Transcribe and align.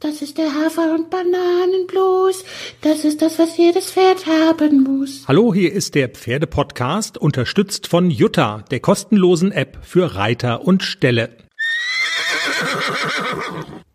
Das 0.00 0.20
ist 0.20 0.36
der 0.36 0.52
Hafer- 0.52 0.94
und 0.94 1.08
Bananenblues. 1.08 2.44
Das 2.82 3.04
ist 3.04 3.22
das, 3.22 3.38
was 3.38 3.56
jedes 3.56 3.92
Pferd 3.92 4.26
haben 4.26 4.82
muss. 4.82 5.26
Hallo, 5.26 5.54
hier 5.54 5.72
ist 5.72 5.94
der 5.94 6.10
Pferdepodcast, 6.10 7.16
unterstützt 7.16 7.86
von 7.86 8.10
Jutta, 8.10 8.62
der 8.70 8.80
kostenlosen 8.80 9.52
App 9.52 9.78
für 9.82 10.14
Reiter 10.14 10.66
und 10.66 10.82
Ställe. 10.82 11.30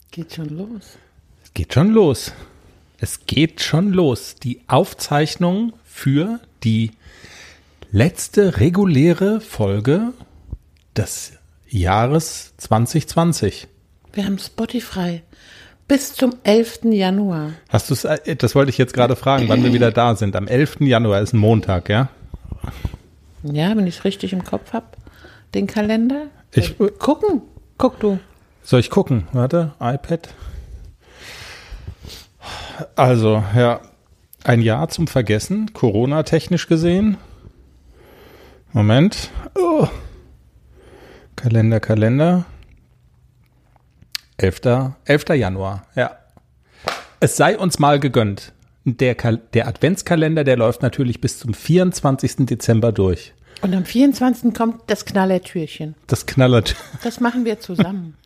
Geht 0.09 0.33
schon 0.33 0.49
los. 0.49 0.97
Es 1.43 1.53
geht 1.53 1.73
schon 1.73 1.92
los. 1.92 2.31
Es 2.97 3.26
geht 3.28 3.62
schon 3.62 3.94
los. 3.94 4.36
Die 4.42 4.62
Aufzeichnung 4.68 5.74
für 5.83 6.40
die 6.63 6.92
letzte 7.92 8.60
reguläre 8.60 9.40
Folge 9.40 10.13
des 10.97 11.33
Jahres 11.70 12.54
2020. 12.58 13.68
Wir 14.13 14.26
haben 14.26 14.40
Spotify 14.40 15.22
bis 15.92 16.13
zum 16.13 16.34
11. 16.44 16.85
Januar. 16.85 17.52
Hast 17.67 17.89
du 17.89 17.94
es, 17.95 18.05
äh, 18.05 18.38
das 18.38 18.55
wollte 18.55 18.70
ich 18.70 18.77
jetzt 18.77 18.94
gerade 18.94 19.18
fragen, 19.18 19.50
wann 19.50 19.62
wir 19.62 19.73
wieder 19.73 19.91
da 19.91 20.16
sind. 20.16 20.38
Am 20.38 20.48
11. 20.48 20.77
Januar 20.80 21.20
ist 21.20 21.34
ein 21.34 21.38
Montag, 21.38 21.90
ja? 21.90 22.08
Ja, 23.44 23.76
wenn 23.76 23.86
ich 23.86 23.98
es 23.98 24.05
richtig 24.05 24.31
im 24.31 24.45
Kopf 24.45 24.72
habe, 24.72 24.86
den 25.54 25.67
Kalender. 25.67 26.27
Ich, 26.54 26.77
Gucken. 26.98 27.41
Guck 27.77 28.00
du. 28.00 28.20
soll 28.64 28.80
ich 28.80 28.90
gucken? 28.90 29.27
Warte, 29.34 29.73
iPad. 29.81 30.30
Also, 32.95 33.44
ja, 33.53 33.81
ein 34.45 34.62
Jahr 34.62 34.88
zum 34.88 35.08
Vergessen, 35.08 35.73
Corona-technisch 35.73 36.67
gesehen. 36.67 37.17
Moment. 38.72 39.30
Oh. 39.55 39.89
Kalender, 41.36 41.81
Kalender. 41.81 42.45
11. 44.41 44.95
11. 45.05 45.30
Januar, 45.36 45.86
ja. 45.95 46.12
Es 47.20 47.38
sei 47.38 47.58
uns 47.58 47.77
mal 47.77 48.00
gegönnt. 48.00 48.54
Der, 48.84 49.14
Kal 49.14 49.40
der 49.54 49.67
Adventskalender, 49.67 50.44
der 50.44 50.58
läuft 50.58 50.81
natürlich 50.81 51.22
bis 51.22 51.38
zum 51.38 51.53
24. 51.53 52.47
Dezember 52.47 52.92
durch. 52.92 53.34
Und 53.62 53.75
am 53.75 53.86
24. 53.86 54.56
kommt 54.56 54.81
das 54.88 55.06
Knallertürchen. 55.06 55.94
Das 56.08 56.25
knallert. 56.25 56.75
Das 57.03 57.19
machen 57.19 57.45
wir 57.45 57.59
zusammen. 57.59 58.16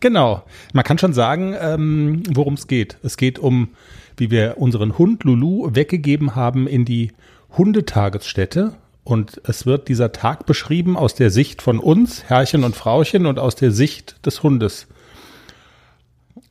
Genau. 0.00 0.42
Man 0.74 0.84
kann 0.84 0.98
schon 0.98 1.14
sagen, 1.14 1.56
ähm, 1.58 2.22
worum 2.28 2.52
es 2.52 2.66
geht. 2.66 2.98
Es 3.02 3.16
geht 3.16 3.38
um, 3.38 3.70
wie 4.18 4.30
wir 4.30 4.58
unseren 4.58 4.98
Hund 4.98 5.24
Lulu 5.24 5.74
weggegeben 5.74 6.34
haben 6.34 6.66
in 6.66 6.84
die 6.84 7.12
Hundetagesstätte. 7.56 8.74
Und 9.04 9.40
es 9.44 9.64
wird 9.64 9.88
dieser 9.88 10.12
Tag 10.12 10.44
beschrieben 10.44 10.98
aus 10.98 11.14
der 11.14 11.30
Sicht 11.30 11.62
von 11.62 11.78
uns, 11.78 12.24
Herrchen 12.24 12.62
und 12.62 12.76
Frauchen, 12.76 13.24
und 13.24 13.38
aus 13.38 13.54
der 13.54 13.70
Sicht 13.70 14.26
des 14.26 14.42
Hundes. 14.42 14.86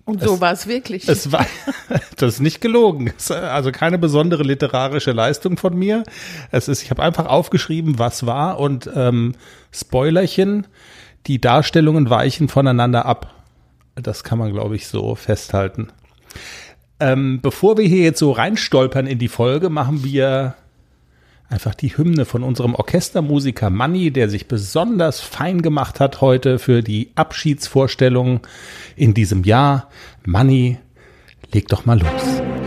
Und 0.06 0.22
so 0.22 0.39
war 0.39 0.52
es 0.52 0.67
wirklich. 0.67 1.09
Es 1.09 1.31
war, 1.31 1.48
das 2.17 2.36
ist 2.36 2.39
nicht 2.39 2.61
gelogen. 2.61 3.11
Es 3.17 3.25
ist 3.25 3.31
also 3.31 3.72
keine 3.72 3.98
besondere 3.98 4.44
literarische 4.44 5.11
Leistung 5.11 5.58
von 5.58 5.75
mir. 5.75 6.03
Es 6.52 6.67
ist, 6.67 6.84
ich 6.84 6.92
habe 6.92 7.02
einfach 7.02 7.25
aufgeschrieben, 7.25 7.98
was 7.98 8.26
war 8.28 8.59
und 8.59 8.89
ähm, 8.95 9.33
Spoilerchen, 9.72 10.67
die 11.26 11.42
Darstellungen 11.42 12.09
weichen 12.11 12.50
voneinander 12.50 13.06
ab. 13.06 13.33
Das 13.95 14.23
kann 14.23 14.38
man, 14.38 14.53
glaube 14.53 14.76
ich, 14.76 14.88
so 14.88 15.16
festhalten. 15.16 15.88
Ähm, 17.00 17.42
bevor 17.42 17.78
wir 17.78 17.86
hier 17.86 18.03
jetzt 18.03 18.20
so 18.20 18.31
reinstolpern 18.31 19.08
in 19.08 19.17
die 19.17 19.28
Folge, 19.28 19.70
machen 19.70 20.03
wir 20.03 20.53
einfach 21.49 21.75
die 21.75 21.97
Hymne 21.97 22.25
von 22.25 22.43
unserem 22.43 22.75
Orchestermusiker 22.75 23.69
Manni, 23.69 24.11
der 24.11 24.29
sich 24.29 24.47
besonders 24.47 25.19
fein 25.21 25.61
gemacht 25.61 25.99
hat 25.99 26.21
heute 26.21 26.59
für 26.59 26.81
die 26.81 27.11
Abschiedsvorstellung 27.15 28.41
in 28.95 29.13
diesem 29.13 29.43
Jahr. 29.43 29.89
Manni, 30.25 30.77
leg 31.52 31.67
doch 31.67 31.85
mal 31.85 31.99
los. 31.99 32.64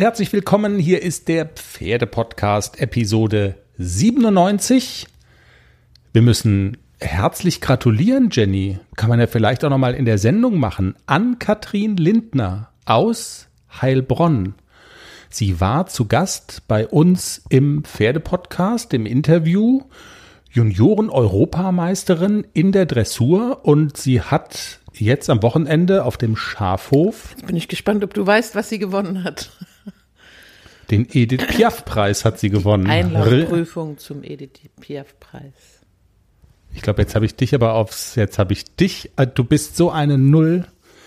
Und 0.00 0.04
herzlich 0.04 0.32
willkommen. 0.32 0.78
Hier 0.78 1.02
ist 1.02 1.28
der 1.28 1.44
Pferdepodcast 1.44 2.80
Episode 2.80 3.56
97. 3.76 5.06
Wir 6.14 6.22
müssen 6.22 6.78
herzlich 6.98 7.60
gratulieren, 7.60 8.30
Jenny. 8.32 8.78
Kann 8.96 9.10
man 9.10 9.20
ja 9.20 9.26
vielleicht 9.26 9.62
auch 9.62 9.68
noch 9.68 9.76
mal 9.76 9.92
in 9.92 10.06
der 10.06 10.16
Sendung 10.16 10.56
machen. 10.58 10.94
An 11.04 11.38
Katrin 11.38 11.98
Lindner 11.98 12.70
aus 12.86 13.48
Heilbronn. 13.82 14.54
Sie 15.28 15.60
war 15.60 15.86
zu 15.86 16.06
Gast 16.06 16.62
bei 16.66 16.86
uns 16.86 17.42
im 17.50 17.84
Pferdepodcast, 17.84 18.94
im 18.94 19.04
Interview. 19.04 19.82
Junioren-Europameisterin 20.50 22.46
in 22.54 22.72
der 22.72 22.86
Dressur 22.86 23.66
und 23.66 23.98
sie 23.98 24.22
hat 24.22 24.80
jetzt 24.94 25.28
am 25.28 25.42
Wochenende 25.42 26.06
auf 26.06 26.16
dem 26.16 26.36
Schafhof 26.36 27.32
Jetzt 27.36 27.46
bin 27.46 27.56
ich 27.56 27.68
gespannt, 27.68 28.02
ob 28.02 28.14
du 28.14 28.26
weißt, 28.26 28.54
was 28.54 28.70
sie 28.70 28.78
gewonnen 28.78 29.24
hat. 29.24 29.50
Den 30.90 31.06
Edith 31.12 31.46
Piaf-Preis 31.46 32.24
hat 32.24 32.40
sie 32.40 32.50
gewonnen. 32.50 32.88
Einlaufprüfung 32.88 33.98
zum 33.98 34.24
Edith 34.24 34.60
Piaf-Preis. 34.80 35.80
Ich 36.74 36.82
glaube, 36.82 37.02
jetzt 37.02 37.14
habe 37.14 37.24
ich 37.24 37.36
dich 37.36 37.54
aber 37.54 37.74
aufs, 37.74 38.16
jetzt 38.16 38.38
habe 38.38 38.52
ich 38.52 38.74
dich, 38.76 39.10
äh, 39.16 39.26
du 39.26 39.44
bist 39.44 39.76
so 39.76 39.90
eine 39.90 40.18
Null. 40.18 40.66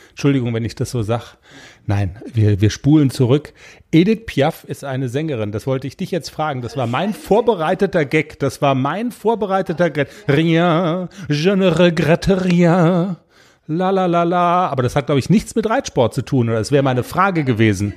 Entschuldigung, 0.10 0.54
wenn 0.54 0.64
ich 0.64 0.76
das 0.76 0.92
so 0.92 1.02
sag. 1.02 1.38
Nein, 1.86 2.22
wir, 2.32 2.62
wir 2.62 2.70
spulen 2.70 3.10
zurück. 3.10 3.54
Edith 3.92 4.26
Piaf 4.26 4.64
ist 4.64 4.84
eine 4.84 5.10
Sängerin. 5.10 5.52
Das 5.52 5.66
wollte 5.66 5.88
ich 5.88 5.98
dich 5.98 6.12
jetzt 6.12 6.30
fragen. 6.30 6.62
Das 6.62 6.78
war 6.78 6.86
mein 6.86 7.14
vorbereiteter 7.14 8.06
Gag. 8.06 8.40
Das 8.40 8.62
war 8.62 8.76
mein 8.76 9.12
vorbereiteter 9.12 9.90
Gag. 9.90 10.10
Rien, 10.28 11.10
je 11.30 11.56
ne 11.56 11.80
regrette 11.80 12.46
rien. 12.46 13.18
La 13.66 13.90
la 13.90 14.06
la 14.06 14.24
la. 14.24 14.68
Aber 14.68 14.84
das 14.84 14.96
hat, 14.96 15.08
glaube 15.08 15.20
ich, 15.20 15.30
nichts 15.30 15.56
mit 15.56 15.68
Reitsport 15.68 16.14
zu 16.14 16.22
tun. 16.22 16.50
Oder 16.50 16.60
das 16.60 16.72
wäre 16.72 16.84
meine 16.84 17.04
Frage 17.04 17.44
gewesen. 17.44 17.94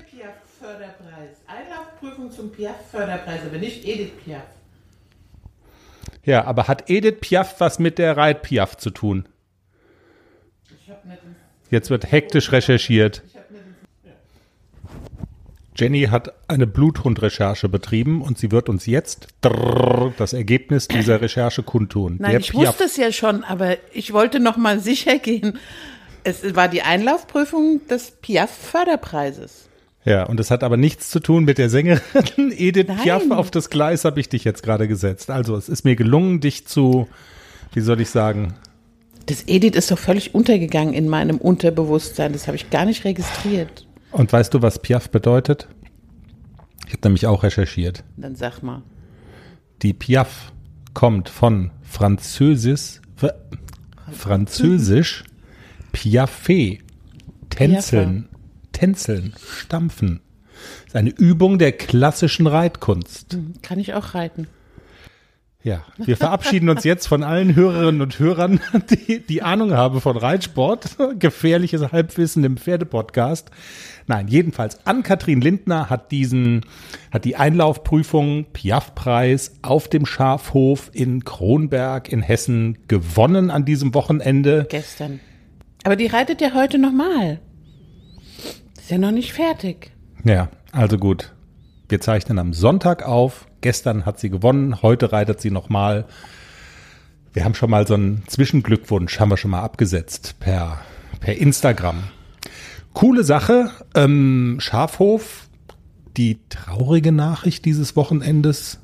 Zum 2.46 2.52
Piaf-Förderpreis, 2.54 3.40
aber 3.48 3.58
nicht 3.58 3.84
Edith 3.84 4.12
Piaf. 4.24 4.42
Ja, 6.24 6.44
aber 6.44 6.68
hat 6.68 6.88
Edith 6.88 7.16
Piaf 7.20 7.56
was 7.60 7.78
mit 7.80 7.98
der 7.98 8.16
Reit 8.16 8.42
Piaf 8.42 8.76
zu 8.76 8.90
tun? 8.90 9.26
Ich 10.80 10.88
hab 10.90 11.04
nicht 11.04 11.18
Jetzt 11.70 11.90
wird 11.90 12.10
hektisch 12.12 12.52
recherchiert. 12.52 13.22
Jenny 15.74 16.04
hat 16.04 16.32
eine 16.48 16.66
Bluthund-Recherche 16.66 17.68
betrieben 17.68 18.22
und 18.22 18.38
sie 18.38 18.50
wird 18.52 18.68
uns 18.70 18.86
jetzt 18.86 19.26
drrr, 19.42 20.14
das 20.16 20.32
Ergebnis 20.32 20.88
dieser 20.88 21.20
Recherche 21.20 21.62
kundtun. 21.64 22.16
Nein, 22.20 22.30
Der 22.30 22.40
ich 22.40 22.50
Piaf- 22.52 22.68
wusste 22.68 22.84
es 22.84 22.96
ja 22.96 23.12
schon, 23.12 23.42
aber 23.44 23.76
ich 23.92 24.12
wollte 24.12 24.38
noch 24.40 24.56
mal 24.56 24.78
sicher 24.80 25.18
gehen. 25.18 25.58
Es 26.24 26.54
war 26.56 26.68
die 26.68 26.82
Einlaufprüfung 26.82 27.86
des 27.88 28.12
Piaf-Förderpreises. 28.12 29.68
Ja, 30.06 30.22
und 30.24 30.38
das 30.38 30.50
hat 30.50 30.62
aber 30.62 30.76
nichts 30.76 31.10
zu 31.10 31.18
tun 31.20 31.44
mit 31.44 31.58
der 31.58 31.68
Sängerin 31.68 32.00
Edith 32.56 32.86
Nein. 32.88 32.98
Piaf. 33.02 33.30
Auf 33.30 33.50
das 33.50 33.68
Gleis 33.70 34.04
habe 34.04 34.20
ich 34.20 34.28
dich 34.28 34.44
jetzt 34.44 34.62
gerade 34.62 34.86
gesetzt. 34.88 35.30
Also 35.30 35.56
es 35.56 35.68
ist 35.68 35.84
mir 35.84 35.96
gelungen, 35.96 36.40
dich 36.40 36.66
zu, 36.66 37.08
wie 37.74 37.80
soll 37.80 38.00
ich 38.00 38.08
sagen, 38.10 38.54
Das 39.26 39.42
Edith 39.48 39.74
ist 39.76 39.90
doch 39.90 39.98
völlig 39.98 40.32
untergegangen 40.34 40.94
in 40.94 41.08
meinem 41.08 41.38
Unterbewusstsein. 41.38 42.32
Das 42.32 42.46
habe 42.46 42.56
ich 42.56 42.70
gar 42.70 42.84
nicht 42.86 43.04
registriert. 43.04 43.86
und 44.12 44.32
weißt 44.32 44.54
du, 44.54 44.62
was 44.62 44.78
Piaf 44.78 45.10
bedeutet? 45.10 45.66
Ich 46.86 46.92
habe 46.92 47.00
nämlich 47.08 47.26
auch 47.26 47.42
recherchiert. 47.42 48.04
Dann 48.16 48.36
sag 48.36 48.62
mal. 48.62 48.82
Die 49.82 49.92
Piaf 49.92 50.52
kommt 50.94 51.28
von 51.28 51.72
Französisch, 51.82 53.00
F- 53.20 53.34
Französisch 54.12 55.24
Piaffe, 55.92 56.78
tänzeln, 57.50 58.28
tänzeln, 58.76 59.34
stampfen. 59.58 60.20
Das 60.84 60.88
ist 60.88 60.96
eine 60.96 61.10
Übung 61.10 61.58
der 61.58 61.72
klassischen 61.72 62.46
Reitkunst. 62.46 63.36
Kann 63.62 63.78
ich 63.78 63.94
auch 63.94 64.14
reiten. 64.14 64.48
Ja, 65.62 65.82
wir 65.96 66.16
verabschieden 66.16 66.68
uns 66.68 66.84
jetzt 66.84 67.08
von 67.08 67.24
allen 67.24 67.56
Hörerinnen 67.56 68.00
und 68.00 68.20
Hörern, 68.20 68.60
die, 69.08 69.18
die 69.18 69.42
Ahnung 69.42 69.72
haben 69.72 70.00
von 70.00 70.16
Reitsport. 70.16 70.96
Gefährliches 71.18 71.90
Halbwissen 71.90 72.44
im 72.44 72.56
Pferdepodcast. 72.56 73.50
Nein, 74.06 74.28
jedenfalls 74.28 74.86
Ann-Kathrin 74.86 75.40
Lindner 75.40 75.90
hat 75.90 76.12
diesen, 76.12 76.64
hat 77.10 77.24
die 77.24 77.34
Einlaufprüfung 77.34 78.46
Piaf-Preis 78.52 79.54
auf 79.62 79.88
dem 79.88 80.06
Schafhof 80.06 80.90
in 80.92 81.24
Kronberg 81.24 82.12
in 82.12 82.22
Hessen 82.22 82.78
gewonnen 82.86 83.50
an 83.50 83.64
diesem 83.64 83.92
Wochenende. 83.92 84.68
Gestern. 84.70 85.18
Aber 85.82 85.96
die 85.96 86.06
reitet 86.06 86.40
ja 86.40 86.54
heute 86.54 86.78
nochmal. 86.78 87.40
Ist 88.86 88.92
ja 88.92 88.98
noch 88.98 89.10
nicht 89.10 89.32
fertig. 89.32 89.90
Ja, 90.22 90.48
also 90.70 90.96
gut. 90.96 91.32
Wir 91.88 92.00
zeichnen 92.00 92.38
am 92.38 92.52
Sonntag 92.52 93.02
auf. 93.04 93.48
Gestern 93.60 94.06
hat 94.06 94.20
sie 94.20 94.30
gewonnen, 94.30 94.80
heute 94.80 95.10
reitet 95.10 95.40
sie 95.40 95.50
nochmal. 95.50 96.04
Wir 97.32 97.44
haben 97.44 97.56
schon 97.56 97.68
mal 97.68 97.84
so 97.84 97.94
einen 97.94 98.22
Zwischenglückwunsch, 98.28 99.18
haben 99.18 99.30
wir 99.30 99.38
schon 99.38 99.50
mal 99.50 99.62
abgesetzt 99.62 100.36
per, 100.38 100.82
per 101.18 101.36
Instagram. 101.36 102.04
Coole 102.92 103.24
Sache. 103.24 103.72
Ähm, 103.96 104.58
Schafhof, 104.60 105.48
die 106.16 106.38
traurige 106.48 107.10
Nachricht 107.10 107.64
dieses 107.64 107.96
Wochenendes. 107.96 108.78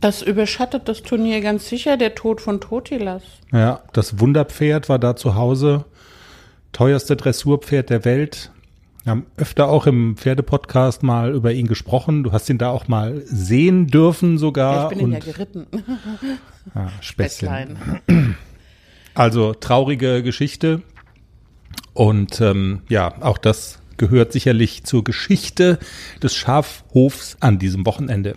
Das 0.00 0.22
überschattet 0.22 0.88
das 0.88 1.04
Turnier 1.04 1.40
ganz 1.40 1.68
sicher, 1.68 1.96
der 1.96 2.16
Tod 2.16 2.40
von 2.40 2.60
Totilas. 2.60 3.22
Ja, 3.52 3.84
das 3.92 4.18
Wunderpferd 4.18 4.88
war 4.88 4.98
da 4.98 5.14
zu 5.14 5.36
Hause. 5.36 5.84
Teuerste 6.72 7.14
Dressurpferd 7.14 7.90
der 7.90 8.04
Welt. 8.04 8.50
Wir 9.06 9.12
haben 9.12 9.26
öfter 9.36 9.68
auch 9.68 9.86
im 9.86 10.16
Pferdepodcast 10.16 11.04
mal 11.04 11.32
über 11.32 11.52
ihn 11.52 11.68
gesprochen. 11.68 12.24
Du 12.24 12.32
hast 12.32 12.50
ihn 12.50 12.58
da 12.58 12.70
auch 12.70 12.88
mal 12.88 13.22
sehen 13.24 13.86
dürfen 13.86 14.36
sogar. 14.36 14.74
Ja, 14.74 14.90
ich 14.90 14.98
bin 14.98 15.06
ihn 15.06 15.12
ja 15.12 15.18
geritten. 15.20 15.66
Ah, 16.74 16.88
Späßchen. 17.00 17.78
Also 19.14 19.54
traurige 19.54 20.24
Geschichte. 20.24 20.82
Und 21.94 22.40
ähm, 22.40 22.82
ja, 22.88 23.22
auch 23.22 23.38
das 23.38 23.78
gehört 23.96 24.32
sicherlich 24.32 24.82
zur 24.82 25.04
Geschichte 25.04 25.78
des 26.20 26.34
Schafhofs 26.34 27.36
an 27.38 27.60
diesem 27.60 27.86
Wochenende. 27.86 28.36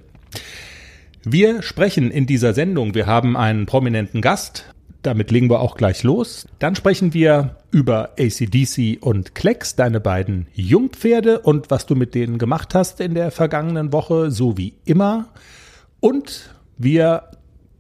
Wir 1.24 1.64
sprechen 1.64 2.12
in 2.12 2.28
dieser 2.28 2.54
Sendung, 2.54 2.94
wir 2.94 3.08
haben 3.08 3.36
einen 3.36 3.66
prominenten 3.66 4.22
Gast, 4.22 4.72
damit 5.02 5.32
legen 5.32 5.50
wir 5.50 5.62
auch 5.62 5.76
gleich 5.76 6.04
los. 6.04 6.48
Dann 6.60 6.76
sprechen 6.76 7.14
wir 7.14 7.58
über 7.72 8.12
ACDC 8.20 8.98
und 9.02 9.36
Klecks, 9.36 9.76
deine 9.76 10.00
beiden 10.00 10.48
Jungpferde 10.54 11.40
und 11.40 11.72
was 11.72 11.86
du 11.86 11.96
mit 11.96 12.16
denen 12.16 12.38
gemacht 12.38 12.76
hast 12.76 13.00
in 13.00 13.14
der 13.14 13.32
vergangenen 13.32 13.94
Woche, 13.94 14.32
so 14.32 14.58
wie 14.58 14.74
immer. 14.86 15.30
Und 16.00 16.54
wir 16.78 17.24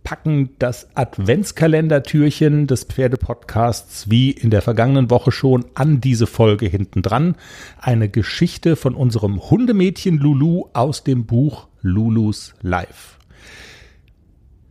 packen 0.04 0.50
das 0.60 0.88
Adventskalendertürchen 0.95 2.68
des 2.68 2.86
Pferdepodcasts 2.86 4.10
wie 4.10 4.31
in 4.31 4.50
der 4.50 4.62
vergangenen 4.62 5.10
Woche 5.10 5.31
schon 5.31 5.66
an 5.75 6.01
diese 6.01 6.25
Folge 6.25 6.68
hinten 6.68 7.01
dran. 7.01 7.36
Eine 7.80 8.10
Geschichte 8.10 8.75
von 8.75 8.95
unserem 8.95 9.51
Hundemädchen 9.51 10.18
Lulu 10.18 10.66
aus 10.74 11.04
dem 11.04 11.25
Buch 11.25 11.68
Lulus 11.81 12.56
Life. 12.62 13.18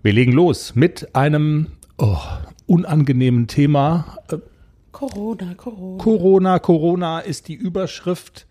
Wir 0.03 0.13
legen 0.13 0.33
los 0.33 0.75
mit 0.75 1.15
einem 1.15 1.69
oh, 1.99 2.19
unangenehmen 2.67 3.47
Thema. 3.47 4.19
Corona, 4.93 5.55
Corona. 5.55 6.03
Corona, 6.03 6.59
Corona 6.59 7.19
ist 7.21 7.49
die 7.49 7.55
Überschrift. 7.55 8.47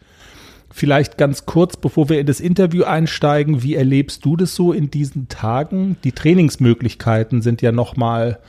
Vielleicht 0.70 1.18
ganz 1.18 1.46
kurz, 1.46 1.78
bevor 1.78 2.10
wir 2.10 2.20
in 2.20 2.28
das 2.28 2.40
Interview 2.40 2.84
einsteigen, 2.84 3.64
wie 3.64 3.76
erlebst 3.76 4.24
du 4.26 4.36
das 4.36 4.54
so 4.54 4.74
in 4.74 4.92
diesen 4.92 5.28
Tagen? 5.28 5.98
Die 6.04 6.12
Trainingsmöglichkeiten 6.12 7.42
sind 7.42 7.62
ja 7.62 7.72
nochmal 7.72 8.40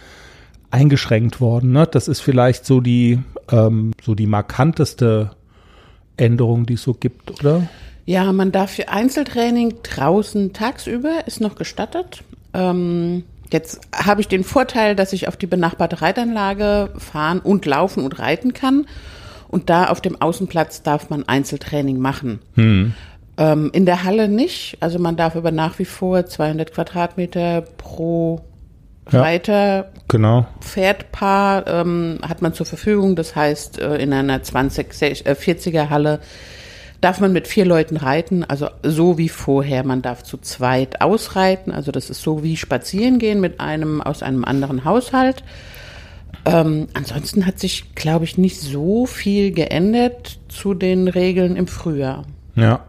eingeschränkt 0.71 1.41
worden. 1.41 1.73
Ne? 1.73 1.87
Das 1.87 2.09
ist 2.09 2.21
vielleicht 2.21 2.67
so 2.67 2.81
die, 2.81 3.21
ähm, 3.51 3.93
so 4.03 4.15
die 4.15 4.27
markanteste 4.27 5.31
Änderung, 6.17 6.67
die 6.67 6.75
es 6.75 6.83
so 6.83 6.93
gibt, 6.93 7.31
oder? 7.31 7.69
Ja, 8.05 8.33
man 8.33 8.53
darf 8.53 8.73
für 8.73 8.89
Einzeltraining 8.89 9.77
draußen 9.83 10.53
tagsüber, 10.53 11.27
ist 11.27 11.41
noch 11.41 11.55
gestattet. 11.55 12.25
Ähm, 12.53 13.25
jetzt 13.53 13.81
habe 13.95 14.21
ich 14.21 14.29
den 14.29 14.45
Vorteil, 14.45 14.97
dass 14.97 15.13
ich 15.13 15.29
auf 15.29 15.37
die 15.37 15.47
benachbarte 15.47 16.03
Reitanlage 16.03 16.91
fahren 16.99 17.41
und 17.41 17.67
laufen 17.67 18.05
und 18.05 18.19
reiten 18.19 18.53
kann. 18.53 18.87
Und 19.49 19.71
da 19.71 19.87
auf 19.87 20.01
dem 20.01 20.21
Außenplatz 20.21 20.83
darf 20.83 21.11
man 21.11 21.27
Einzeltraining 21.27 21.99
machen. 21.99 22.41
Hm. 22.55 22.95
Ähm, 23.39 23.71
in 23.73 23.87
der 23.87 24.05
Halle 24.05 24.29
nicht. 24.29 24.77
Also 24.81 24.99
man 24.99 25.17
darf 25.17 25.37
aber 25.37 25.53
nach 25.53 25.79
wie 25.79 25.85
vor 25.85 26.27
200 26.27 26.73
Quadratmeter 26.73 27.63
pro 27.63 28.43
Reiter, 29.11 29.77
ja, 29.77 29.87
genau. 30.07 30.47
Pferdpaar 30.61 31.67
ähm, 31.67 32.19
hat 32.23 32.43
man 32.43 32.53
zur 32.53 32.67
Verfügung. 32.67 33.17
Das 33.17 33.35
heißt, 33.35 33.79
äh, 33.79 33.97
in 33.97 34.13
einer 34.13 34.43
20, 34.43 34.89
äh, 35.03 35.33
40er 35.33 35.89
Halle 35.89 36.21
darf 37.01 37.21
man 37.21 37.33
mit 37.33 37.47
vier 37.47 37.65
Leuten 37.65 37.97
reiten, 37.97 38.45
also 38.45 38.69
so 38.83 39.19
wie 39.19 39.29
vorher. 39.29 39.85
Man 39.85 40.03
darf 40.03 40.23
zu 40.23 40.39
zweit 40.39 41.01
ausreiten, 41.01 41.73
also 41.73 41.93
das 41.93 42.11
ist 42.11 42.23
so 42.23 42.43
wie 42.43 42.57
spazieren 42.57 43.19
gehen 43.19 43.41
mit 43.41 43.61
einem 43.61 44.01
aus 44.01 44.23
einem 44.23 44.45
anderen 44.45 44.85
Haushalt. 44.85 45.43
Ähm, 46.45 46.89
ansonsten 46.95 47.47
hat 47.47 47.59
sich, 47.59 47.95
glaube 47.95 48.25
ich, 48.25 48.39
nicht 48.39 48.61
so 48.61 49.07
viel 49.07 49.53
geändert 49.53 50.39
zu 50.49 50.75
den 50.75 51.09
Regeln 51.09 51.57
im 51.57 51.67
Frühjahr. 51.67 52.25
Ja. 52.55 52.88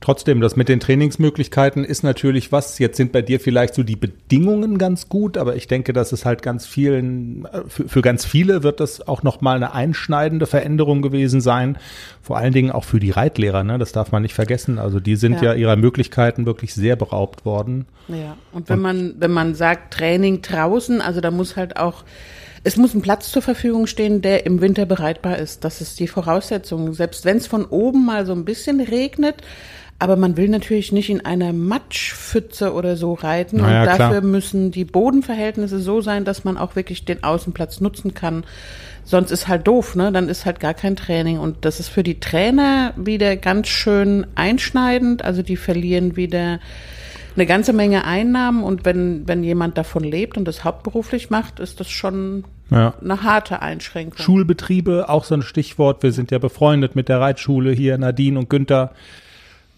Trotzdem, 0.00 0.40
das 0.40 0.54
mit 0.54 0.68
den 0.68 0.78
Trainingsmöglichkeiten 0.78 1.84
ist 1.84 2.04
natürlich 2.04 2.52
was. 2.52 2.78
Jetzt 2.78 2.96
sind 2.96 3.10
bei 3.10 3.20
dir 3.20 3.40
vielleicht 3.40 3.74
so 3.74 3.82
die 3.82 3.96
Bedingungen 3.96 4.78
ganz 4.78 5.08
gut, 5.08 5.36
aber 5.36 5.56
ich 5.56 5.66
denke, 5.66 5.92
dass 5.92 6.12
es 6.12 6.24
halt 6.24 6.40
ganz 6.40 6.66
vielen, 6.66 7.46
äh, 7.46 7.62
für, 7.66 7.88
für 7.88 8.00
ganz 8.00 8.24
viele 8.24 8.62
wird 8.62 8.78
das 8.78 9.06
auch 9.08 9.24
nochmal 9.24 9.56
eine 9.56 9.74
einschneidende 9.74 10.46
Veränderung 10.46 11.02
gewesen 11.02 11.40
sein. 11.40 11.78
Vor 12.22 12.36
allen 12.36 12.52
Dingen 12.52 12.70
auch 12.70 12.84
für 12.84 13.00
die 13.00 13.10
Reitlehrer, 13.10 13.64
ne? 13.64 13.76
Das 13.78 13.90
darf 13.90 14.12
man 14.12 14.22
nicht 14.22 14.34
vergessen. 14.34 14.78
Also 14.78 15.00
die 15.00 15.16
sind 15.16 15.42
ja, 15.42 15.52
ja 15.52 15.54
ihrer 15.54 15.76
Möglichkeiten 15.76 16.46
wirklich 16.46 16.74
sehr 16.74 16.94
beraubt 16.94 17.44
worden. 17.44 17.86
Ja. 18.06 18.36
Und 18.52 18.68
wenn 18.68 18.76
Und, 18.76 18.82
man, 18.82 19.14
wenn 19.18 19.32
man 19.32 19.54
sagt 19.56 19.94
Training 19.94 20.42
draußen, 20.42 21.00
also 21.00 21.20
da 21.20 21.32
muss 21.32 21.56
halt 21.56 21.76
auch 21.76 22.04
es 22.64 22.76
muss 22.76 22.94
ein 22.94 23.02
Platz 23.02 23.30
zur 23.30 23.40
Verfügung 23.40 23.86
stehen, 23.86 24.20
der 24.20 24.44
im 24.44 24.60
Winter 24.60 24.84
bereitbar 24.84 25.38
ist. 25.38 25.64
Das 25.64 25.80
ist 25.80 26.00
die 26.00 26.08
Voraussetzung. 26.08 26.92
Selbst 26.92 27.24
wenn 27.24 27.36
es 27.36 27.46
von 27.46 27.64
oben 27.64 28.04
mal 28.04 28.26
so 28.26 28.32
ein 28.32 28.44
bisschen 28.44 28.80
regnet, 28.80 29.36
aber 29.98 30.16
man 30.16 30.36
will 30.36 30.48
natürlich 30.48 30.92
nicht 30.92 31.10
in 31.10 31.24
einer 31.24 31.52
Matschpfütze 31.52 32.72
oder 32.72 32.96
so 32.96 33.14
reiten. 33.14 33.56
Naja, 33.56 33.80
und 33.80 33.86
dafür 33.86 34.20
klar. 34.20 34.20
müssen 34.20 34.70
die 34.70 34.84
Bodenverhältnisse 34.84 35.80
so 35.80 36.00
sein, 36.00 36.24
dass 36.24 36.44
man 36.44 36.56
auch 36.56 36.76
wirklich 36.76 37.04
den 37.04 37.24
Außenplatz 37.24 37.80
nutzen 37.80 38.14
kann. 38.14 38.44
Sonst 39.02 39.32
ist 39.32 39.48
halt 39.48 39.66
doof, 39.66 39.96
ne? 39.96 40.12
Dann 40.12 40.28
ist 40.28 40.46
halt 40.46 40.60
gar 40.60 40.74
kein 40.74 40.94
Training. 40.94 41.40
Und 41.40 41.64
das 41.64 41.80
ist 41.80 41.88
für 41.88 42.04
die 42.04 42.20
Trainer 42.20 42.92
wieder 42.96 43.36
ganz 43.36 43.68
schön 43.68 44.26
einschneidend. 44.36 45.24
Also 45.24 45.42
die 45.42 45.56
verlieren 45.56 46.14
wieder 46.14 46.60
eine 47.34 47.46
ganze 47.46 47.72
Menge 47.72 48.04
Einnahmen. 48.04 48.62
Und 48.62 48.84
wenn, 48.84 49.26
wenn 49.26 49.42
jemand 49.42 49.78
davon 49.78 50.04
lebt 50.04 50.36
und 50.36 50.44
das 50.44 50.62
hauptberuflich 50.62 51.28
macht, 51.30 51.58
ist 51.58 51.80
das 51.80 51.88
schon 51.88 52.44
ja. 52.70 52.94
eine 53.02 53.24
harte 53.24 53.62
Einschränkung. 53.62 54.22
Schulbetriebe, 54.22 55.08
auch 55.08 55.24
so 55.24 55.34
ein 55.34 55.42
Stichwort. 55.42 56.04
Wir 56.04 56.12
sind 56.12 56.30
ja 56.30 56.38
befreundet 56.38 56.94
mit 56.94 57.08
der 57.08 57.18
Reitschule 57.20 57.72
hier, 57.72 57.98
Nadine 57.98 58.38
und 58.38 58.48
Günther. 58.48 58.92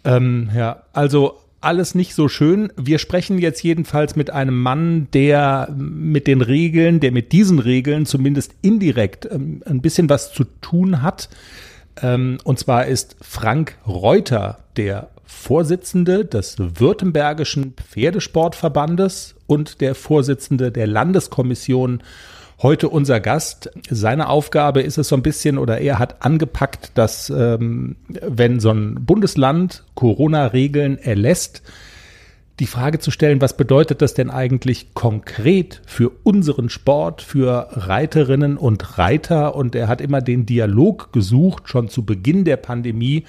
Ähm, 0.05 0.51
ja, 0.55 0.83
also 0.93 1.39
alles 1.61 1.95
nicht 1.95 2.15
so 2.15 2.29
schön. 2.29 2.73
Wir 2.77 2.99
sprechen 2.99 3.39
jetzt 3.39 3.63
jedenfalls 3.63 4.17
mit 4.17 4.31
einem 4.31 4.61
Mann, 4.61 5.09
der 5.13 5.69
mit 5.77 6.27
den 6.27 6.41
Regeln, 6.41 7.01
der 7.01 7.13
mit 7.13 7.33
diesen 7.33 7.59
Regeln 7.59 8.07
zumindest 8.07 8.55
indirekt 8.63 9.29
ähm, 9.31 9.63
ein 9.67 9.83
bisschen 9.83 10.09
was 10.09 10.33
zu 10.33 10.45
tun 10.61 11.03
hat. 11.03 11.29
Ähm, 12.03 12.39
und 12.45 12.59
zwar 12.59 12.87
ist 12.87 13.17
Frank 13.21 13.77
Reuter 13.87 14.61
der 14.77 15.11
Vorsitzende 15.25 16.25
des 16.25 16.57
Württembergischen 16.59 17.75
Pferdesportverbandes 17.75 19.37
und 19.47 19.81
der 19.81 19.95
Vorsitzende 19.95 20.73
der 20.73 20.87
Landeskommission 20.87 22.03
heute 22.63 22.89
unser 22.89 23.21
Gast. 23.21 23.71
Seine 23.89 24.29
Aufgabe 24.29 24.83
ist 24.83 24.99
es 24.99 25.09
so 25.09 25.17
ein 25.17 25.23
bisschen, 25.23 25.59
oder 25.59 25.79
er 25.79 25.99
hat 25.99 26.25
angepackt, 26.25 26.93
dass 26.95 27.31
ähm, 27.31 27.97
wenn 28.09 28.61
so 28.61 28.71
ein 28.71 29.07
Bundesland 29.07 29.85
Corona-Regeln 29.95 30.99
erlässt, 30.99 31.63
die 32.59 32.67
Frage 32.67 32.99
zu 32.99 33.11
stellen, 33.11 33.41
was 33.41 33.57
bedeutet 33.57 34.03
das 34.03 34.13
denn 34.13 34.29
eigentlich 34.29 34.93
konkret 34.93 35.81
für 35.87 36.11
unseren 36.25 36.69
Sport, 36.69 37.23
für 37.23 37.69
Reiterinnen 37.71 38.59
und 38.59 38.99
Reiter? 38.99 39.55
Und 39.55 39.75
er 39.75 39.89
hat 39.89 40.03
immer 40.03 40.21
den 40.21 40.45
Dialog 40.45 41.13
gesucht, 41.13 41.69
schon 41.71 41.89
zu 41.89 42.05
Beginn 42.05 42.45
der 42.45 42.59
Pandemie, 42.59 43.25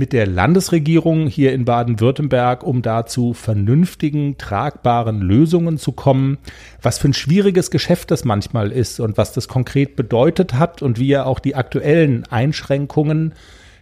mit 0.00 0.14
der 0.14 0.26
Landesregierung 0.26 1.26
hier 1.26 1.52
in 1.52 1.66
Baden-Württemberg, 1.66 2.64
um 2.64 2.80
da 2.80 3.04
zu 3.04 3.34
vernünftigen, 3.34 4.38
tragbaren 4.38 5.20
Lösungen 5.20 5.76
zu 5.76 5.92
kommen. 5.92 6.38
Was 6.80 6.98
für 6.98 7.08
ein 7.08 7.12
schwieriges 7.12 7.70
Geschäft 7.70 8.10
das 8.10 8.24
manchmal 8.24 8.72
ist 8.72 8.98
und 8.98 9.18
was 9.18 9.34
das 9.34 9.46
konkret 9.46 9.96
bedeutet 9.96 10.54
hat 10.54 10.80
und 10.80 10.98
wie 10.98 11.12
er 11.12 11.26
auch 11.26 11.38
die 11.38 11.54
aktuellen 11.54 12.24
Einschränkungen 12.30 13.34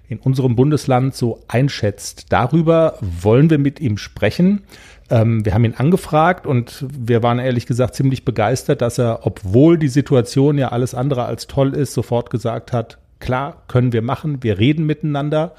in 0.08 0.18
unserem 0.18 0.56
Bundesland 0.56 1.14
so 1.14 1.40
einschätzt. 1.46 2.26
Darüber 2.30 2.98
wollen 3.00 3.48
wir 3.48 3.58
mit 3.58 3.78
ihm 3.78 3.96
sprechen. 3.96 4.62
Ähm, 5.10 5.44
wir 5.44 5.54
haben 5.54 5.66
ihn 5.66 5.74
angefragt 5.74 6.48
und 6.48 6.84
wir 6.90 7.22
waren 7.22 7.38
ehrlich 7.38 7.66
gesagt 7.66 7.94
ziemlich 7.94 8.24
begeistert, 8.24 8.82
dass 8.82 8.98
er, 8.98 9.20
obwohl 9.22 9.78
die 9.78 9.86
Situation 9.86 10.58
ja 10.58 10.70
alles 10.70 10.96
andere 10.96 11.26
als 11.26 11.46
toll 11.46 11.74
ist, 11.74 11.92
sofort 11.94 12.30
gesagt 12.30 12.72
hat, 12.72 12.98
klar, 13.20 13.62
können 13.68 13.92
wir 13.92 14.02
machen, 14.02 14.42
wir 14.42 14.58
reden 14.58 14.84
miteinander. 14.84 15.54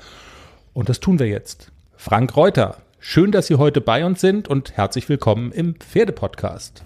Und 0.74 0.90
das 0.90 1.00
tun 1.00 1.20
wir 1.20 1.28
jetzt. 1.28 1.72
Frank 1.96 2.36
Reuter, 2.36 2.78
schön, 3.00 3.32
dass 3.32 3.48
Sie 3.48 3.56
heute 3.56 3.82
bei 3.82 4.06
uns 4.06 4.22
sind 4.22 4.48
und 4.48 4.78
herzlich 4.78 5.10
willkommen 5.10 5.52
im 5.52 5.76
Pferdepodcast. 5.76 6.84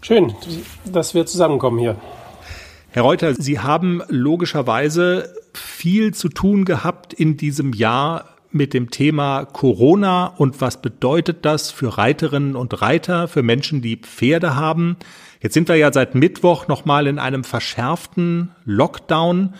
Schön, 0.00 0.34
dass 0.84 1.14
wir 1.14 1.26
zusammenkommen 1.26 1.78
hier. 1.78 1.96
Herr 2.90 3.02
Reuter, 3.02 3.34
Sie 3.34 3.58
haben 3.58 4.02
logischerweise 4.08 5.34
viel 5.54 6.14
zu 6.14 6.28
tun 6.28 6.64
gehabt 6.64 7.12
in 7.12 7.36
diesem 7.36 7.72
Jahr 7.72 8.28
mit 8.50 8.74
dem 8.74 8.90
Thema 8.90 9.46
Corona 9.46 10.26
und 10.26 10.60
was 10.60 10.82
bedeutet 10.82 11.44
das 11.44 11.70
für 11.70 11.96
Reiterinnen 11.96 12.54
und 12.54 12.82
Reiter, 12.82 13.28
für 13.28 13.42
Menschen, 13.42 13.80
die 13.80 13.96
Pferde 13.96 14.56
haben. 14.56 14.96
Jetzt 15.40 15.54
sind 15.54 15.68
wir 15.68 15.76
ja 15.76 15.92
seit 15.92 16.14
Mittwoch 16.14 16.68
nochmal 16.68 17.06
in 17.06 17.18
einem 17.18 17.44
verschärften 17.44 18.50
Lockdown. 18.64 19.54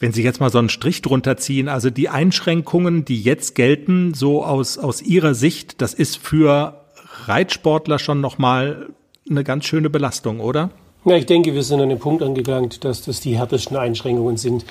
Wenn 0.00 0.12
Sie 0.12 0.22
jetzt 0.22 0.40
mal 0.40 0.50
so 0.50 0.58
einen 0.58 0.70
Strich 0.70 1.02
drunter 1.02 1.36
ziehen, 1.36 1.68
also 1.68 1.90
die 1.90 2.08
Einschränkungen, 2.08 3.04
die 3.04 3.20
jetzt 3.20 3.54
gelten, 3.54 4.14
so 4.14 4.42
aus, 4.42 4.78
aus 4.78 5.02
Ihrer 5.02 5.34
Sicht, 5.34 5.82
das 5.82 5.92
ist 5.92 6.16
für 6.16 6.86
Reitsportler 7.26 7.98
schon 7.98 8.22
nochmal 8.22 8.88
eine 9.28 9.44
ganz 9.44 9.66
schöne 9.66 9.90
Belastung, 9.90 10.40
oder? 10.40 10.70
Ja, 11.04 11.16
ich 11.16 11.26
denke, 11.26 11.54
wir 11.54 11.62
sind 11.62 11.82
an 11.82 11.90
den 11.90 11.98
Punkt 11.98 12.22
angelangt, 12.22 12.82
dass 12.84 13.02
das 13.02 13.20
die 13.20 13.36
härtesten 13.36 13.76
Einschränkungen 13.76 14.38
sind, 14.38 14.64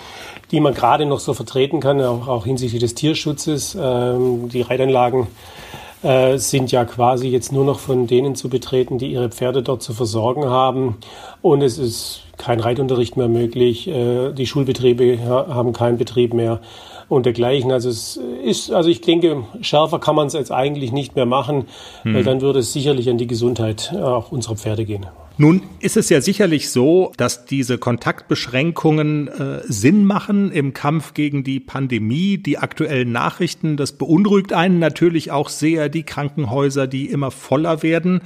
die 0.49 0.59
man 0.59 0.73
gerade 0.73 1.05
noch 1.05 1.19
so 1.19 1.35
vertreten 1.35 1.79
kann, 1.79 2.01
auch, 2.01 2.27
auch 2.27 2.45
hinsichtlich 2.45 2.81
des 2.81 2.95
Tierschutzes. 2.95 3.77
Ähm, 3.79 4.49
die 4.49 4.61
Reitanlagen 4.61 5.27
äh, 6.01 6.37
sind 6.37 6.71
ja 6.71 6.85
quasi 6.85 7.27
jetzt 7.27 7.51
nur 7.51 7.65
noch 7.65 7.79
von 7.79 8.07
denen 8.07 8.33
zu 8.33 8.49
betreten, 8.49 8.97
die 8.97 9.11
ihre 9.11 9.29
Pferde 9.29 9.61
dort 9.61 9.83
zu 9.83 9.93
versorgen 9.93 10.45
haben. 10.45 10.97
Und 11.43 11.61
es 11.61 11.77
ist 11.77 12.23
kein 12.39 12.59
Reitunterricht 12.59 13.17
mehr 13.17 13.27
möglich. 13.27 13.87
Äh, 13.87 14.31
die 14.31 14.47
Schulbetriebe 14.47 15.19
haben 15.27 15.73
keinen 15.73 15.99
Betrieb 15.99 16.33
mehr 16.33 16.61
und 17.07 17.25
dergleichen. 17.25 17.71
Also 17.71 17.89
es 17.89 18.19
ist, 18.43 18.71
also 18.71 18.89
ich 18.89 19.01
denke, 19.01 19.43
schärfer 19.61 19.99
kann 19.99 20.15
man 20.15 20.27
es 20.27 20.33
jetzt 20.33 20.51
eigentlich 20.51 20.91
nicht 20.91 21.15
mehr 21.15 21.25
machen, 21.25 21.65
hm. 22.03 22.15
weil 22.15 22.23
dann 22.23 22.41
würde 22.41 22.59
es 22.59 22.73
sicherlich 22.73 23.09
an 23.09 23.17
die 23.17 23.27
Gesundheit 23.27 23.91
äh, 23.93 23.97
auch 23.97 24.31
unserer 24.31 24.55
Pferde 24.55 24.85
gehen. 24.85 25.05
Nun 25.41 25.61
ist 25.79 25.95
es 25.95 26.09
ja 26.09 26.19
sicherlich 26.19 26.69
so, 26.69 27.13
dass 27.15 27.45
diese 27.45 27.77
Kontaktbeschränkungen 27.77 29.29
äh, 29.29 29.61
Sinn 29.65 30.03
machen 30.03 30.51
im 30.51 30.73
Kampf 30.73 31.13
gegen 31.13 31.45
die 31.45 31.61
Pandemie. 31.61 32.37
Die 32.37 32.57
aktuellen 32.57 33.13
Nachrichten, 33.13 33.77
das 33.77 33.93
beunruhigt 33.93 34.51
einen 34.51 34.79
natürlich 34.79 35.31
auch 35.31 35.47
sehr, 35.47 35.87
die 35.87 36.03
Krankenhäuser, 36.03 36.87
die 36.87 37.05
immer 37.05 37.31
voller 37.31 37.83
werden. 37.83 38.19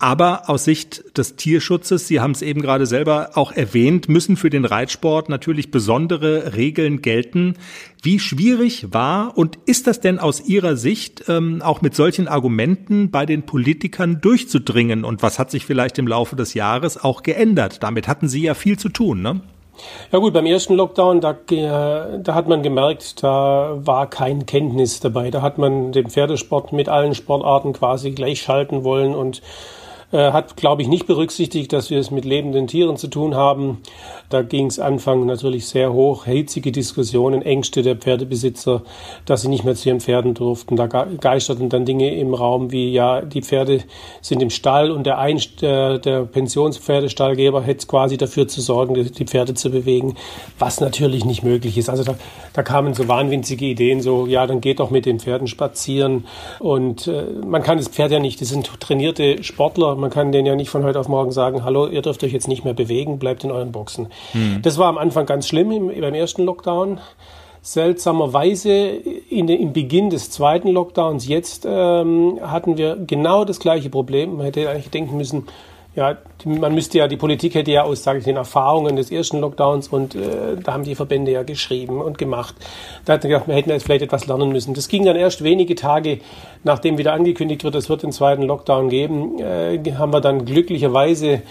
Aber 0.00 0.50
aus 0.50 0.64
Sicht 0.64 1.16
des 1.16 1.36
Tierschutzes, 1.36 2.08
Sie 2.08 2.20
haben 2.20 2.32
es 2.32 2.42
eben 2.42 2.60
gerade 2.60 2.84
selber 2.84 3.30
auch 3.34 3.52
erwähnt, 3.52 4.08
müssen 4.08 4.36
für 4.36 4.50
den 4.50 4.64
Reitsport 4.64 5.28
natürlich 5.28 5.70
besondere 5.70 6.56
Regeln 6.56 7.00
gelten. 7.00 7.54
Wie 8.02 8.18
schwierig 8.18 8.92
war 8.92 9.38
und 9.38 9.58
ist 9.66 9.86
das 9.86 10.00
denn 10.00 10.18
aus 10.18 10.46
Ihrer 10.46 10.76
Sicht 10.76 11.24
ähm, 11.28 11.62
auch 11.62 11.80
mit 11.80 11.94
solchen 11.94 12.26
Argumenten 12.26 13.12
bei 13.12 13.24
den 13.24 13.44
Politikern 13.44 14.20
durchzudringen? 14.20 15.04
Und 15.04 15.22
was 15.22 15.38
hat 15.38 15.52
sich 15.52 15.64
vielleicht 15.64 15.96
im 15.98 16.08
Laufe 16.08 16.34
des 16.34 16.54
Jahres 16.54 17.02
auch 17.02 17.22
geändert? 17.22 17.82
Damit 17.82 18.08
hatten 18.08 18.28
Sie 18.28 18.42
ja 18.42 18.54
viel 18.54 18.78
zu 18.78 18.88
tun, 18.88 19.22
ne? 19.22 19.40
Ja 20.12 20.18
gut, 20.18 20.32
beim 20.32 20.46
ersten 20.46 20.74
Lockdown, 20.74 21.20
da, 21.20 21.32
da 21.32 22.34
hat 22.34 22.48
man 22.48 22.62
gemerkt, 22.62 23.22
da 23.22 23.76
war 23.76 24.08
kein 24.08 24.46
Kenntnis 24.46 25.00
dabei. 25.00 25.30
Da 25.30 25.42
hat 25.42 25.58
man 25.58 25.92
den 25.92 26.10
Pferdesport 26.10 26.72
mit 26.72 26.88
allen 26.88 27.14
Sportarten 27.14 27.72
quasi 27.72 28.12
gleichschalten 28.12 28.84
wollen 28.84 29.14
und 29.14 29.42
äh, 30.14 30.30
hat, 30.30 30.56
glaube 30.56 30.80
ich, 30.80 30.86
nicht 30.86 31.08
berücksichtigt, 31.08 31.72
dass 31.72 31.90
wir 31.90 31.98
es 31.98 32.12
mit 32.12 32.24
lebenden 32.24 32.68
Tieren 32.68 32.96
zu 32.96 33.08
tun 33.08 33.34
haben. 33.34 33.78
Da 34.30 34.42
ging 34.42 34.66
es 34.66 34.78
Anfang 34.78 35.26
natürlich 35.26 35.66
sehr 35.66 35.92
hoch, 35.92 36.24
hitzige 36.24 36.70
Diskussionen, 36.70 37.42
Ängste 37.42 37.82
der 37.82 37.96
Pferdebesitzer, 37.96 38.82
dass 39.26 39.42
sie 39.42 39.48
nicht 39.48 39.64
mehr 39.64 39.74
zu 39.74 39.88
ihren 39.88 40.00
Pferden 40.00 40.34
durften. 40.34 40.76
Da 40.76 40.86
geisterten 40.86 41.68
dann 41.68 41.84
Dinge 41.84 42.14
im 42.14 42.32
Raum 42.32 42.70
wie, 42.70 42.92
ja, 42.92 43.22
die 43.22 43.42
Pferde 43.42 43.80
sind 44.20 44.40
im 44.40 44.50
Stall 44.50 44.92
und 44.92 45.04
der, 45.04 45.18
Ein 45.18 45.40
der, 45.60 45.98
der 45.98 46.20
Pensionspferdestallgeber 46.22 47.62
hätte 47.62 47.86
quasi 47.88 48.16
dafür 48.16 48.46
zu 48.46 48.60
sorgen, 48.60 48.94
die 48.94 49.24
Pferde 49.24 49.54
zu 49.54 49.70
bewegen, 49.70 50.14
was 50.60 50.80
natürlich 50.80 51.24
nicht 51.24 51.42
möglich 51.42 51.76
ist. 51.76 51.90
Also 51.90 52.04
da, 52.04 52.14
da 52.52 52.62
kamen 52.62 52.94
so 52.94 53.08
wahnwitzige 53.08 53.64
Ideen, 53.64 54.00
so, 54.00 54.26
ja, 54.26 54.46
dann 54.46 54.60
geht 54.60 54.78
doch 54.78 54.90
mit 54.90 55.06
den 55.06 55.18
Pferden 55.18 55.48
spazieren 55.48 56.26
und 56.60 57.08
äh, 57.08 57.24
man 57.44 57.64
kann 57.64 57.78
das 57.78 57.88
Pferd 57.88 58.12
ja 58.12 58.20
nicht, 58.20 58.40
das 58.40 58.50
sind 58.50 58.70
trainierte 58.78 59.42
Sportler, 59.42 59.96
man 60.04 60.10
kann 60.10 60.32
denen 60.32 60.44
ja 60.46 60.54
nicht 60.54 60.68
von 60.68 60.84
heute 60.84 61.00
auf 61.00 61.08
morgen 61.08 61.32
sagen, 61.32 61.64
hallo, 61.64 61.86
ihr 61.86 62.02
dürft 62.02 62.22
euch 62.24 62.32
jetzt 62.32 62.46
nicht 62.46 62.62
mehr 62.62 62.74
bewegen, 62.74 63.18
bleibt 63.18 63.42
in 63.42 63.50
euren 63.50 63.72
Boxen. 63.72 64.08
Mhm. 64.34 64.60
Das 64.60 64.76
war 64.76 64.88
am 64.88 64.98
Anfang 64.98 65.24
ganz 65.24 65.48
schlimm 65.48 65.72
im, 65.72 65.88
beim 65.98 66.12
ersten 66.12 66.44
Lockdown. 66.44 67.00
Seltsamerweise 67.62 68.70
in, 68.70 69.48
im 69.48 69.72
Beginn 69.72 70.10
des 70.10 70.30
zweiten 70.30 70.68
Lockdowns 70.68 71.26
jetzt 71.26 71.66
ähm, 71.66 72.38
hatten 72.42 72.76
wir 72.76 72.96
genau 72.96 73.46
das 73.46 73.60
gleiche 73.60 73.88
Problem. 73.88 74.36
Man 74.36 74.44
hätte 74.44 74.68
eigentlich 74.68 74.90
denken 74.90 75.16
müssen, 75.16 75.46
ja, 75.96 76.18
man 76.44 76.74
müsste 76.74 76.98
ja, 76.98 77.08
die 77.08 77.16
Politik 77.16 77.54
hätte 77.54 77.70
ja 77.70 77.82
aus, 77.82 78.02
sage 78.02 78.18
ich, 78.18 78.24
den 78.24 78.36
Erfahrungen 78.36 78.96
des 78.96 79.10
ersten 79.10 79.40
Lockdowns 79.40 79.88
und 79.88 80.14
äh, 80.14 80.56
da 80.62 80.72
haben 80.72 80.84
die 80.84 80.94
Verbände 80.94 81.32
ja 81.32 81.42
geschrieben 81.42 82.00
und 82.00 82.18
gemacht. 82.18 82.54
Da 83.04 83.14
hat 83.14 83.22
man 83.22 83.30
gedacht, 83.30 83.48
wir 83.48 83.54
hätten 83.54 83.70
jetzt 83.70 83.84
vielleicht 83.84 84.02
etwas 84.02 84.26
lernen 84.26 84.50
müssen. 84.50 84.74
Das 84.74 84.88
ging 84.88 85.04
dann 85.04 85.16
erst 85.16 85.42
wenige 85.42 85.74
Tage, 85.74 86.20
nachdem 86.62 86.98
wieder 86.98 87.12
angekündigt 87.12 87.64
wird, 87.64 87.74
es 87.74 87.88
wird 87.88 88.02
den 88.02 88.12
zweiten 88.12 88.42
Lockdown 88.42 88.88
geben, 88.88 89.38
äh, 89.40 89.78
haben 89.96 90.12
wir 90.12 90.20
dann 90.20 90.44
glücklicherweise 90.44 91.42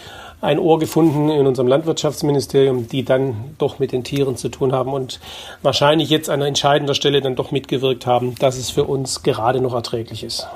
ein 0.44 0.60
Ohr 0.60 0.78
gefunden 0.78 1.30
in 1.30 1.48
unserem 1.48 1.68
Landwirtschaftsministerium, 1.70 2.90
die 2.90 3.06
dann 3.06 3.56
doch 3.58 3.80
mit 3.80 3.94
den 3.94 4.04
Tieren 4.04 4.36
zu 4.36 4.50
tun 4.50 4.74
haben 4.74 4.92
und 4.92 5.22
wahrscheinlich 5.62 6.10
jetzt 6.10 6.30
an 6.30 6.42
entscheidender 6.42 6.96
Stelle 6.96 7.22
dann 7.22 7.36
doch 7.36 7.52
mitgewirkt 7.52 8.06
haben, 8.06 8.36
dass 8.36 8.58
es 8.58 8.70
für 8.70 8.84
uns 8.84 9.24
gerade 9.24 9.62
noch 9.62 9.74
erträglich 9.74 10.24
ist. 10.24 10.48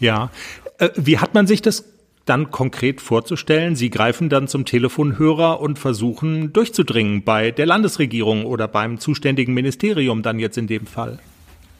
Ja, 0.00 0.30
äh, 0.78 0.88
wie 0.96 1.18
hat 1.18 1.34
man 1.34 1.46
sich 1.46 1.62
das 1.62 1.84
dann 2.26 2.50
konkret 2.50 3.00
vorzustellen. 3.00 3.76
Sie 3.76 3.88
greifen 3.88 4.28
dann 4.28 4.48
zum 4.48 4.66
Telefonhörer 4.66 5.60
und 5.60 5.78
versuchen 5.78 6.52
durchzudringen 6.52 7.24
bei 7.24 7.50
der 7.50 7.66
Landesregierung 7.66 8.44
oder 8.44 8.68
beim 8.68 8.98
zuständigen 8.98 9.54
Ministerium 9.54 10.22
dann 10.22 10.38
jetzt 10.38 10.58
in 10.58 10.66
dem 10.66 10.86
Fall. 10.86 11.18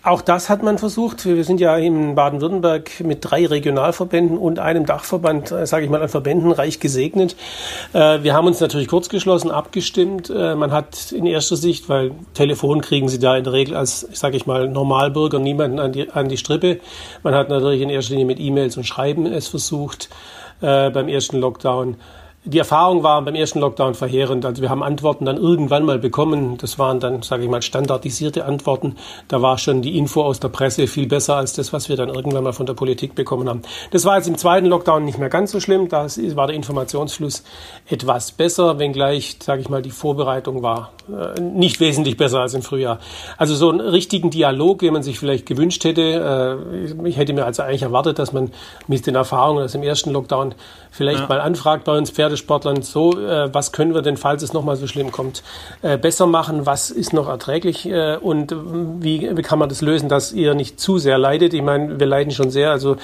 Auch 0.06 0.22
das 0.22 0.48
hat 0.48 0.62
man 0.62 0.78
versucht. 0.78 1.26
Wir 1.26 1.42
sind 1.42 1.60
ja 1.60 1.76
in 1.76 2.14
Baden-Württemberg 2.14 3.00
mit 3.00 3.18
drei 3.22 3.44
Regionalverbänden 3.44 4.38
und 4.38 4.60
einem 4.60 4.86
Dachverband, 4.86 5.50
äh, 5.50 5.66
sage 5.66 5.84
ich 5.84 5.90
mal, 5.90 6.00
an 6.00 6.08
Verbänden 6.08 6.52
reich 6.52 6.78
gesegnet. 6.78 7.34
Äh, 7.92 8.22
wir 8.22 8.32
haben 8.32 8.46
uns 8.46 8.60
natürlich 8.60 8.86
kurzgeschlossen 8.86 9.50
abgestimmt. 9.50 10.30
Äh, 10.30 10.54
man 10.54 10.70
hat 10.70 11.10
in 11.10 11.26
erster 11.26 11.56
Sicht, 11.56 11.88
weil 11.88 12.12
Telefon 12.34 12.82
kriegen 12.82 13.08
Sie 13.08 13.18
da 13.18 13.36
in 13.36 13.42
der 13.42 13.52
Regel 13.52 13.74
als, 13.74 14.06
sage 14.12 14.36
ich 14.36 14.46
mal, 14.46 14.68
Normalbürger 14.68 15.40
niemanden 15.40 15.80
an 15.80 15.90
die, 15.90 16.08
an 16.08 16.28
die 16.28 16.36
Strippe. 16.36 16.78
Man 17.24 17.34
hat 17.34 17.48
natürlich 17.48 17.80
in 17.80 17.90
erster 17.90 18.12
Linie 18.12 18.26
mit 18.26 18.38
E-Mails 18.38 18.76
und 18.76 18.84
Schreiben 18.84 19.26
es 19.26 19.48
versucht 19.48 20.08
beim 20.60 21.08
ersten 21.08 21.36
Lockdown. 21.36 21.96
Die 22.48 22.58
Erfahrung 22.58 23.02
war 23.02 23.20
beim 23.22 23.34
ersten 23.34 23.58
Lockdown 23.58 23.94
verheerend. 23.94 24.46
Also 24.46 24.62
wir 24.62 24.70
haben 24.70 24.84
Antworten 24.84 25.24
dann 25.24 25.36
irgendwann 25.36 25.84
mal 25.84 25.98
bekommen. 25.98 26.56
Das 26.58 26.78
waren 26.78 27.00
dann, 27.00 27.22
sage 27.22 27.42
ich 27.42 27.50
mal, 27.50 27.60
standardisierte 27.60 28.44
Antworten. 28.44 28.94
Da 29.26 29.42
war 29.42 29.58
schon 29.58 29.82
die 29.82 29.98
Info 29.98 30.22
aus 30.22 30.38
der 30.38 30.50
Presse 30.50 30.86
viel 30.86 31.08
besser 31.08 31.34
als 31.34 31.54
das, 31.54 31.72
was 31.72 31.88
wir 31.88 31.96
dann 31.96 32.08
irgendwann 32.08 32.44
mal 32.44 32.52
von 32.52 32.66
der 32.66 32.74
Politik 32.74 33.16
bekommen 33.16 33.48
haben. 33.48 33.62
Das 33.90 34.04
war 34.04 34.16
jetzt 34.16 34.28
im 34.28 34.38
zweiten 34.38 34.66
Lockdown 34.66 35.04
nicht 35.04 35.18
mehr 35.18 35.28
ganz 35.28 35.50
so 35.50 35.58
schlimm. 35.58 35.88
Da 35.88 36.06
war 36.06 36.46
der 36.46 36.54
Informationsfluss 36.54 37.42
etwas 37.88 38.30
besser, 38.30 38.78
wenngleich, 38.78 39.38
sage 39.42 39.60
ich 39.60 39.68
mal, 39.68 39.82
die 39.82 39.90
Vorbereitung 39.90 40.62
war 40.62 40.92
nicht 41.40 41.80
wesentlich 41.80 42.16
besser 42.16 42.40
als 42.40 42.54
im 42.54 42.62
Frühjahr. 42.62 42.98
Also 43.36 43.54
so 43.54 43.70
einen 43.70 43.80
richtigen 43.80 44.30
Dialog, 44.30 44.80
den 44.80 44.92
man 44.92 45.02
sich 45.02 45.18
vielleicht 45.18 45.46
gewünscht 45.46 45.84
hätte. 45.84 46.58
Äh, 47.02 47.08
ich 47.08 47.16
hätte 47.16 47.32
mir 47.32 47.44
also 47.44 47.62
eigentlich 47.62 47.82
erwartet, 47.82 48.18
dass 48.18 48.32
man 48.32 48.50
mit 48.86 49.06
den 49.06 49.14
Erfahrungen 49.14 49.64
aus 49.64 49.72
dem 49.72 49.82
ersten 49.82 50.10
Lockdown 50.10 50.54
vielleicht 50.90 51.20
ja. 51.20 51.28
mal 51.28 51.40
anfragt 51.40 51.84
bei 51.84 51.96
uns 51.96 52.10
Pferdesportlern, 52.10 52.82
so, 52.82 53.18
äh, 53.18 53.52
was 53.52 53.72
können 53.72 53.94
wir 53.94 54.02
denn, 54.02 54.16
falls 54.16 54.42
es 54.42 54.52
nochmal 54.52 54.76
so 54.76 54.86
schlimm 54.86 55.12
kommt, 55.12 55.42
äh, 55.82 55.98
besser 55.98 56.26
machen, 56.26 56.66
was 56.66 56.90
ist 56.90 57.12
noch 57.12 57.28
erträglich 57.28 57.86
äh, 57.86 58.16
und 58.16 58.52
äh, 58.52 58.56
wie, 59.00 59.34
kann 59.42 59.58
man 59.58 59.68
das 59.68 59.82
lösen, 59.82 60.08
dass 60.08 60.32
ihr 60.32 60.54
nicht 60.54 60.80
zu 60.80 60.98
sehr 60.98 61.18
leidet. 61.18 61.54
Ich 61.54 61.62
meine, 61.62 62.00
wir 62.00 62.06
leiden 62.06 62.32
schon 62.32 62.50
sehr, 62.50 62.70
also 62.70 62.96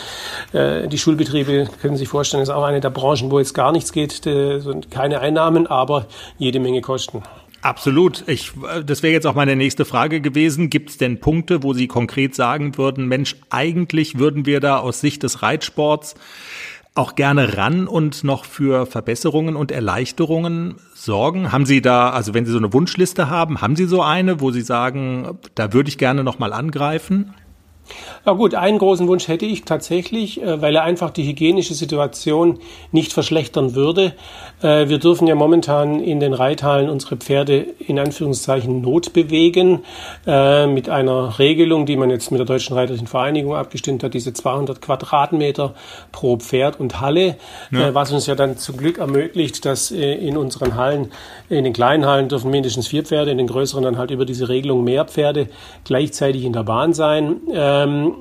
äh, 0.53 0.89
die 0.89 0.99
Schulbetriebe, 0.99 1.69
können 1.81 1.97
Sie 1.97 2.01
sich 2.01 2.09
vorstellen, 2.09 2.43
ist 2.43 2.51
auch 2.51 2.65
eine 2.65 2.81
der 2.81 2.91
Branchen, 2.91 3.31
wo 3.31 3.39
jetzt 3.39 3.55
gar 3.55 3.73
nichts 3.73 3.93
geht, 3.93 4.27
äh, 4.27 4.61
keine 4.91 5.21
Einnahmen, 5.21 5.67
aber 5.67 6.07
jede 6.39 6.59
Menge 6.59 6.81
Kosten. 6.81 7.23
Absolut. 7.63 8.25
Ich, 8.27 8.53
das 8.85 9.05
wäre 9.05 9.13
jetzt 9.13 9.27
auch 9.27 9.37
meine 9.37 9.55
nächste 9.55 9.85
Frage 9.85 10.21
gewesen. 10.21 10.69
Gibt 10.69 10.91
es 10.91 10.99
denn 10.99 11.21
Punkte, 11.21 11.63
wo 11.63 11.73
Sie 11.73 11.87
konkret 11.87 12.35
sagen 12.35 12.77
würden, 12.77 13.07
Mensch, 13.07 13.37
eigentlich 13.51 14.19
würden 14.19 14.47
wir 14.47 14.59
da 14.59 14.79
aus 14.79 15.01
Sicht 15.01 15.23
des 15.23 15.43
Reitsports 15.43 16.17
auch 16.95 17.15
gerne 17.15 17.57
ran 17.57 17.87
und 17.87 18.25
noch 18.25 18.45
für 18.45 18.85
Verbesserungen 18.85 19.55
und 19.55 19.71
Erleichterungen 19.71 20.75
sorgen? 20.93 21.53
Haben 21.53 21.65
Sie 21.65 21.81
da, 21.81 22.11
also 22.11 22.35
wenn 22.35 22.45
Sie 22.45 22.53
so 22.53 22.59
eine 22.59 22.73
Wunschliste 22.73 23.31
haben, 23.31 23.61
haben 23.61 23.77
Sie 23.77 23.87
so 23.87 24.03
eine, 24.03 24.41
wo 24.41 24.51
Sie 24.51 24.61
sagen, 24.61 25.39
da 25.55 25.73
würde 25.73 25.89
ich 25.89 25.99
gerne 25.99 26.25
noch 26.25 26.41
mal 26.41 26.53
angreifen? 26.53 27.33
Ja 28.25 28.33
gut, 28.33 28.55
einen 28.55 28.79
großen 28.79 29.09
Wunsch 29.09 29.29
hätte 29.29 29.47
ich 29.47 29.65
tatsächlich, 29.65 30.41
äh, 30.43 30.63
weil 30.63 30.77
er 30.77 30.85
einfach 30.85 31.11
die 31.11 31.27
hygienische 31.27 31.75
Situation 31.75 32.59
nicht 32.93 33.13
verschlechtern 33.13 33.75
würde. 33.75 34.13
Äh, 34.63 34.89
wir 34.89 34.99
dürfen 34.99 35.27
ja 35.27 35.35
momentan 35.35 36.01
in 36.01 36.21
den 36.21 36.33
Reithallen 36.33 36.89
unsere 36.89 37.17
Pferde 37.17 37.67
in 37.79 37.99
Anführungszeichen 37.99 38.81
notbewegen 38.81 39.81
äh, 40.27 40.67
mit 40.67 40.89
einer 40.89 41.39
Regelung, 41.39 41.87
die 41.87 41.97
man 41.97 42.11
jetzt 42.11 42.31
mit 42.31 42.39
der 42.39 42.47
Deutschen 42.47 42.77
Reiterlichen 42.77 43.07
Vereinigung 43.07 43.55
abgestimmt 43.55 44.05
hat, 44.05 44.15
diese 44.15 44.33
200 44.33 44.81
Quadratmeter 44.81 45.75
pro 46.13 46.37
Pferd 46.37 46.79
und 46.79 47.01
Halle, 47.01 47.37
ja. 47.71 47.95
was 47.95 48.13
uns 48.13 48.27
ja 48.27 48.35
dann 48.35 48.57
zum 48.57 48.77
Glück 48.77 48.99
ermöglicht, 48.99 49.65
dass 49.65 49.91
in 49.91 50.37
unseren 50.37 50.77
Hallen, 50.77 51.11
in 51.49 51.65
den 51.65 51.73
kleinen 51.73 52.07
Hallen 52.07 52.29
dürfen 52.29 52.51
mindestens 52.51 52.87
vier 52.89 53.05
Pferde, 53.05 53.31
in 53.31 53.39
den 53.39 53.47
größeren 53.47 53.83
dann 53.83 53.99
halt 53.99 54.11
über 54.11 54.25
diese 54.25 54.49
Regelung 54.49 54.85
mehr 54.85 55.05
Pferde 55.05 55.49
gleichzeitig 55.85 56.45
in 56.45 56.53
der 56.53 56.63
Bahn 56.63 56.93
sein 56.95 57.37
Ähm, 57.83 58.15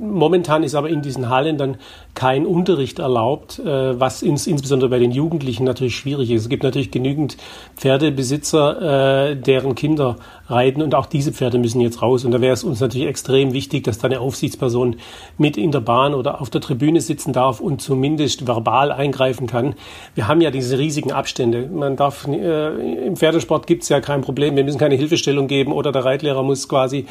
momentan 0.00 0.62
ist 0.62 0.74
aber 0.74 0.88
in 0.88 1.02
diesen 1.02 1.28
Hallen 1.28 1.58
dann 1.58 1.76
kein 2.14 2.44
Unterricht 2.44 2.98
erlaubt, 2.98 3.58
äh, 3.58 3.98
was 3.98 4.22
ins, 4.22 4.46
insbesondere 4.46 4.90
bei 4.90 4.98
den 4.98 5.12
Jugendlichen 5.12 5.64
natürlich 5.64 5.96
schwierig 5.96 6.30
ist. 6.30 6.42
Es 6.42 6.48
gibt 6.48 6.62
natürlich 6.62 6.90
genügend 6.90 7.36
Pferdebesitzer, 7.76 9.30
äh, 9.30 9.36
deren 9.36 9.74
Kinder 9.74 10.16
reiten 10.46 10.82
und 10.82 10.94
auch 10.94 11.06
diese 11.06 11.32
Pferde 11.32 11.58
müssen 11.58 11.80
jetzt 11.80 12.02
raus. 12.02 12.24
Und 12.24 12.32
da 12.32 12.40
wäre 12.40 12.52
es 12.52 12.64
uns 12.64 12.80
natürlich 12.80 13.08
extrem 13.08 13.54
wichtig, 13.54 13.84
dass 13.84 13.98
da 13.98 14.08
eine 14.08 14.20
Aufsichtsperson 14.20 14.96
mit 15.38 15.56
in 15.56 15.72
der 15.72 15.80
Bahn 15.80 16.12
oder 16.12 16.42
auf 16.42 16.50
der 16.50 16.60
Tribüne 16.60 17.00
sitzen 17.00 17.32
darf 17.32 17.60
und 17.60 17.80
zumindest 17.80 18.46
verbal 18.46 18.92
eingreifen 18.92 19.46
kann. 19.46 19.74
Wir 20.14 20.28
haben 20.28 20.42
ja 20.42 20.50
diese 20.50 20.78
riesigen 20.78 21.12
Abstände. 21.12 21.68
Man 21.72 21.96
darf 21.96 22.26
äh, 22.26 23.06
im 23.06 23.16
Pferdesport 23.16 23.66
gibt 23.66 23.84
es 23.84 23.88
ja 23.88 24.00
kein 24.00 24.20
Problem. 24.20 24.54
Wir 24.54 24.64
müssen 24.64 24.78
keine 24.78 24.96
Hilfestellung 24.96 25.46
geben 25.46 25.72
oder 25.72 25.92
der 25.92 26.04
Reitlehrer 26.04 26.42
muss 26.42 26.68
quasi 26.68 27.06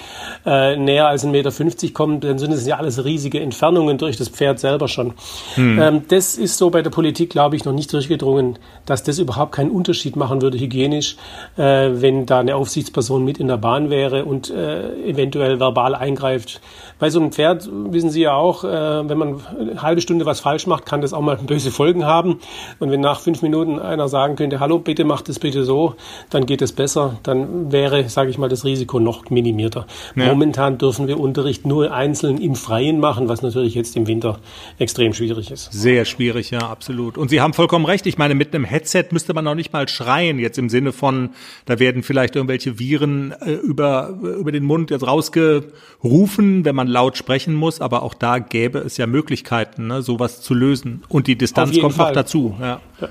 äh, 0.46 0.76
näher 0.76 1.08
als 1.08 1.26
1,50 1.26 1.30
Meter 1.32 1.94
kommen. 1.94 2.20
Dann 2.20 2.38
sind 2.38 2.52
es 2.52 2.68
ja 2.68 2.78
alles 2.78 3.04
riesige 3.04 3.40
Entfernungen 3.40 3.98
durch 3.98 4.18
das 4.18 4.30
Pferd 4.30 4.60
selber 4.60 4.88
schon. 4.92 5.14
Hm. 5.56 5.80
Ähm, 5.80 6.02
das 6.08 6.36
ist 6.36 6.58
so 6.58 6.70
bei 6.70 6.82
der 6.82 6.90
Politik, 6.90 7.30
glaube 7.30 7.56
ich, 7.56 7.66
noch 7.66 7.74
nicht 7.74 7.92
durchgedrungen, 7.92 8.60
dass 8.86 9.04
das 9.04 9.20
überhaupt 9.20 9.54
keinen 9.54 9.72
Unterschied 9.72 10.16
machen 10.16 10.42
würde 10.42 10.60
hygienisch, 10.60 11.18
äh, 11.58 11.90
wenn 11.94 12.26
da 12.26 12.40
eine 12.40 12.56
Aufsichtsperson 12.56 13.24
mit 13.24 13.40
in 13.40 13.48
der 13.48 13.58
Bahn 13.58 13.90
wäre 13.90 14.26
und 14.26 14.50
äh, 14.50 14.94
eventuell 15.04 15.60
verbal 15.60 15.96
eingreift. 15.96 16.62
Bei 17.00 17.10
so 17.10 17.20
einem 17.20 17.32
Pferd 17.32 17.70
wissen 17.72 18.10
Sie 18.10 18.22
ja 18.22 18.34
auch, 18.34 18.64
äh, 18.64 18.68
wenn 19.10 19.18
man 19.18 19.42
eine 19.60 19.82
halbe 19.82 20.02
Stunde 20.02 20.26
was 20.26 20.40
falsch 20.40 20.68
macht, 20.68 20.86
kann 20.86 21.02
das 21.02 21.14
auch 21.14 21.22
mal 21.22 21.38
böse 21.48 21.72
Folgen 21.72 22.06
haben. 22.06 22.40
Und 22.80 22.92
wenn 22.92 23.02
nach 23.02 23.22
fünf 23.22 23.42
Minuten 23.42 23.80
einer 23.80 24.08
sagen 24.08 24.36
könnte, 24.36 24.60
hallo, 24.60 24.80
bitte 24.80 25.04
macht 25.04 25.30
es 25.30 25.40
bitte 25.40 25.64
so, 25.64 25.96
dann 26.30 26.46
geht 26.46 26.62
es 26.62 26.72
besser, 26.72 27.18
dann 27.24 27.72
wäre, 27.72 28.10
sage 28.10 28.30
ich 28.30 28.38
mal, 28.38 28.50
das 28.50 28.66
Risiko 28.66 29.00
noch 29.00 29.30
minimierter. 29.30 29.86
Ja. 30.16 30.28
Momentan 30.28 30.78
dürfen 30.78 31.08
wir 31.08 31.20
Unterricht 31.20 31.66
nur 31.66 31.92
einzeln 31.92 32.38
im 32.38 32.56
Freien 32.56 33.00
machen, 33.00 33.30
was 33.30 33.42
natürlich 33.42 33.76
jetzt 33.76 33.96
im 33.96 34.08
Winter 34.08 34.40
extrem 34.82 35.14
schwierig 35.14 35.52
ist. 35.52 35.72
Sehr 35.72 36.06
schwierig, 36.06 36.52
ja, 36.52 36.60
absolut. 36.60 37.18
Und 37.18 37.30
Sie 37.30 37.40
haben 37.40 37.54
vollkommen 37.54 37.86
recht. 37.86 38.06
Ich 38.08 38.18
meine, 38.18 38.36
mit 38.36 38.54
einem 38.54 38.66
Headset 38.66 39.06
müsste 39.12 39.34
man 39.34 39.46
noch 39.46 39.56
nicht 39.56 39.72
mal 39.72 39.88
schreien, 39.88 40.40
jetzt 40.40 40.58
im 40.58 40.70
Sinne 40.70 40.92
von, 40.92 41.30
da 41.66 41.80
werden 41.80 42.04
vielleicht 42.04 42.36
irgendwelche 42.36 42.80
Viren 42.80 43.32
äh, 43.32 43.54
über, 43.54 44.18
über 44.40 44.52
den 44.52 44.64
Mund 44.64 44.92
jetzt 44.92 45.06
rausgerufen, 45.06 46.66
wenn 46.66 46.76
man 46.76 46.88
laut 46.88 47.18
sprechen 47.18 47.54
muss. 47.54 47.80
Aber 47.80 48.04
auch 48.04 48.14
da 48.14 48.40
gäbe 48.40 48.80
es 48.80 48.98
ja 48.98 49.08
Möglichkeiten, 49.08 49.88
ne, 49.88 50.02
sowas 50.02 50.42
zu 50.42 50.54
lösen. 50.54 51.04
Und 51.08 51.28
die 51.28 51.38
Distanz 51.38 51.80
kommt 51.80 51.96
Fall. 51.96 52.08
noch 52.08 52.14
dazu. 52.14 52.56
Ja. 52.60 52.82
ja. 53.00 53.10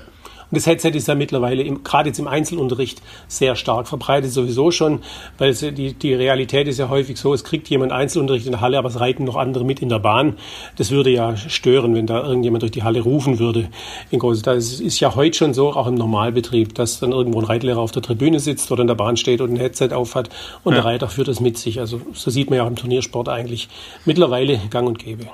Und 0.51 0.57
das 0.57 0.67
Headset 0.67 0.89
ist 0.89 1.07
ja 1.07 1.15
mittlerweile 1.15 1.63
im, 1.63 1.83
gerade 1.83 2.09
jetzt 2.09 2.19
im 2.19 2.27
Einzelunterricht 2.27 3.01
sehr 3.27 3.55
stark 3.55 3.87
verbreitet 3.87 4.31
sowieso 4.31 4.71
schon, 4.71 4.99
weil 5.37 5.53
die, 5.53 5.93
die 5.93 6.13
Realität 6.13 6.67
ist 6.67 6.77
ja 6.77 6.89
häufig 6.89 7.17
so, 7.17 7.33
es 7.33 7.43
kriegt 7.43 7.69
jemand 7.69 7.93
Einzelunterricht 7.93 8.45
in 8.45 8.51
der 8.51 8.61
Halle, 8.61 8.77
aber 8.77 8.89
es 8.89 8.99
reiten 8.99 9.23
noch 9.23 9.37
andere 9.37 9.63
mit 9.63 9.81
in 9.81 9.87
der 9.87 9.99
Bahn. 9.99 10.35
Das 10.75 10.91
würde 10.91 11.09
ja 11.09 11.37
stören, 11.37 11.95
wenn 11.95 12.05
da 12.05 12.21
irgendjemand 12.21 12.63
durch 12.63 12.71
die 12.71 12.83
Halle 12.83 13.01
rufen 13.01 13.39
würde. 13.39 13.69
In 14.09 14.19
groß, 14.19 14.41
das 14.41 14.79
ist 14.79 14.99
ja 14.99 15.15
heute 15.15 15.37
schon 15.37 15.53
so, 15.53 15.71
auch 15.73 15.87
im 15.87 15.95
Normalbetrieb, 15.95 16.75
dass 16.75 16.99
dann 16.99 17.13
irgendwo 17.13 17.39
ein 17.39 17.45
Reitlehrer 17.45 17.79
auf 17.79 17.91
der 17.91 18.01
Tribüne 18.01 18.41
sitzt 18.41 18.71
oder 18.71 18.81
in 18.81 18.87
der 18.87 18.95
Bahn 18.95 19.15
steht 19.15 19.39
und 19.39 19.53
ein 19.53 19.57
Headset 19.57 19.89
aufhat 19.93 20.29
und 20.63 20.73
ja. 20.73 20.81
der 20.81 20.85
Reiter 20.85 21.07
führt 21.07 21.29
das 21.29 21.39
mit 21.39 21.57
sich. 21.57 21.79
Also 21.79 22.01
so 22.13 22.29
sieht 22.29 22.49
man 22.49 22.57
ja 22.57 22.63
auch 22.63 22.69
im 22.69 22.75
Turniersport 22.75 23.29
eigentlich 23.29 23.69
mittlerweile 24.05 24.59
gang 24.69 24.87
und 24.87 24.99
gäbe. 24.99 25.27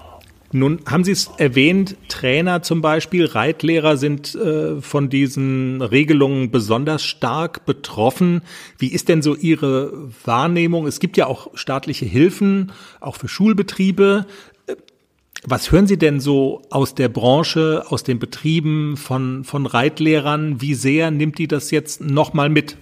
Nun 0.52 0.80
haben 0.86 1.04
Sie 1.04 1.12
es 1.12 1.30
erwähnt, 1.38 1.98
Trainer 2.08 2.62
zum 2.62 2.82
Beispiel, 2.82 3.26
Reitlehrer 3.26 3.98
sind 3.98 4.34
äh, 4.36 4.82
von 4.82 5.10
diesen 5.10 5.82
Regelungen 5.82 6.52
besonders 6.52 7.04
stark 7.04 7.66
betroffen. 7.66 8.42
Wie 8.78 8.88
ist 8.88 9.10
denn 9.10 9.22
so 9.22 9.36
Ihre 9.36 10.10
Wahrnehmung? 10.24 10.88
Es 10.88 11.00
gibt 11.00 11.18
ja 11.18 11.28
auch 11.28 11.50
staatliche 11.56 12.06
Hilfen, 12.06 12.72
auch 13.02 13.18
für 13.18 13.28
Schulbetriebe. 13.28 14.26
Äh, 14.68 14.76
was 15.44 15.72
hören 15.72 15.88
Sie 15.88 15.98
denn 15.98 16.22
so 16.22 16.62
aus 16.70 16.96
der 16.96 17.10
Branche, 17.10 17.84
aus 17.90 18.04
den 18.04 18.18
Betrieben 18.18 18.96
von, 18.96 19.44
von 19.44 19.66
Reitlehrern? 19.66 20.62
Wie 20.62 20.76
sehr 20.76 21.12
nimmt 21.12 21.40
die 21.40 21.48
das 21.48 21.72
jetzt 21.72 22.00
nochmal 22.00 22.50
mit? 22.50 22.78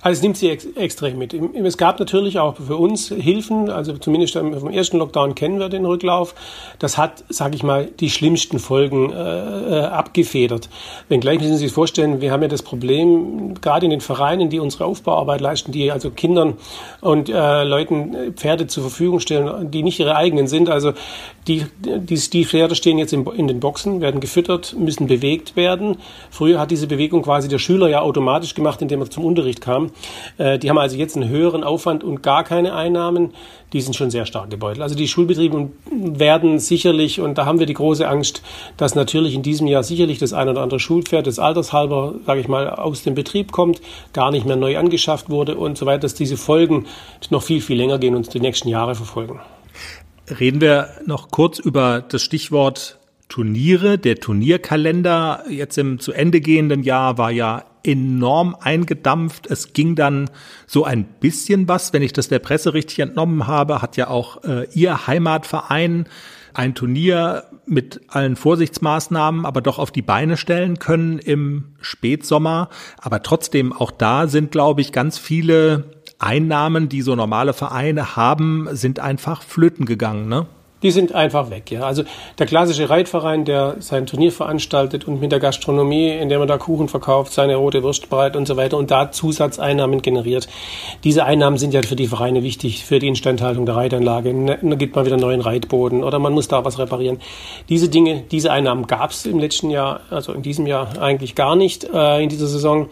Also 0.00 0.18
es 0.18 0.22
nimmt 0.22 0.36
sie 0.36 0.50
ex 0.50 0.66
extrem 0.76 1.18
mit. 1.18 1.34
Es 1.34 1.76
gab 1.78 1.98
natürlich 1.98 2.38
auch 2.38 2.56
für 2.56 2.76
uns 2.76 3.08
Hilfen, 3.08 3.70
also 3.70 3.96
zumindest 3.96 4.34
vom 4.34 4.70
ersten 4.70 4.98
Lockdown 4.98 5.34
kennen 5.34 5.58
wir 5.58 5.68
den 5.68 5.84
Rücklauf. 5.84 6.34
Das 6.78 6.98
hat, 6.98 7.24
sage 7.28 7.56
ich 7.56 7.62
mal, 7.62 7.86
die 8.00 8.10
schlimmsten 8.10 8.58
Folgen 8.58 9.10
äh, 9.10 9.14
äh, 9.14 9.84
abgefedert. 9.84 10.68
Wenngleich 11.08 11.38
müssen 11.38 11.56
Sie 11.56 11.64
sich 11.64 11.72
vorstellen, 11.72 12.20
wir 12.20 12.32
haben 12.32 12.42
ja 12.42 12.48
das 12.48 12.62
Problem, 12.62 13.54
gerade 13.60 13.86
in 13.86 13.90
den 13.90 14.00
Vereinen, 14.00 14.50
die 14.50 14.60
unsere 14.60 14.84
Aufbauarbeit 14.84 15.40
leisten, 15.40 15.72
die 15.72 15.90
also 15.90 16.10
Kindern 16.10 16.54
und 17.00 17.28
äh, 17.28 17.64
Leuten 17.64 18.34
Pferde 18.34 18.66
zur 18.66 18.82
Verfügung 18.82 19.20
stellen, 19.20 19.70
die 19.70 19.82
nicht 19.82 20.00
ihre 20.00 20.16
eigenen 20.16 20.46
sind. 20.46 20.68
Also 20.68 20.92
die, 21.46 21.66
die, 21.78 22.16
die 22.16 22.44
Pferde 22.44 22.74
stehen 22.74 22.98
jetzt 22.98 23.12
in, 23.12 23.26
in 23.26 23.48
den 23.48 23.60
Boxen, 23.60 24.00
werden 24.00 24.20
gefüttert, 24.20 24.74
müssen 24.78 25.06
bewegt 25.06 25.56
werden. 25.56 25.96
Früher 26.30 26.58
hat 26.58 26.70
diese 26.70 26.86
Bewegung 26.86 27.22
quasi 27.22 27.48
der 27.48 27.58
Schüler 27.58 27.88
ja 27.88 28.00
automatisch 28.00 28.54
gemacht, 28.54 28.82
indem 28.82 29.00
er 29.00 29.10
zum 29.10 29.24
Unterricht 29.24 29.60
kam 29.60 29.73
kam. 29.74 29.90
Äh, 30.38 30.58
die 30.58 30.70
haben 30.70 30.78
also 30.78 30.96
jetzt 30.96 31.16
einen 31.16 31.28
höheren 31.28 31.64
Aufwand 31.64 32.04
und 32.04 32.22
gar 32.22 32.44
keine 32.44 32.74
Einnahmen. 32.74 33.30
Die 33.72 33.80
sind 33.80 33.96
schon 33.96 34.10
sehr 34.10 34.24
stark 34.24 34.50
gebeutelt. 34.50 34.82
Also 34.82 34.94
die 34.94 35.08
Schulbetriebe 35.08 35.70
werden 35.90 36.60
sicherlich, 36.60 37.20
und 37.20 37.38
da 37.38 37.46
haben 37.46 37.58
wir 37.58 37.66
die 37.66 37.74
große 37.74 38.06
Angst, 38.06 38.42
dass 38.76 38.94
natürlich 38.94 39.34
in 39.34 39.42
diesem 39.42 39.66
Jahr 39.66 39.82
sicherlich 39.82 40.18
das 40.18 40.32
ein 40.32 40.48
oder 40.48 40.62
andere 40.62 40.78
Schulpferd, 40.78 41.26
das 41.26 41.38
altershalber, 41.38 42.14
sage 42.24 42.40
ich 42.40 42.48
mal, 42.48 42.70
aus 42.70 43.02
dem 43.02 43.14
Betrieb 43.14 43.50
kommt, 43.50 43.80
gar 44.12 44.30
nicht 44.30 44.46
mehr 44.46 44.56
neu 44.56 44.78
angeschafft 44.78 45.28
wurde 45.28 45.56
und 45.56 45.76
so 45.76 45.86
weiter, 45.86 46.00
dass 46.00 46.14
diese 46.14 46.36
Folgen 46.36 46.86
noch 47.30 47.42
viel, 47.42 47.60
viel 47.60 47.76
länger 47.76 47.98
gehen 47.98 48.14
und 48.14 48.32
die 48.32 48.40
nächsten 48.40 48.68
Jahre 48.68 48.94
verfolgen. 48.94 49.40
Reden 50.38 50.60
wir 50.60 50.88
noch 51.06 51.30
kurz 51.30 51.58
über 51.58 52.00
das 52.00 52.22
Stichwort 52.22 52.98
Turniere. 53.28 53.98
Der 53.98 54.16
Turnierkalender 54.16 55.44
jetzt 55.50 55.76
im 55.76 55.98
zu 55.98 56.12
Ende 56.12 56.40
gehenden 56.40 56.82
Jahr 56.82 57.18
war 57.18 57.30
ja 57.30 57.64
enorm 57.84 58.56
eingedampft. 58.58 59.46
Es 59.46 59.72
ging 59.72 59.94
dann 59.94 60.30
so 60.66 60.84
ein 60.84 61.04
bisschen 61.04 61.68
was, 61.68 61.92
wenn 61.92 62.02
ich 62.02 62.12
das 62.12 62.28
der 62.28 62.38
Presse 62.40 62.74
richtig 62.74 62.98
entnommen 62.98 63.46
habe, 63.46 63.82
hat 63.82 63.96
ja 63.96 64.08
auch 64.08 64.42
äh, 64.44 64.66
Ihr 64.72 65.06
Heimatverein 65.06 66.06
ein 66.54 66.74
Turnier 66.74 67.44
mit 67.66 68.02
allen 68.08 68.36
Vorsichtsmaßnahmen, 68.36 69.44
aber 69.44 69.60
doch 69.60 69.78
auf 69.78 69.90
die 69.90 70.02
Beine 70.02 70.36
stellen 70.36 70.78
können 70.78 71.18
im 71.18 71.74
Spätsommer. 71.80 72.68
Aber 72.98 73.22
trotzdem, 73.22 73.72
auch 73.72 73.90
da 73.90 74.28
sind, 74.28 74.52
glaube 74.52 74.80
ich, 74.80 74.92
ganz 74.92 75.18
viele 75.18 75.84
Einnahmen, 76.18 76.88
die 76.88 77.02
so 77.02 77.16
normale 77.16 77.52
Vereine 77.52 78.16
haben, 78.16 78.68
sind 78.72 79.00
einfach 79.00 79.42
flöten 79.42 79.84
gegangen, 79.84 80.28
ne? 80.28 80.46
Die 80.84 80.90
sind 80.90 81.14
einfach 81.14 81.50
weg. 81.50 81.70
Ja. 81.70 81.82
Also 81.82 82.04
der 82.38 82.46
klassische 82.46 82.90
Reitverein, 82.90 83.46
der 83.46 83.76
sein 83.80 84.06
Turnier 84.06 84.30
veranstaltet 84.30 85.08
und 85.08 85.18
mit 85.18 85.32
der 85.32 85.40
Gastronomie, 85.40 86.10
in 86.10 86.28
der 86.28 86.38
man 86.38 86.46
da 86.46 86.58
Kuchen 86.58 86.88
verkauft, 86.88 87.32
seine 87.32 87.56
rote 87.56 87.82
Wurst 87.82 88.10
bereit 88.10 88.36
und 88.36 88.46
so 88.46 88.56
weiter 88.58 88.76
und 88.76 88.90
da 88.90 89.10
Zusatzeinnahmen 89.10 90.02
generiert. 90.02 90.46
Diese 91.02 91.24
Einnahmen 91.24 91.56
sind 91.56 91.72
ja 91.72 91.80
für 91.82 91.96
die 91.96 92.06
Vereine 92.06 92.42
wichtig, 92.42 92.84
für 92.84 92.98
die 92.98 93.08
Instandhaltung 93.08 93.64
der 93.64 93.76
Reitanlage. 93.76 94.34
Ne, 94.34 94.58
da 94.60 94.76
gibt 94.76 94.94
man 94.94 95.06
wieder 95.06 95.16
neuen 95.16 95.40
Reitboden 95.40 96.04
oder 96.04 96.18
man 96.18 96.34
muss 96.34 96.48
da 96.48 96.64
was 96.66 96.78
reparieren. 96.78 97.18
Diese 97.70 97.88
Dinge, 97.88 98.22
diese 98.30 98.52
Einnahmen 98.52 98.86
gab 98.86 99.10
es 99.10 99.24
im 99.24 99.38
letzten 99.38 99.70
Jahr, 99.70 100.00
also 100.10 100.34
in 100.34 100.42
diesem 100.42 100.66
Jahr 100.66 101.00
eigentlich 101.00 101.34
gar 101.34 101.56
nicht 101.56 101.84
äh, 101.84 102.22
in 102.22 102.28
dieser 102.28 102.46
Saison. 102.46 102.90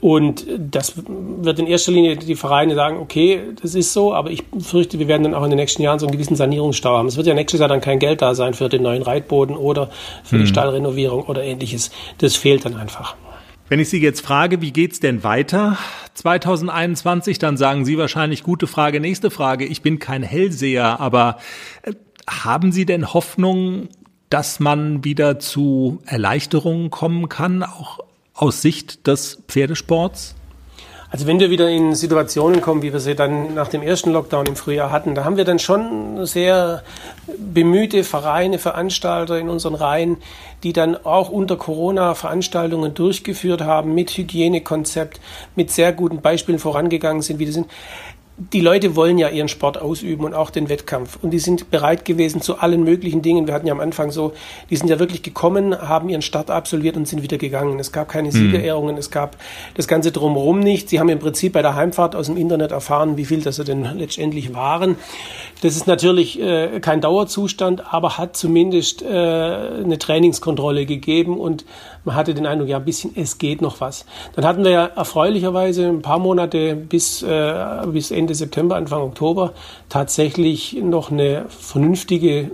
Und 0.00 0.46
das 0.56 0.94
wird 0.96 1.58
in 1.58 1.66
erster 1.66 1.90
Linie 1.90 2.16
die 2.16 2.36
Vereine 2.36 2.76
sagen, 2.76 2.98
okay, 2.98 3.40
das 3.60 3.74
ist 3.74 3.92
so, 3.92 4.14
aber 4.14 4.30
ich 4.30 4.44
fürchte, 4.60 4.98
wir 5.00 5.08
werden 5.08 5.24
dann 5.24 5.34
auch 5.34 5.42
in 5.42 5.50
den 5.50 5.58
nächsten 5.58 5.82
Jahren 5.82 5.98
so 5.98 6.06
einen 6.06 6.12
gewissen 6.12 6.36
Sanierungsstau 6.36 6.96
haben. 6.96 7.08
Es 7.08 7.16
wird 7.16 7.26
ja 7.26 7.34
nächstes 7.34 7.58
Jahr 7.58 7.68
dann 7.68 7.80
kein 7.80 7.98
Geld 7.98 8.22
da 8.22 8.34
sein 8.34 8.54
für 8.54 8.68
den 8.68 8.82
neuen 8.82 9.02
Reitboden 9.02 9.56
oder 9.56 9.90
für 10.22 10.36
hm. 10.36 10.42
die 10.42 10.46
Stallrenovierung 10.46 11.24
oder 11.24 11.42
ähnliches. 11.42 11.90
Das 12.18 12.36
fehlt 12.36 12.64
dann 12.64 12.76
einfach. 12.76 13.16
Wenn 13.68 13.80
ich 13.80 13.90
Sie 13.90 14.00
jetzt 14.00 14.20
frage, 14.20 14.62
wie 14.62 14.72
geht's 14.72 15.00
denn 15.00 15.24
weiter 15.24 15.76
2021, 16.14 17.38
dann 17.38 17.56
sagen 17.56 17.84
Sie 17.84 17.98
wahrscheinlich 17.98 18.42
gute 18.42 18.66
Frage, 18.66 19.00
nächste 19.00 19.30
Frage. 19.30 19.66
Ich 19.66 19.82
bin 19.82 19.98
kein 19.98 20.22
Hellseher, 20.22 21.00
aber 21.00 21.38
äh, 21.82 21.92
haben 22.28 22.72
Sie 22.72 22.86
denn 22.86 23.12
Hoffnung, 23.12 23.88
dass 24.30 24.60
man 24.60 25.04
wieder 25.04 25.38
zu 25.38 26.00
Erleichterungen 26.06 26.90
kommen 26.90 27.28
kann, 27.28 27.62
auch 27.62 27.98
aus 28.38 28.62
Sicht 28.62 29.06
des 29.06 29.42
Pferdesports? 29.48 30.34
Also 31.10 31.26
wenn 31.26 31.40
wir 31.40 31.48
wieder 31.48 31.70
in 31.70 31.94
Situationen 31.94 32.60
kommen, 32.60 32.82
wie 32.82 32.92
wir 32.92 33.00
sie 33.00 33.14
dann 33.14 33.54
nach 33.54 33.68
dem 33.68 33.82
ersten 33.82 34.12
Lockdown 34.12 34.44
im 34.44 34.56
Frühjahr 34.56 34.92
hatten, 34.92 35.14
da 35.14 35.24
haben 35.24 35.38
wir 35.38 35.46
dann 35.46 35.58
schon 35.58 36.26
sehr 36.26 36.82
bemühte 37.38 38.04
Vereine, 38.04 38.58
Veranstalter 38.58 39.38
in 39.38 39.48
unseren 39.48 39.74
Reihen, 39.74 40.18
die 40.62 40.74
dann 40.74 40.96
auch 40.96 41.30
unter 41.30 41.56
Corona 41.56 42.14
Veranstaltungen 42.14 42.92
durchgeführt 42.92 43.62
haben 43.62 43.94
mit 43.94 44.10
Hygienekonzept, 44.10 45.18
mit 45.56 45.70
sehr 45.70 45.94
guten 45.94 46.20
Beispielen 46.20 46.58
vorangegangen 46.58 47.22
sind, 47.22 47.38
wie 47.38 47.46
das 47.46 47.54
sind 47.54 47.68
die 48.38 48.60
Leute 48.60 48.94
wollen 48.94 49.18
ja 49.18 49.28
ihren 49.28 49.48
Sport 49.48 49.78
ausüben 49.78 50.24
und 50.24 50.32
auch 50.32 50.50
den 50.50 50.68
Wettkampf. 50.68 51.18
Und 51.20 51.32
die 51.32 51.40
sind 51.40 51.72
bereit 51.72 52.04
gewesen 52.04 52.40
zu 52.40 52.58
allen 52.58 52.84
möglichen 52.84 53.20
Dingen. 53.20 53.48
Wir 53.48 53.54
hatten 53.54 53.66
ja 53.66 53.72
am 53.72 53.80
Anfang 53.80 54.12
so, 54.12 54.32
die 54.70 54.76
sind 54.76 54.88
ja 54.88 55.00
wirklich 55.00 55.22
gekommen, 55.24 55.76
haben 55.76 56.08
ihren 56.08 56.22
Start 56.22 56.48
absolviert 56.48 56.96
und 56.96 57.08
sind 57.08 57.22
wieder 57.22 57.36
gegangen. 57.36 57.80
Es 57.80 57.90
gab 57.90 58.08
keine 58.08 58.28
hm. 58.28 58.32
Siegerehrungen, 58.32 58.96
es 58.96 59.10
gab 59.10 59.36
das 59.74 59.88
Ganze 59.88 60.12
drumherum 60.12 60.60
nicht. 60.60 60.88
Sie 60.88 61.00
haben 61.00 61.08
im 61.08 61.18
Prinzip 61.18 61.52
bei 61.52 61.62
der 61.62 61.74
Heimfahrt 61.74 62.14
aus 62.14 62.26
dem 62.26 62.36
Internet 62.36 62.70
erfahren, 62.70 63.16
wie 63.16 63.24
viel 63.24 63.42
das 63.42 63.56
sie 63.56 63.64
denn 63.64 63.98
letztendlich 63.98 64.54
waren. 64.54 64.96
Das 65.62 65.76
ist 65.76 65.86
natürlich 65.86 66.40
äh, 66.40 66.80
kein 66.80 67.00
Dauerzustand, 67.00 67.92
aber 67.92 68.16
hat 68.18 68.36
zumindest 68.36 69.02
äh, 69.02 69.06
eine 69.08 69.98
Trainingskontrolle 69.98 70.86
gegeben 70.86 71.38
und 71.38 71.64
man 72.04 72.14
hatte 72.14 72.34
den 72.34 72.46
Eindruck, 72.46 72.68
ja, 72.68 72.76
ein 72.78 72.84
bisschen, 72.84 73.12
es 73.16 73.38
geht 73.38 73.60
noch 73.60 73.80
was. 73.80 74.06
Dann 74.34 74.44
hatten 74.44 74.64
wir 74.64 74.70
ja 74.70 74.86
erfreulicherweise 74.86 75.86
ein 75.86 76.02
paar 76.02 76.18
Monate 76.18 76.76
bis, 76.76 77.22
äh, 77.22 77.86
bis 77.86 78.10
Ende 78.10 78.34
September, 78.34 78.76
Anfang 78.76 79.02
Oktober 79.02 79.52
tatsächlich 79.88 80.74
noch 80.80 81.10
eine 81.10 81.46
vernünftige 81.48 82.50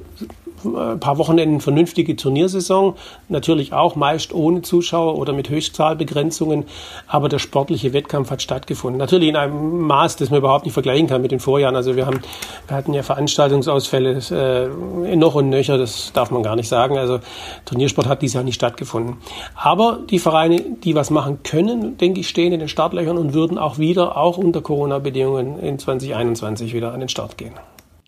ein 0.64 1.00
paar 1.00 1.18
Wochenenden 1.18 1.60
vernünftige 1.60 2.16
Turniersaison. 2.16 2.94
Natürlich 3.28 3.72
auch 3.72 3.96
meist 3.96 4.32
ohne 4.32 4.62
Zuschauer 4.62 5.18
oder 5.18 5.32
mit 5.32 5.48
Höchstzahlbegrenzungen. 5.48 6.64
Aber 7.06 7.28
der 7.28 7.38
sportliche 7.38 7.92
Wettkampf 7.92 8.30
hat 8.30 8.42
stattgefunden. 8.42 8.98
Natürlich 8.98 9.28
in 9.28 9.36
einem 9.36 9.82
Maß, 9.82 10.16
das 10.16 10.30
man 10.30 10.38
überhaupt 10.38 10.64
nicht 10.64 10.74
vergleichen 10.74 11.06
kann 11.06 11.22
mit 11.22 11.30
den 11.30 11.40
Vorjahren. 11.40 11.76
Also 11.76 11.96
wir 11.96 12.06
haben, 12.06 12.20
wir 12.66 12.76
hatten 12.76 12.92
ja 12.94 13.02
Veranstaltungsausfälle 13.02 14.70
äh, 15.06 15.16
noch 15.16 15.34
und 15.34 15.50
nöcher. 15.50 15.78
Das 15.78 16.12
darf 16.12 16.30
man 16.30 16.42
gar 16.42 16.56
nicht 16.56 16.68
sagen. 16.68 16.98
Also 16.98 17.20
Turniersport 17.64 18.08
hat 18.08 18.22
dieses 18.22 18.34
Jahr 18.34 18.44
nicht 18.44 18.56
stattgefunden. 18.56 19.16
Aber 19.54 19.98
die 20.10 20.18
Vereine, 20.18 20.60
die 20.60 20.94
was 20.94 21.10
machen 21.10 21.42
können, 21.42 21.96
denke 21.98 22.20
ich, 22.20 22.28
stehen 22.28 22.52
in 22.52 22.60
den 22.60 22.68
Startlöchern 22.68 23.18
und 23.18 23.34
würden 23.34 23.58
auch 23.58 23.78
wieder, 23.78 24.16
auch 24.16 24.38
unter 24.38 24.60
Corona-Bedingungen 24.60 25.58
in 25.58 25.78
2021 25.78 26.74
wieder 26.74 26.92
an 26.92 27.00
den 27.00 27.08
Start 27.08 27.38
gehen. 27.38 27.54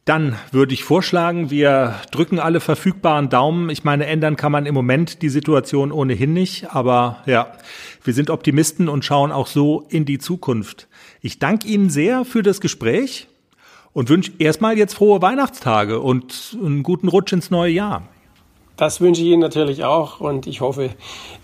Dann 0.06 0.36
würde 0.52 0.72
ich 0.72 0.84
vorschlagen, 0.84 1.50
wir 1.50 1.96
drücken 2.12 2.38
alle 2.38 2.60
verfügbaren 2.60 3.28
Daumen. 3.28 3.70
Ich 3.70 3.82
meine, 3.82 4.06
ändern 4.06 4.36
kann 4.36 4.52
man 4.52 4.64
im 4.64 4.72
Moment 4.72 5.20
die 5.20 5.28
Situation 5.28 5.90
ohnehin 5.90 6.32
nicht, 6.32 6.72
aber 6.72 7.24
ja, 7.26 7.52
wir 8.04 8.14
sind 8.14 8.30
Optimisten 8.30 8.88
und 8.88 9.04
schauen 9.04 9.32
auch 9.32 9.48
so 9.48 9.84
in 9.88 10.04
die 10.04 10.18
Zukunft. 10.18 10.86
Ich 11.22 11.40
danke 11.40 11.66
Ihnen 11.66 11.90
sehr 11.90 12.24
für 12.24 12.44
das 12.44 12.60
Gespräch 12.60 13.26
und 13.92 14.08
wünsche 14.08 14.30
erstmal 14.38 14.78
jetzt 14.78 14.94
frohe 14.94 15.22
Weihnachtstage 15.22 15.98
und 15.98 16.56
einen 16.62 16.84
guten 16.84 17.08
Rutsch 17.08 17.32
ins 17.32 17.50
neue 17.50 17.72
Jahr. 17.72 18.08
Das 18.76 19.00
wünsche 19.00 19.22
ich 19.22 19.26
Ihnen 19.26 19.40
natürlich 19.40 19.82
auch 19.82 20.20
und 20.20 20.46
ich 20.46 20.60
hoffe, 20.60 20.90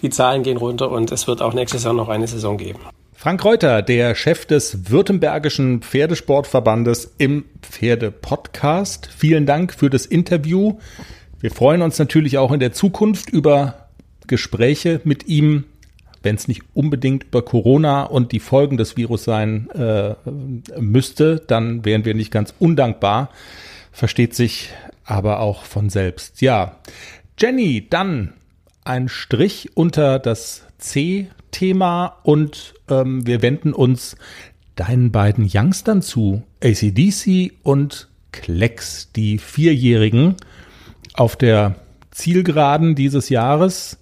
die 0.02 0.10
Zahlen 0.10 0.44
gehen 0.44 0.56
runter 0.56 0.88
und 0.92 1.10
es 1.10 1.26
wird 1.26 1.42
auch 1.42 1.52
nächstes 1.52 1.82
Jahr 1.82 1.94
noch 1.94 2.08
eine 2.08 2.28
Saison 2.28 2.58
geben. 2.58 2.78
Frank 3.22 3.44
Reuter, 3.44 3.82
der 3.82 4.16
Chef 4.16 4.46
des 4.46 4.90
Württembergischen 4.90 5.80
Pferdesportverbandes 5.80 7.14
im 7.18 7.44
Pferdepodcast. 7.62 9.08
Vielen 9.16 9.46
Dank 9.46 9.72
für 9.72 9.88
das 9.88 10.06
Interview. 10.06 10.80
Wir 11.38 11.52
freuen 11.52 11.82
uns 11.82 12.00
natürlich 12.00 12.38
auch 12.38 12.50
in 12.50 12.58
der 12.58 12.72
Zukunft 12.72 13.30
über 13.30 13.86
Gespräche 14.26 15.00
mit 15.04 15.28
ihm, 15.28 15.66
wenn 16.24 16.34
es 16.34 16.48
nicht 16.48 16.62
unbedingt 16.74 17.22
über 17.22 17.44
Corona 17.44 18.02
und 18.02 18.32
die 18.32 18.40
Folgen 18.40 18.76
des 18.76 18.96
Virus 18.96 19.22
sein 19.22 19.70
äh, 19.70 20.16
müsste, 20.80 21.40
dann 21.46 21.84
wären 21.84 22.04
wir 22.04 22.14
nicht 22.14 22.32
ganz 22.32 22.52
undankbar. 22.58 23.30
Versteht 23.92 24.34
sich 24.34 24.70
aber 25.04 25.38
auch 25.38 25.62
von 25.62 25.90
selbst. 25.90 26.40
Ja, 26.40 26.78
Jenny, 27.38 27.86
dann 27.88 28.32
ein 28.82 29.08
Strich 29.08 29.70
unter 29.76 30.18
das 30.18 30.64
C 30.78 31.28
Thema 31.52 32.18
und 32.24 32.74
ähm, 32.90 33.24
wir 33.26 33.42
wenden 33.42 33.72
uns 33.72 34.16
deinen 34.74 35.12
beiden 35.12 35.48
Youngstern 35.52 36.02
zu, 36.02 36.42
ACDC 36.62 37.52
und 37.62 38.08
Klecks, 38.32 39.12
die 39.12 39.38
Vierjährigen 39.38 40.36
auf 41.14 41.36
der 41.36 41.76
Zielgeraden 42.10 42.94
dieses 42.94 43.28
Jahres. 43.28 43.98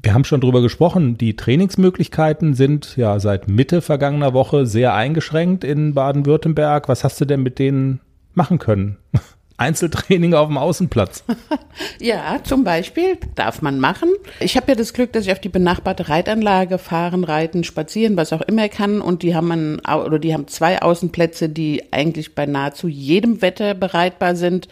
Wir 0.00 0.14
haben 0.14 0.24
schon 0.24 0.40
drüber 0.40 0.62
gesprochen, 0.62 1.18
die 1.18 1.36
Trainingsmöglichkeiten 1.36 2.54
sind 2.54 2.96
ja 2.96 3.20
seit 3.20 3.48
Mitte 3.48 3.82
vergangener 3.82 4.32
Woche 4.32 4.66
sehr 4.66 4.94
eingeschränkt 4.94 5.64
in 5.64 5.94
Baden-Württemberg. 5.94 6.88
Was 6.88 7.04
hast 7.04 7.20
du 7.20 7.24
denn 7.24 7.42
mit 7.42 7.58
denen 7.58 8.00
machen 8.34 8.58
können? 8.58 8.96
Einzeltraining 9.62 10.34
auf 10.34 10.48
dem 10.48 10.58
Außenplatz. 10.58 11.24
ja, 12.00 12.40
zum 12.42 12.64
Beispiel 12.64 13.16
darf 13.34 13.62
man 13.62 13.78
machen. 13.80 14.10
Ich 14.40 14.56
habe 14.56 14.72
ja 14.72 14.74
das 14.74 14.92
Glück, 14.92 15.12
dass 15.12 15.24
ich 15.24 15.32
auf 15.32 15.40
die 15.40 15.48
benachbarte 15.48 16.08
Reitanlage 16.08 16.78
fahren, 16.78 17.24
reiten, 17.24 17.64
spazieren, 17.64 18.16
was 18.16 18.32
auch 18.32 18.42
immer 18.42 18.68
kann. 18.68 19.00
Und 19.00 19.22
die 19.22 19.34
haben 19.34 19.50
einen, 19.52 19.80
oder 19.80 20.18
die 20.18 20.34
haben 20.34 20.48
zwei 20.48 20.82
Außenplätze, 20.82 21.48
die 21.48 21.92
eigentlich 21.92 22.34
bei 22.34 22.46
nahezu 22.46 22.88
jedem 22.88 23.40
Wetter 23.40 23.74
bereitbar 23.74 24.36
sind. 24.36 24.68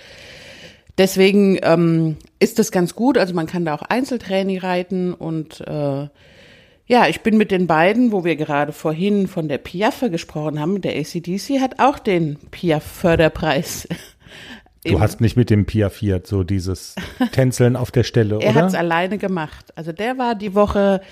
Deswegen 0.98 1.59
ähm, 1.62 2.16
ist 2.40 2.59
das 2.59 2.72
ganz 2.72 2.94
gut. 2.94 3.16
Also 3.16 3.33
man 3.33 3.46
kann 3.46 3.64
da 3.64 3.74
auch 3.74 3.83
Einzeltraining 3.83 4.59
reiten 4.59 5.14
und 5.14 5.61
äh, 5.62 6.09
ja, 6.90 7.07
ich 7.07 7.20
bin 7.20 7.37
mit 7.37 7.53
den 7.53 7.68
beiden, 7.68 8.11
wo 8.11 8.24
wir 8.24 8.35
gerade 8.35 8.72
vorhin 8.72 9.29
von 9.29 9.46
der 9.46 9.59
Piaffe 9.59 10.11
gesprochen 10.11 10.59
haben, 10.59 10.81
der 10.81 10.96
ACDC 10.98 11.61
hat 11.61 11.79
auch 11.79 12.00
den 12.00 12.37
Piaff-Förderpreis 12.50 13.87
Du 14.85 15.01
hast 15.01 15.21
nicht 15.21 15.37
mit 15.37 15.51
dem 15.51 15.66
Pia 15.66 15.90
Fiat 15.90 16.27
so 16.27 16.43
dieses 16.43 16.95
Tänzeln 17.33 17.77
auf 17.77 17.90
der 17.90 18.05
Stelle, 18.05 18.37
er 18.37 18.37
oder? 18.37 18.47
Er 18.47 18.55
hat 18.55 18.69
es 18.69 18.75
alleine 18.75 19.19
gemacht. 19.19 19.73
Also 19.77 19.93
der 19.93 20.16
war 20.16 20.35
die 20.35 20.55
Woche 20.55 21.03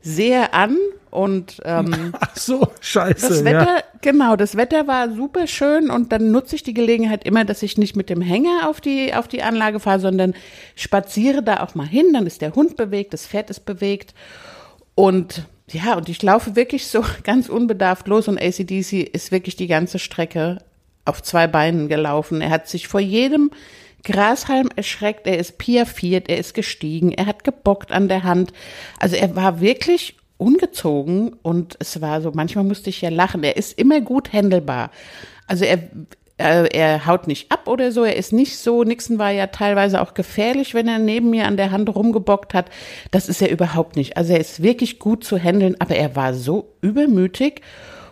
sehr 0.00 0.54
an 0.54 0.76
und 1.10 1.60
ähm, 1.64 2.14
Ach 2.20 2.36
so, 2.36 2.68
scheiße. 2.80 3.28
Das 3.28 3.44
Wetter, 3.44 3.76
ja. 3.76 3.82
genau, 4.00 4.36
das 4.36 4.56
Wetter 4.56 4.86
war 4.86 5.10
super 5.12 5.46
schön 5.46 5.90
und 5.90 6.12
dann 6.12 6.30
nutze 6.30 6.56
ich 6.56 6.62
die 6.62 6.72
Gelegenheit 6.72 7.24
immer, 7.24 7.44
dass 7.44 7.62
ich 7.62 7.76
nicht 7.76 7.96
mit 7.96 8.08
dem 8.08 8.22
Hänger 8.22 8.68
auf 8.68 8.80
die 8.80 9.12
auf 9.12 9.28
die 9.28 9.42
Anlage 9.42 9.80
fahre, 9.80 10.00
sondern 10.00 10.34
spaziere 10.74 11.42
da 11.42 11.60
auch 11.60 11.74
mal 11.74 11.86
hin. 11.86 12.12
Dann 12.14 12.26
ist 12.26 12.40
der 12.40 12.54
Hund 12.54 12.76
bewegt, 12.76 13.12
das 13.12 13.26
Pferd 13.26 13.50
ist 13.50 13.66
bewegt 13.66 14.14
und 14.94 15.44
ja, 15.68 15.94
und 15.96 16.08
ich 16.08 16.22
laufe 16.22 16.56
wirklich 16.56 16.86
so 16.86 17.04
ganz 17.22 17.48
unbedarft 17.50 18.08
los 18.08 18.28
und 18.28 18.40
ACDC 18.40 18.92
ist 19.12 19.30
wirklich 19.30 19.56
die 19.56 19.66
ganze 19.66 19.98
Strecke 19.98 20.58
auf 21.04 21.22
zwei 21.22 21.46
Beinen 21.46 21.88
gelaufen. 21.88 22.40
Er 22.40 22.50
hat 22.50 22.68
sich 22.68 22.88
vor 22.88 23.00
jedem 23.00 23.50
Grashalm 24.04 24.70
erschreckt, 24.76 25.26
er 25.26 25.38
ist 25.38 25.58
piaffiert, 25.58 26.28
er 26.28 26.38
ist 26.38 26.54
gestiegen, 26.54 27.12
er 27.12 27.26
hat 27.26 27.44
gebockt 27.44 27.92
an 27.92 28.08
der 28.08 28.24
Hand. 28.24 28.52
Also 28.98 29.16
er 29.16 29.36
war 29.36 29.60
wirklich 29.60 30.16
ungezogen 30.38 31.36
und 31.42 31.76
es 31.80 32.00
war 32.00 32.22
so, 32.22 32.32
manchmal 32.32 32.64
musste 32.64 32.90
ich 32.90 33.02
ja 33.02 33.10
lachen. 33.10 33.44
Er 33.44 33.56
ist 33.56 33.78
immer 33.78 34.00
gut 34.00 34.32
händelbar. 34.32 34.90
Also 35.46 35.66
er, 35.66 35.78
er, 36.38 36.74
er 36.74 37.06
haut 37.06 37.26
nicht 37.26 37.52
ab 37.52 37.68
oder 37.68 37.92
so, 37.92 38.04
er 38.04 38.16
ist 38.16 38.32
nicht 38.32 38.56
so, 38.56 38.82
Nixon 38.82 39.18
war 39.18 39.30
ja 39.30 39.48
teilweise 39.48 40.00
auch 40.00 40.14
gefährlich, 40.14 40.72
wenn 40.72 40.88
er 40.88 40.98
neben 40.98 41.28
mir 41.28 41.46
an 41.46 41.58
der 41.58 41.70
Hand 41.70 41.94
rumgebockt 41.94 42.54
hat. 42.54 42.70
Das 43.10 43.28
ist 43.28 43.42
er 43.42 43.50
überhaupt 43.50 43.96
nicht. 43.96 44.16
Also 44.16 44.32
er 44.32 44.40
ist 44.40 44.62
wirklich 44.62 44.98
gut 44.98 45.24
zu 45.24 45.38
handeln, 45.38 45.76
aber 45.78 45.96
er 45.96 46.16
war 46.16 46.32
so 46.32 46.72
übermütig 46.80 47.60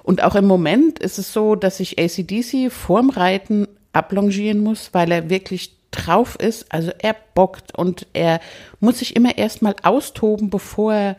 und 0.08 0.22
auch 0.22 0.36
im 0.36 0.46
Moment 0.46 1.00
ist 1.00 1.18
es 1.18 1.34
so, 1.34 1.54
dass 1.54 1.80
ich 1.80 1.98
ACDC 1.98 2.72
vorm 2.72 3.10
Reiten 3.10 3.68
ablongieren 3.92 4.60
muss, 4.60 4.88
weil 4.94 5.12
er 5.12 5.28
wirklich 5.28 5.74
drauf 5.90 6.34
ist. 6.40 6.72
Also 6.72 6.92
er 6.98 7.14
bockt 7.34 7.76
und 7.76 8.06
er 8.14 8.40
muss 8.80 9.00
sich 9.00 9.16
immer 9.16 9.36
erstmal 9.36 9.76
austoben, 9.82 10.48
bevor 10.48 10.94
er 10.94 11.16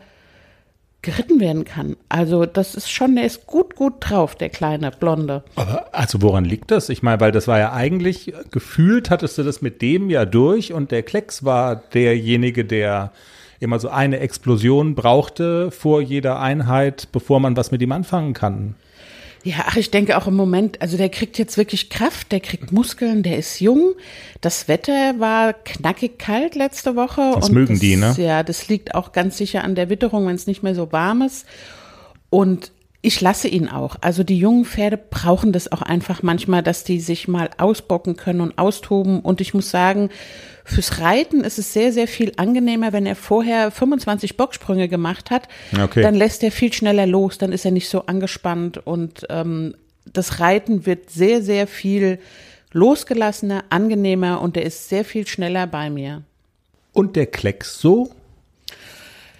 geritten 1.02 1.38
werden 1.38 1.64
kann. 1.64 1.96
Also 2.08 2.46
das 2.46 2.74
ist 2.74 2.90
schon, 2.90 3.16
er 3.16 3.26
ist 3.26 3.46
gut, 3.46 3.76
gut 3.76 3.94
drauf, 4.00 4.34
der 4.34 4.48
kleine 4.48 4.90
Blonde. 4.90 5.44
Aber 5.54 5.94
also 5.94 6.20
woran 6.20 6.44
liegt 6.44 6.72
das? 6.72 6.88
Ich 6.88 7.00
meine, 7.00 7.20
weil 7.20 7.30
das 7.30 7.46
war 7.46 7.60
ja 7.60 7.72
eigentlich, 7.72 8.34
gefühlt 8.50 9.08
hattest 9.08 9.38
du 9.38 9.44
das 9.44 9.62
mit 9.62 9.82
dem 9.82 10.10
ja 10.10 10.24
durch 10.24 10.72
und 10.72 10.90
der 10.90 11.04
Klecks 11.04 11.44
war 11.44 11.76
derjenige, 11.76 12.64
der 12.64 13.12
immer 13.60 13.78
so 13.78 13.88
eine 13.88 14.18
Explosion 14.18 14.94
brauchte 14.94 15.70
vor 15.70 16.00
jeder 16.02 16.40
Einheit, 16.40 17.08
bevor 17.12 17.40
man 17.40 17.56
was 17.56 17.70
mit 17.70 17.82
ihm 17.82 17.92
anfangen 17.92 18.32
kann. 18.32 18.74
Ja, 19.42 19.56
ach, 19.66 19.76
ich 19.76 19.90
denke 19.90 20.18
auch 20.18 20.26
im 20.26 20.34
Moment, 20.34 20.82
also 20.82 20.98
der 20.98 21.08
kriegt 21.08 21.38
jetzt 21.38 21.56
wirklich 21.56 21.88
Kraft, 21.88 22.30
der 22.30 22.40
kriegt 22.40 22.72
Muskeln, 22.72 23.22
der 23.22 23.38
ist 23.38 23.60
jung. 23.60 23.94
Das 24.42 24.68
Wetter 24.68 25.18
war 25.18 25.54
knackig 25.54 26.18
kalt 26.18 26.54
letzte 26.54 26.94
Woche. 26.94 27.32
Das 27.34 27.50
mögen 27.50 27.74
das, 27.74 27.80
die, 27.80 27.96
ne? 27.96 28.14
Ja, 28.18 28.42
das 28.42 28.68
liegt 28.68 28.94
auch 28.94 29.12
ganz 29.12 29.38
sicher 29.38 29.64
an 29.64 29.74
der 29.74 29.88
Witterung, 29.88 30.26
wenn 30.26 30.34
es 30.34 30.46
nicht 30.46 30.62
mehr 30.62 30.74
so 30.74 30.92
warm 30.92 31.22
ist. 31.22 31.46
Und 32.28 32.70
ich 33.02 33.20
lasse 33.22 33.48
ihn 33.48 33.68
auch. 33.68 33.96
Also 34.02 34.24
die 34.24 34.38
jungen 34.38 34.66
Pferde 34.66 34.98
brauchen 34.98 35.52
das 35.52 35.72
auch 35.72 35.80
einfach 35.80 36.22
manchmal, 36.22 36.62
dass 36.62 36.84
die 36.84 37.00
sich 37.00 37.26
mal 37.26 37.48
ausbocken 37.56 38.16
können 38.16 38.42
und 38.42 38.58
austoben. 38.58 39.20
Und 39.20 39.40
ich 39.40 39.54
muss 39.54 39.70
sagen, 39.70 40.10
fürs 40.70 41.00
Reiten 41.00 41.42
ist 41.42 41.58
es 41.58 41.72
sehr, 41.72 41.92
sehr 41.92 42.08
viel 42.08 42.32
angenehmer, 42.36 42.92
wenn 42.92 43.06
er 43.06 43.16
vorher 43.16 43.70
25 43.70 44.36
Bocksprünge 44.36 44.88
gemacht 44.88 45.30
hat. 45.30 45.48
Okay. 45.78 46.02
Dann 46.02 46.14
lässt 46.14 46.42
er 46.42 46.52
viel 46.52 46.72
schneller 46.72 47.06
los, 47.06 47.38
dann 47.38 47.52
ist 47.52 47.64
er 47.64 47.70
nicht 47.70 47.88
so 47.88 48.06
angespannt 48.06 48.78
und 48.78 49.26
ähm, 49.28 49.74
das 50.12 50.40
Reiten 50.40 50.86
wird 50.86 51.10
sehr, 51.10 51.42
sehr 51.42 51.66
viel 51.66 52.18
losgelassener, 52.72 53.64
angenehmer 53.70 54.40
und 54.40 54.56
er 54.56 54.64
ist 54.64 54.88
sehr 54.88 55.04
viel 55.04 55.26
schneller 55.26 55.66
bei 55.66 55.90
mir. 55.90 56.22
Und 56.92 57.16
der 57.16 57.26
Klecks 57.26 57.78
so? 57.78 58.10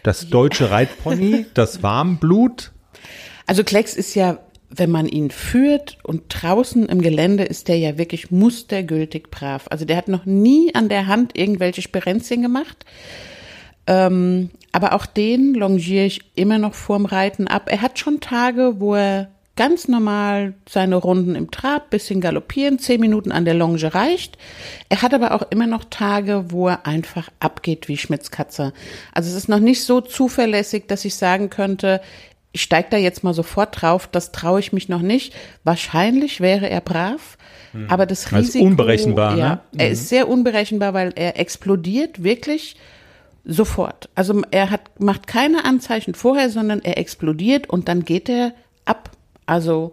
Das 0.03 0.29
deutsche 0.29 0.71
Reitpony, 0.71 1.47
das 1.55 1.83
Warmblut? 1.83 2.73
Also 3.47 3.65
Klecks 3.65 3.95
ist 3.95 4.15
ja 4.15 4.39
wenn 4.71 4.91
man 4.91 5.07
ihn 5.07 5.31
führt 5.31 5.99
und 6.05 6.23
draußen 6.29 6.87
im 6.87 7.03
Gelände 7.03 7.45
ist 7.45 7.69
der 7.69 7.79
ja 7.79 7.99
wirklich 7.99 8.31
mustergültig 8.31 9.31
brav. 9.31 9.67
Also 9.69 9.85
der 9.85 9.97
hat 9.97 10.09
noch 10.09 10.27
nie 10.27 10.75
an 10.75 10.89
der 10.89 11.09
Hand 11.09 11.37
irgendwelche 11.37 11.83
Sperenzien 11.83 12.43
gemacht. 12.43 12.85
Ähm, 13.87 14.51
aber 14.73 14.93
auch 14.95 15.07
den 15.07 15.55
longiere 15.55 16.05
ich 16.05 16.21
immer 16.37 16.59
noch 16.59 16.75
vorm 16.75 17.05
Reiten 17.05 17.49
ab. 17.49 17.65
Er 17.67 17.83
hat 17.83 17.99
schon 17.99 18.21
Tage, 18.21 18.77
wo 18.79 18.95
er 18.95 19.31
ganz 19.57 19.89
normal 19.89 20.55
seine 20.69 20.97
Runden 20.97 21.35
im 21.35 21.51
Trab, 21.51 21.91
bisschen 21.91 22.21
galoppieren, 22.21 22.79
zehn 22.79 23.01
Minuten 23.01 23.33
an 23.33 23.45
der 23.45 23.55
Longe 23.55 23.93
reicht. 23.93 24.39
Er 24.89 25.03
hat 25.03 25.13
aber 25.13 25.35
auch 25.35 25.43
immer 25.51 25.67
noch 25.67 25.85
Tage, 25.85 26.47
wo 26.49 26.69
er 26.69 26.87
einfach 26.87 27.29
abgeht 27.41 27.89
wie 27.89 27.99
Schmitzkatze. 27.99 28.73
Also 29.13 29.29
es 29.29 29.37
ist 29.37 29.49
noch 29.49 29.59
nicht 29.59 29.85
so 29.85 30.01
zuverlässig, 30.01 30.85
dass 30.87 31.05
ich 31.05 31.17
sagen 31.17 31.51
könnte, 31.51 32.01
ich 32.53 32.63
steige 32.63 32.89
da 32.91 32.97
jetzt 32.97 33.23
mal 33.23 33.35
sofort 33.35 33.81
drauf, 33.81 34.09
das 34.11 34.33
traue 34.33 34.61
ich 34.61 34.73
mich 34.73 34.89
noch 34.89 35.03
nicht. 35.03 35.35
Wahrscheinlich 35.63 36.41
wäre 36.41 36.69
er 36.69 36.81
brav, 36.81 37.39
hm. 37.73 37.87
aber 37.89 38.07
das 38.07 38.33
Risiko. 38.33 38.59
ist 38.59 38.71
unberechenbar, 38.71 39.37
ja, 39.37 39.49
ne? 39.49 39.61
Er 39.79 39.91
ist 39.91 40.09
sehr 40.09 40.29
unberechenbar, 40.29 40.95
weil 40.95 41.13
er 41.15 41.39
explodiert 41.39 42.25
wirklich 42.25 42.77
sofort. 43.45 44.09
Also 44.15 44.43
er 44.51 44.71
hat, 44.71 45.01
macht 45.01 45.27
keine 45.27 45.65
Anzeichen 45.65 46.15
vorher, 46.15 46.51
sondern 46.51 46.81
er 46.83 46.99
explodiert 46.99 47.69
und 47.69 47.89
dann 47.89 48.05
geht 48.05 48.29
er 48.29 48.53
ab. 48.85 49.11
Also 49.47 49.93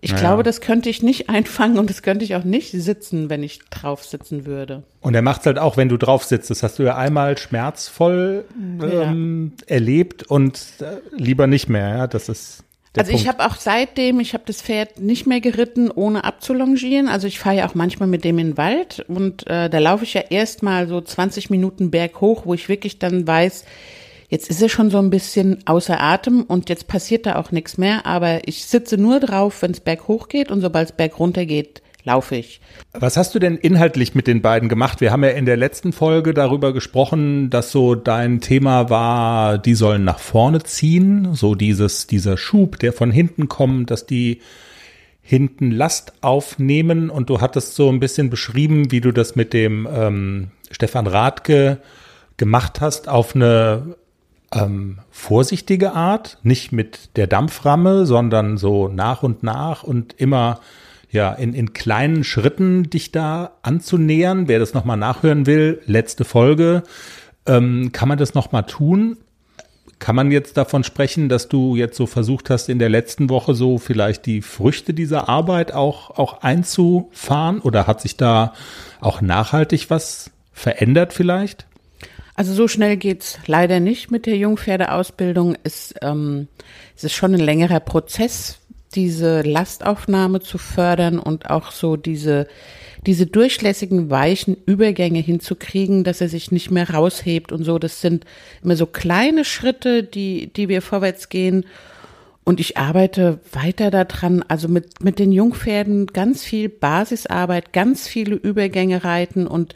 ich 0.00 0.12
ja. 0.12 0.18
glaube, 0.18 0.42
das 0.42 0.60
könnte 0.60 0.88
ich 0.88 1.02
nicht 1.02 1.28
einfangen 1.28 1.78
und 1.78 1.90
das 1.90 2.02
könnte 2.02 2.24
ich 2.24 2.36
auch 2.36 2.44
nicht 2.44 2.70
sitzen, 2.70 3.30
wenn 3.30 3.42
ich 3.42 3.60
drauf 3.70 4.04
sitzen 4.04 4.46
würde. 4.46 4.84
Und 5.00 5.14
er 5.14 5.22
macht 5.22 5.40
es 5.40 5.46
halt 5.46 5.58
auch, 5.58 5.76
wenn 5.76 5.88
du 5.88 5.96
drauf 5.96 6.24
sitzt. 6.24 6.50
Das 6.50 6.62
hast 6.62 6.78
du 6.78 6.84
ja 6.84 6.96
einmal 6.96 7.36
schmerzvoll 7.38 8.44
ähm, 8.56 9.52
ja. 9.58 9.74
erlebt 9.74 10.24
und 10.24 10.60
äh, 10.80 10.98
lieber 11.16 11.46
nicht 11.46 11.68
mehr. 11.68 11.88
Ja, 11.88 12.06
das 12.06 12.28
ist. 12.28 12.64
also 12.96 13.10
Punkt. 13.10 13.22
ich 13.22 13.28
habe 13.28 13.44
auch 13.44 13.56
seitdem, 13.56 14.20
ich 14.20 14.34
habe 14.34 14.44
das 14.46 14.62
Pferd 14.62 15.00
nicht 15.00 15.26
mehr 15.26 15.40
geritten, 15.40 15.90
ohne 15.90 16.24
abzulongieren. 16.24 17.08
Also 17.08 17.26
ich 17.26 17.40
fahre 17.40 17.56
ja 17.56 17.68
auch 17.68 17.74
manchmal 17.74 18.08
mit 18.08 18.24
dem 18.24 18.38
in 18.38 18.50
den 18.50 18.56
Wald 18.56 19.04
und 19.08 19.46
äh, 19.48 19.68
da 19.68 19.78
laufe 19.78 20.04
ich 20.04 20.14
ja 20.14 20.22
erstmal 20.30 20.86
so 20.86 21.00
20 21.00 21.50
Minuten 21.50 21.90
berghoch, 21.90 22.46
wo 22.46 22.54
ich 22.54 22.68
wirklich 22.68 22.98
dann 22.98 23.26
weiß, 23.26 23.64
Jetzt 24.28 24.50
ist 24.50 24.60
er 24.60 24.68
schon 24.68 24.90
so 24.90 24.98
ein 24.98 25.08
bisschen 25.08 25.66
außer 25.66 26.00
Atem 26.00 26.42
und 26.42 26.68
jetzt 26.68 26.86
passiert 26.86 27.24
da 27.24 27.36
auch 27.36 27.50
nichts 27.50 27.78
mehr, 27.78 28.04
aber 28.04 28.46
ich 28.46 28.66
sitze 28.66 28.98
nur 28.98 29.20
drauf, 29.20 29.62
wenn 29.62 29.70
es 29.70 29.80
berghoch 29.80 30.28
geht 30.28 30.50
und 30.50 30.60
sobald 30.60 30.90
es 30.90 30.96
bergunter 30.96 31.46
geht, 31.46 31.82
laufe 32.04 32.36
ich. 32.36 32.60
Was 32.92 33.16
hast 33.16 33.34
du 33.34 33.38
denn 33.38 33.56
inhaltlich 33.56 34.14
mit 34.14 34.26
den 34.26 34.42
beiden 34.42 34.68
gemacht? 34.68 35.00
Wir 35.00 35.12
haben 35.12 35.24
ja 35.24 35.30
in 35.30 35.46
der 35.46 35.56
letzten 35.56 35.92
Folge 35.92 36.34
darüber 36.34 36.74
gesprochen, 36.74 37.48
dass 37.48 37.72
so 37.72 37.94
dein 37.94 38.40
Thema 38.40 38.90
war, 38.90 39.56
die 39.56 39.74
sollen 39.74 40.04
nach 40.04 40.18
vorne 40.18 40.62
ziehen, 40.62 41.34
so 41.34 41.54
dieses, 41.54 42.06
dieser 42.06 42.36
Schub, 42.36 42.78
der 42.78 42.92
von 42.92 43.10
hinten 43.10 43.48
kommt, 43.48 43.90
dass 43.90 44.04
die 44.04 44.40
hinten 45.22 45.70
Last 45.70 46.12
aufnehmen 46.22 47.10
und 47.10 47.30
du 47.30 47.40
hattest 47.40 47.74
so 47.74 47.90
ein 47.90 48.00
bisschen 48.00 48.30
beschrieben, 48.30 48.90
wie 48.90 49.00
du 49.00 49.12
das 49.12 49.36
mit 49.36 49.52
dem 49.52 49.86
ähm, 49.90 50.48
Stefan 50.70 51.06
Radke 51.06 51.78
gemacht 52.38 52.80
hast 52.80 53.08
auf 53.08 53.34
eine 53.34 53.96
ähm, 54.52 54.98
vorsichtige 55.10 55.92
Art, 55.92 56.38
nicht 56.42 56.72
mit 56.72 57.16
der 57.16 57.26
Dampframme, 57.26 58.06
sondern 58.06 58.56
so 58.56 58.88
nach 58.88 59.22
und 59.22 59.42
nach 59.42 59.82
und 59.82 60.14
immer 60.18 60.60
ja 61.10 61.32
in, 61.32 61.54
in 61.54 61.72
kleinen 61.72 62.24
Schritten 62.24 62.90
dich 62.90 63.12
da 63.12 63.52
anzunähern. 63.62 64.48
Wer 64.48 64.58
das 64.58 64.74
nochmal 64.74 64.96
nachhören 64.96 65.46
will, 65.46 65.80
letzte 65.86 66.24
Folge, 66.24 66.82
ähm, 67.46 67.90
kann 67.92 68.08
man 68.08 68.18
das 68.18 68.34
nochmal 68.34 68.64
tun. 68.64 69.18
Kann 69.98 70.14
man 70.14 70.30
jetzt 70.30 70.56
davon 70.56 70.84
sprechen, 70.84 71.28
dass 71.28 71.48
du 71.48 71.74
jetzt 71.74 71.96
so 71.96 72.06
versucht 72.06 72.50
hast, 72.50 72.68
in 72.68 72.78
der 72.78 72.88
letzten 72.88 73.30
Woche 73.30 73.54
so 73.54 73.78
vielleicht 73.78 74.26
die 74.26 74.42
Früchte 74.42 74.94
dieser 74.94 75.28
Arbeit 75.28 75.72
auch, 75.72 76.10
auch 76.10 76.42
einzufahren? 76.42 77.58
Oder 77.58 77.86
hat 77.86 78.00
sich 78.00 78.16
da 78.16 78.52
auch 79.00 79.20
nachhaltig 79.20 79.90
was 79.90 80.30
verändert 80.52 81.12
vielleicht? 81.12 81.66
Also 82.38 82.54
so 82.54 82.68
schnell 82.68 82.96
geht's 82.96 83.36
leider 83.46 83.80
nicht 83.80 84.12
mit 84.12 84.24
der 84.24 84.36
Jungpferdeausbildung. 84.36 85.56
Es, 85.64 85.92
ähm, 86.02 86.46
es 86.96 87.02
ist 87.02 87.14
schon 87.14 87.34
ein 87.34 87.40
längerer 87.40 87.80
Prozess, 87.80 88.60
diese 88.94 89.42
Lastaufnahme 89.42 90.38
zu 90.38 90.56
fördern 90.56 91.18
und 91.18 91.50
auch 91.50 91.72
so 91.72 91.96
diese, 91.96 92.46
diese 93.04 93.26
durchlässigen, 93.26 94.08
weichen 94.08 94.56
Übergänge 94.66 95.18
hinzukriegen, 95.18 96.04
dass 96.04 96.20
er 96.20 96.28
sich 96.28 96.52
nicht 96.52 96.70
mehr 96.70 96.88
raushebt 96.88 97.50
und 97.50 97.64
so. 97.64 97.80
Das 97.80 98.00
sind 98.00 98.24
immer 98.62 98.76
so 98.76 98.86
kleine 98.86 99.44
Schritte, 99.44 100.04
die, 100.04 100.52
die 100.52 100.68
wir 100.68 100.80
vorwärts 100.80 101.30
gehen. 101.30 101.66
Und 102.44 102.60
ich 102.60 102.76
arbeite 102.76 103.40
weiter 103.50 103.90
daran, 103.90 104.44
also 104.46 104.68
mit, 104.68 105.02
mit 105.02 105.18
den 105.18 105.32
Jungpferden 105.32 106.06
ganz 106.06 106.44
viel 106.44 106.68
Basisarbeit, 106.68 107.72
ganz 107.72 108.06
viele 108.06 108.36
Übergänge 108.36 109.02
reiten 109.02 109.48
und 109.48 109.74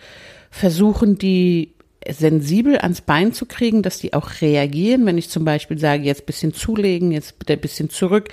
versuchen, 0.53 1.18
die 1.18 1.72
sensibel 2.10 2.78
ans 2.78 3.00
Bein 3.00 3.32
zu 3.32 3.46
kriegen, 3.46 3.82
dass 3.82 3.98
die 3.98 4.14
auch 4.14 4.40
reagieren, 4.40 5.06
wenn 5.06 5.18
ich 5.18 5.30
zum 5.30 5.44
Beispiel 5.44 5.78
sage, 5.78 6.04
jetzt 6.04 6.26
bisschen 6.26 6.54
zulegen, 6.54 7.12
jetzt 7.12 7.38
bitte 7.38 7.54
ein 7.54 7.60
bisschen 7.60 7.90
zurück. 7.90 8.28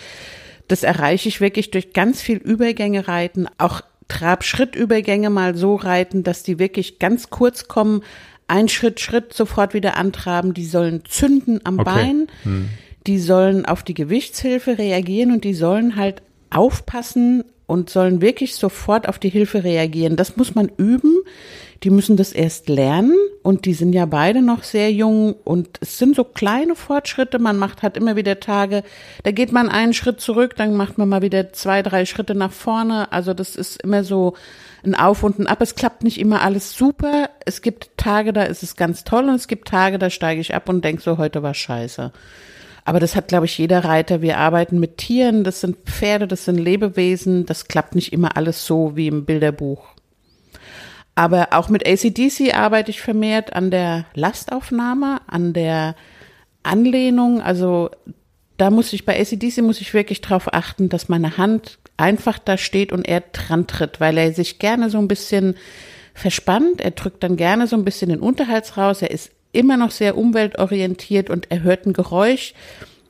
Das 0.68 0.84
erreiche 0.84 1.30
ich 1.30 1.42
wirklich 1.42 1.72
durch 1.72 1.94
ganz 1.94 2.22
viel 2.22 2.38
Übergänge 2.38 3.08
reiten, 3.08 3.48
auch 3.58 3.82
Trab-Schritt-Übergänge 4.08 5.30
mal 5.30 5.56
so 5.56 5.76
reiten, 5.76 6.24
dass 6.24 6.44
die 6.44 6.60
wirklich 6.60 7.00
ganz 7.00 7.30
kurz 7.30 7.68
kommen, 7.68 8.02
ein 8.48 8.68
Schritt, 8.68 9.00
Schritt 9.00 9.34
sofort 9.34 9.74
wieder 9.74 9.96
antraben, 9.96 10.54
die 10.54 10.66
sollen 10.66 11.04
zünden 11.08 11.62
am 11.64 11.80
okay. 11.80 11.84
Bein, 11.86 12.28
hm. 12.44 12.70
die 13.08 13.20
sollen 13.20 13.66
auf 13.66 13.84
die 13.84 13.94
Gewichtshilfe 13.94 14.78
reagieren 14.78 15.32
und 15.32 15.44
die 15.44 15.54
sollen 15.54 15.96
halt 15.96 16.24
aufpassen 16.50 17.46
und 17.70 17.92
sollen 17.92 18.20
wirklich 18.20 18.56
sofort 18.56 19.08
auf 19.08 19.20
die 19.20 19.30
Hilfe 19.30 19.64
reagieren. 19.64 20.16
Das 20.16 20.38
muss 20.38 20.56
man 20.56 20.72
üben. 20.78 21.20
Die 21.84 21.92
müssen 21.92 22.18
das 22.18 22.34
erst 22.34 22.68
lernen 22.68 23.16
und 23.44 23.66
die 23.66 23.74
sind 23.74 23.94
ja 23.94 24.06
beide 24.06 24.42
noch 24.42 24.64
sehr 24.64 24.92
jung 24.92 25.36
und 25.46 25.78
es 25.80 25.98
sind 25.98 26.16
so 26.16 26.24
kleine 26.24 26.76
Fortschritte. 26.76 27.38
Man 27.38 27.58
macht 27.58 27.84
halt 27.84 27.96
immer 27.96 28.16
wieder 28.16 28.40
Tage, 28.40 28.84
da 29.24 29.32
geht 29.32 29.52
man 29.52 29.70
einen 29.70 29.94
Schritt 29.94 30.20
zurück, 30.20 30.56
dann 30.58 30.76
macht 30.76 30.98
man 30.98 31.08
mal 31.08 31.22
wieder 31.22 31.54
zwei, 31.54 31.82
drei 31.82 32.06
Schritte 32.06 32.34
nach 32.34 32.52
vorne. 32.52 33.12
Also 33.14 33.34
das 33.36 33.56
ist 33.56 33.82
immer 33.82 34.04
so 34.04 34.34
ein 34.84 34.96
Auf 34.96 35.22
und 35.24 35.38
ein 35.38 35.48
Ab. 35.48 35.62
Es 35.62 35.76
klappt 35.76 36.04
nicht 36.04 36.20
immer 36.20 36.42
alles 36.42 36.74
super. 36.74 37.30
Es 37.46 37.62
gibt 37.62 37.92
Tage, 37.98 38.34
da 38.34 38.44
ist 38.44 38.64
es 38.64 38.76
ganz 38.76 39.04
toll 39.04 39.26
und 39.26 39.36
es 39.36 39.48
gibt 39.48 39.68
Tage, 39.68 40.00
da 40.00 40.10
steige 40.10 40.42
ich 40.42 40.56
ab 40.56 40.68
und 40.70 40.84
denke 40.84 41.04
so, 41.04 41.20
heute 41.20 41.44
war 41.44 41.54
scheiße. 41.54 42.12
Aber 42.86 43.00
das 43.00 43.16
hat, 43.16 43.28
glaube 43.28 43.46
ich, 43.46 43.58
jeder 43.58 43.84
Reiter. 43.84 44.22
Wir 44.22 44.38
arbeiten 44.38 44.80
mit 44.80 44.98
Tieren, 44.98 45.44
das 45.44 45.62
sind 45.62 45.78
Pferde, 45.86 46.28
das 46.28 46.46
sind 46.46 46.58
Lebewesen. 46.58 47.46
Das 47.46 47.68
klappt 47.68 47.96
nicht 47.96 48.14
immer 48.14 48.38
alles 48.38 48.66
so 48.66 48.96
wie 48.96 49.08
im 49.08 49.26
Bilderbuch. 49.26 49.86
Aber 51.16 51.50
auch 51.52 51.70
mit 51.70 51.86
ACDC 51.86 52.56
arbeite 52.56 52.92
ich 52.92 53.02
vermehrt 53.02 53.54
an 53.54 53.72
der 53.72 54.06
Lastaufnahme, 54.14 55.20
an 55.28 55.54
der 55.54 55.96
Anlehnung. 56.64 57.42
Also 57.42 57.90
da 58.58 58.70
muss 58.70 58.94
ich 58.94 59.06
bei 59.06 59.20
ACDC 59.20 59.58
muss 59.62 59.82
ich 59.82 59.94
wirklich 59.94 60.22
darauf 60.22 60.54
achten, 60.54 60.90
dass 60.90 61.10
meine 61.10 61.38
Hand 61.38 61.80
einfach 61.98 62.40
da 62.40 62.58
steht 62.58 62.92
und 62.94 63.08
er 63.08 63.22
dran 63.22 63.68
tritt, 63.68 64.00
weil 64.00 64.18
er 64.18 64.34
sich 64.34 64.60
gerne 64.60 64.90
so 64.90 64.98
ein 64.98 65.08
bisschen 65.08 65.56
verspannt. 66.14 66.82
Er 66.82 66.92
drückt 66.92 67.24
dann 67.24 67.38
gerne 67.38 67.68
so 67.68 67.76
ein 67.76 67.86
bisschen 67.86 68.10
den 68.10 68.20
Unterhals 68.20 68.78
raus. 68.78 69.02
Er 69.02 69.12
ist 69.12 69.32
immer 69.52 69.78
noch 69.78 69.92
sehr 69.92 70.18
umweltorientiert 70.18 71.30
und 71.30 71.48
er 71.50 71.64
hört 71.64 71.86
ein 71.86 71.94
Geräusch 71.94 72.54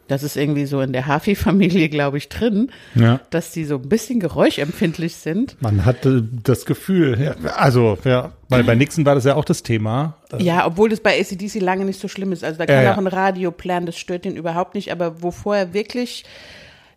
das 0.09 0.23
ist 0.23 0.35
irgendwie 0.35 0.65
so 0.65 0.81
in 0.81 0.91
der 0.91 1.05
Hafi-Familie, 1.05 1.87
glaube 1.87 2.17
ich, 2.17 2.29
drin, 2.29 2.71
ja. 2.95 3.21
dass 3.29 3.51
die 3.51 3.63
so 3.63 3.75
ein 3.75 3.87
bisschen 3.87 4.19
geräuschempfindlich 4.19 5.15
sind. 5.15 5.55
Man 5.61 5.85
hatte 5.85 6.27
das 6.43 6.65
Gefühl, 6.65 7.21
ja, 7.21 7.51
also, 7.51 7.97
ja, 8.03 8.31
weil 8.49 8.63
bei 8.63 8.73
Nixon 8.73 9.05
war 9.05 9.13
das 9.13 9.25
ja 9.25 9.35
auch 9.35 9.45
das 9.45 9.61
Thema. 9.61 10.15
Ja, 10.39 10.65
obwohl 10.65 10.89
das 10.89 10.99
bei 10.99 11.19
ACDC 11.19 11.61
lange 11.61 11.85
nicht 11.85 12.01
so 12.01 12.07
schlimm 12.07 12.31
ist. 12.31 12.43
Also 12.43 12.57
da 12.57 12.65
kann 12.65 12.83
ja, 12.83 12.93
auch 12.93 12.97
ein 12.97 13.07
Radio 13.07 13.51
planen, 13.51 13.85
das 13.85 13.97
stört 13.97 14.25
den 14.25 14.35
überhaupt 14.35 14.73
nicht, 14.73 14.91
aber 14.91 15.21
wovor 15.21 15.55
er 15.55 15.73
wirklich 15.73 16.25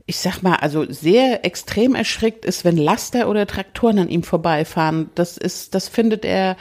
ich 0.05 0.19
sag 0.19 0.43
mal, 0.43 0.57
also 0.57 0.85
sehr 0.91 1.45
extrem 1.45 1.95
erschrickt 1.95 2.45
ist, 2.45 2.65
wenn 2.65 2.77
Laster 2.77 3.29
oder 3.29 3.47
Traktoren 3.47 4.01
an 4.01 4.09
ihm 4.09 4.25
vorbeifahren. 4.25 5.11
Das 5.15 5.39
ist, 5.39 5.77
das 5.77 5.87
findet 5.87 6.25
er 6.25 6.57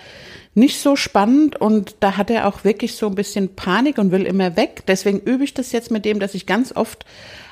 nicht 0.53 0.79
so 0.79 0.95
spannend 0.95 1.55
und 1.55 1.95
da 2.01 2.17
hat 2.17 2.29
er 2.29 2.47
auch 2.47 2.63
wirklich 2.63 2.95
so 2.95 3.07
ein 3.07 3.15
bisschen 3.15 3.55
Panik 3.55 3.97
und 3.97 4.11
will 4.11 4.23
immer 4.23 4.57
weg. 4.57 4.83
Deswegen 4.87 5.19
übe 5.19 5.43
ich 5.43 5.53
das 5.53 5.71
jetzt 5.71 5.91
mit 5.91 6.03
dem, 6.03 6.19
dass 6.19 6.33
ich 6.33 6.45
ganz 6.45 6.75
oft 6.75 7.05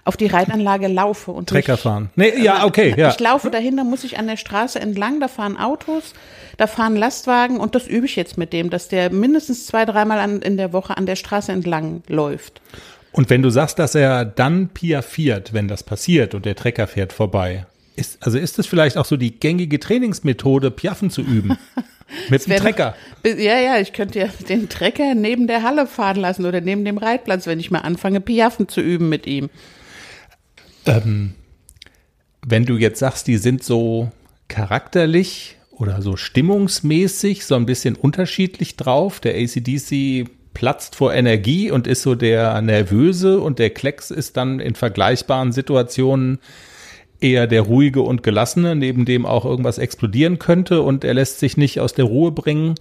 auf 0.04 0.18
die 0.18 0.28
Reitanlage 0.28 0.88
laufe 0.88 1.32
und 1.32 1.50
Trecker 1.50 1.74
nicht, 1.74 1.82
fahren. 1.82 2.10
Nee, 2.16 2.34
ja, 2.42 2.66
okay, 2.66 2.94
ja. 2.98 3.10
Ich 3.10 3.20
laufe 3.20 3.52
dahin, 3.52 3.78
da 3.78 3.84
muss 3.84 4.04
ich 4.04 4.18
an 4.18 4.28
der 4.28 4.38
Straße 4.38 4.80
entlang, 4.80 5.20
da 5.20 5.28
fahren 5.28 5.58
Autos, 5.58 6.14
da 6.58 6.68
fahren 6.68 6.96
Lastwagen 6.96 7.58
und 7.58 7.76
das 7.76 7.88
übe 7.88 8.06
ich 8.06 8.16
jetzt 8.16 8.38
mit 8.38 8.52
dem, 8.52 8.70
dass 8.70 8.88
der 8.90 9.12
mindestens 9.12 9.66
zwei, 9.66 9.86
dreimal 9.86 10.20
an, 10.20 10.42
in 10.42 10.58
der 10.58 10.74
Woche 10.74 10.98
an 10.98 11.06
der 11.06 11.16
Straße 11.16 11.52
entlang 11.52 12.04
läuft. 12.08 12.62
Und 13.12 13.30
wenn 13.30 13.42
du 13.42 13.50
sagst, 13.50 13.80
dass 13.80 13.96
er 13.96 14.26
dann 14.26 14.70
piaffiert, 14.70 15.54
wenn 15.54 15.68
das 15.68 15.84
passiert 15.84 16.36
und 16.36 16.46
der 16.46 16.56
Trecker 16.56 16.88
fährt 16.88 17.14
vorbei, 17.14 17.66
ist, 17.96 18.18
also 18.22 18.38
ist 18.38 18.58
das 18.58 18.68
vielleicht 18.68 18.98
auch 18.98 19.06
so 19.06 19.18
die 19.18 19.40
gängige 19.40 19.80
Trainingsmethode, 19.80 20.72
Piaffen 20.72 21.10
zu 21.10 21.22
üben? 21.22 21.58
Mit 22.30 22.48
dem 22.48 22.58
Trecker. 22.58 22.96
Ja, 23.26 23.60
ja, 23.60 23.80
ich 23.80 23.94
könnte 23.94 24.20
ja 24.20 24.28
den 24.48 24.70
Trecker 24.70 25.16
neben 25.16 25.48
der 25.48 25.64
Halle 25.64 25.88
fahren 25.88 26.18
lassen 26.18 26.46
oder 26.46 26.62
neben 26.62 26.86
dem 26.86 26.98
Reitplatz, 26.98 27.48
wenn 27.48 27.60
ich 27.60 27.72
mal 27.72 27.80
anfange, 27.80 28.22
Piaffen 28.22 28.68
zu 28.68 28.82
üben 28.82 29.10
mit 29.10 29.28
ihm. 29.28 29.50
Ähm, 30.86 31.34
Wenn 32.46 32.66
du 32.66 32.78
jetzt 32.78 33.00
sagst, 33.00 33.28
die 33.28 33.38
sind 33.38 33.64
so 33.64 34.10
charakterlich 34.48 35.58
oder 35.72 36.02
so 36.02 36.18
stimmungsmäßig 36.18 37.46
so 37.46 37.56
ein 37.56 37.66
bisschen 37.66 37.96
unterschiedlich 37.96 38.76
drauf, 38.76 39.20
der 39.20 39.36
ACDC 39.36 40.30
platzt 40.54 40.96
vor 40.96 41.14
Energie 41.14 41.72
und 41.72 41.88
ist 41.88 42.02
so 42.02 42.16
der 42.16 42.62
Nervöse 42.62 43.40
und 43.40 43.60
der 43.60 43.70
Klecks 43.70 44.12
ist 44.12 44.36
dann 44.36 44.60
in 44.60 44.76
vergleichbaren 44.76 45.52
Situationen 45.52 46.40
eher 47.22 47.48
der 47.48 47.62
ruhige 47.62 48.02
und 48.02 48.24
gelassene, 48.24 48.76
neben 48.76 49.06
dem 49.06 49.26
auch 49.26 49.46
irgendwas 49.46 49.78
explodieren 49.78 50.40
könnte 50.40 50.82
und 50.82 51.04
er 51.04 51.14
lässt 51.14 51.40
sich 51.40 51.58
nicht 51.58 51.80
aus 51.80 51.94
der 51.94 52.06
Ruhe 52.06 52.32
bringen. 52.32 52.76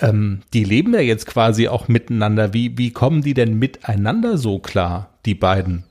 Ähm, 0.00 0.42
die 0.52 0.64
leben 0.64 0.94
ja 0.94 1.00
jetzt 1.00 1.26
quasi 1.26 1.68
auch 1.68 1.88
miteinander. 1.88 2.52
Wie, 2.52 2.76
wie 2.78 2.90
kommen 2.90 3.22
die 3.22 3.34
denn 3.34 3.58
miteinander 3.58 4.38
so 4.38 4.58
klar, 4.58 5.10
die 5.26 5.34
beiden? 5.34 5.84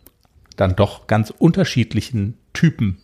Dann 0.57 0.75
doch 0.75 1.07
ganz 1.07 1.33
unterschiedlichen 1.37 2.37
Typen. 2.53 2.97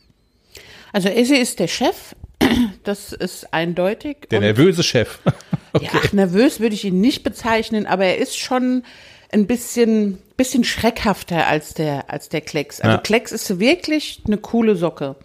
Also 0.94 1.10
Esse 1.10 1.36
ist 1.36 1.60
der 1.60 1.68
Chef, 1.68 2.16
das 2.84 3.14
ist 3.14 3.54
eindeutig. 3.54 4.28
Der 4.32 4.40
nervöse 4.40 4.84
Chef. 4.84 5.20
okay. 5.74 5.90
Ja, 5.92 6.00
nervös 6.12 6.60
würde 6.60 6.76
ich 6.76 6.86
ihn 6.86 7.02
nicht 7.02 7.24
bezeichnen, 7.24 7.86
aber 7.86 8.06
er 8.06 8.18
ist 8.18 8.38
schon 8.38 8.84
ein 9.32 9.48
bisschen, 9.48 10.20
bisschen 10.38 10.64
schreckhafter 10.64 11.48
als 11.48 11.74
der, 11.74 12.10
als 12.10 12.30
der 12.30 12.42
Klecks. 12.42 12.82
Also 12.82 12.98
ja. 12.98 13.02
Klecks 13.02 13.32
ist 13.32 13.60
wirklich 13.60 14.22
eine 14.26 14.38
coole 14.38 14.76
Socke. 14.76 15.16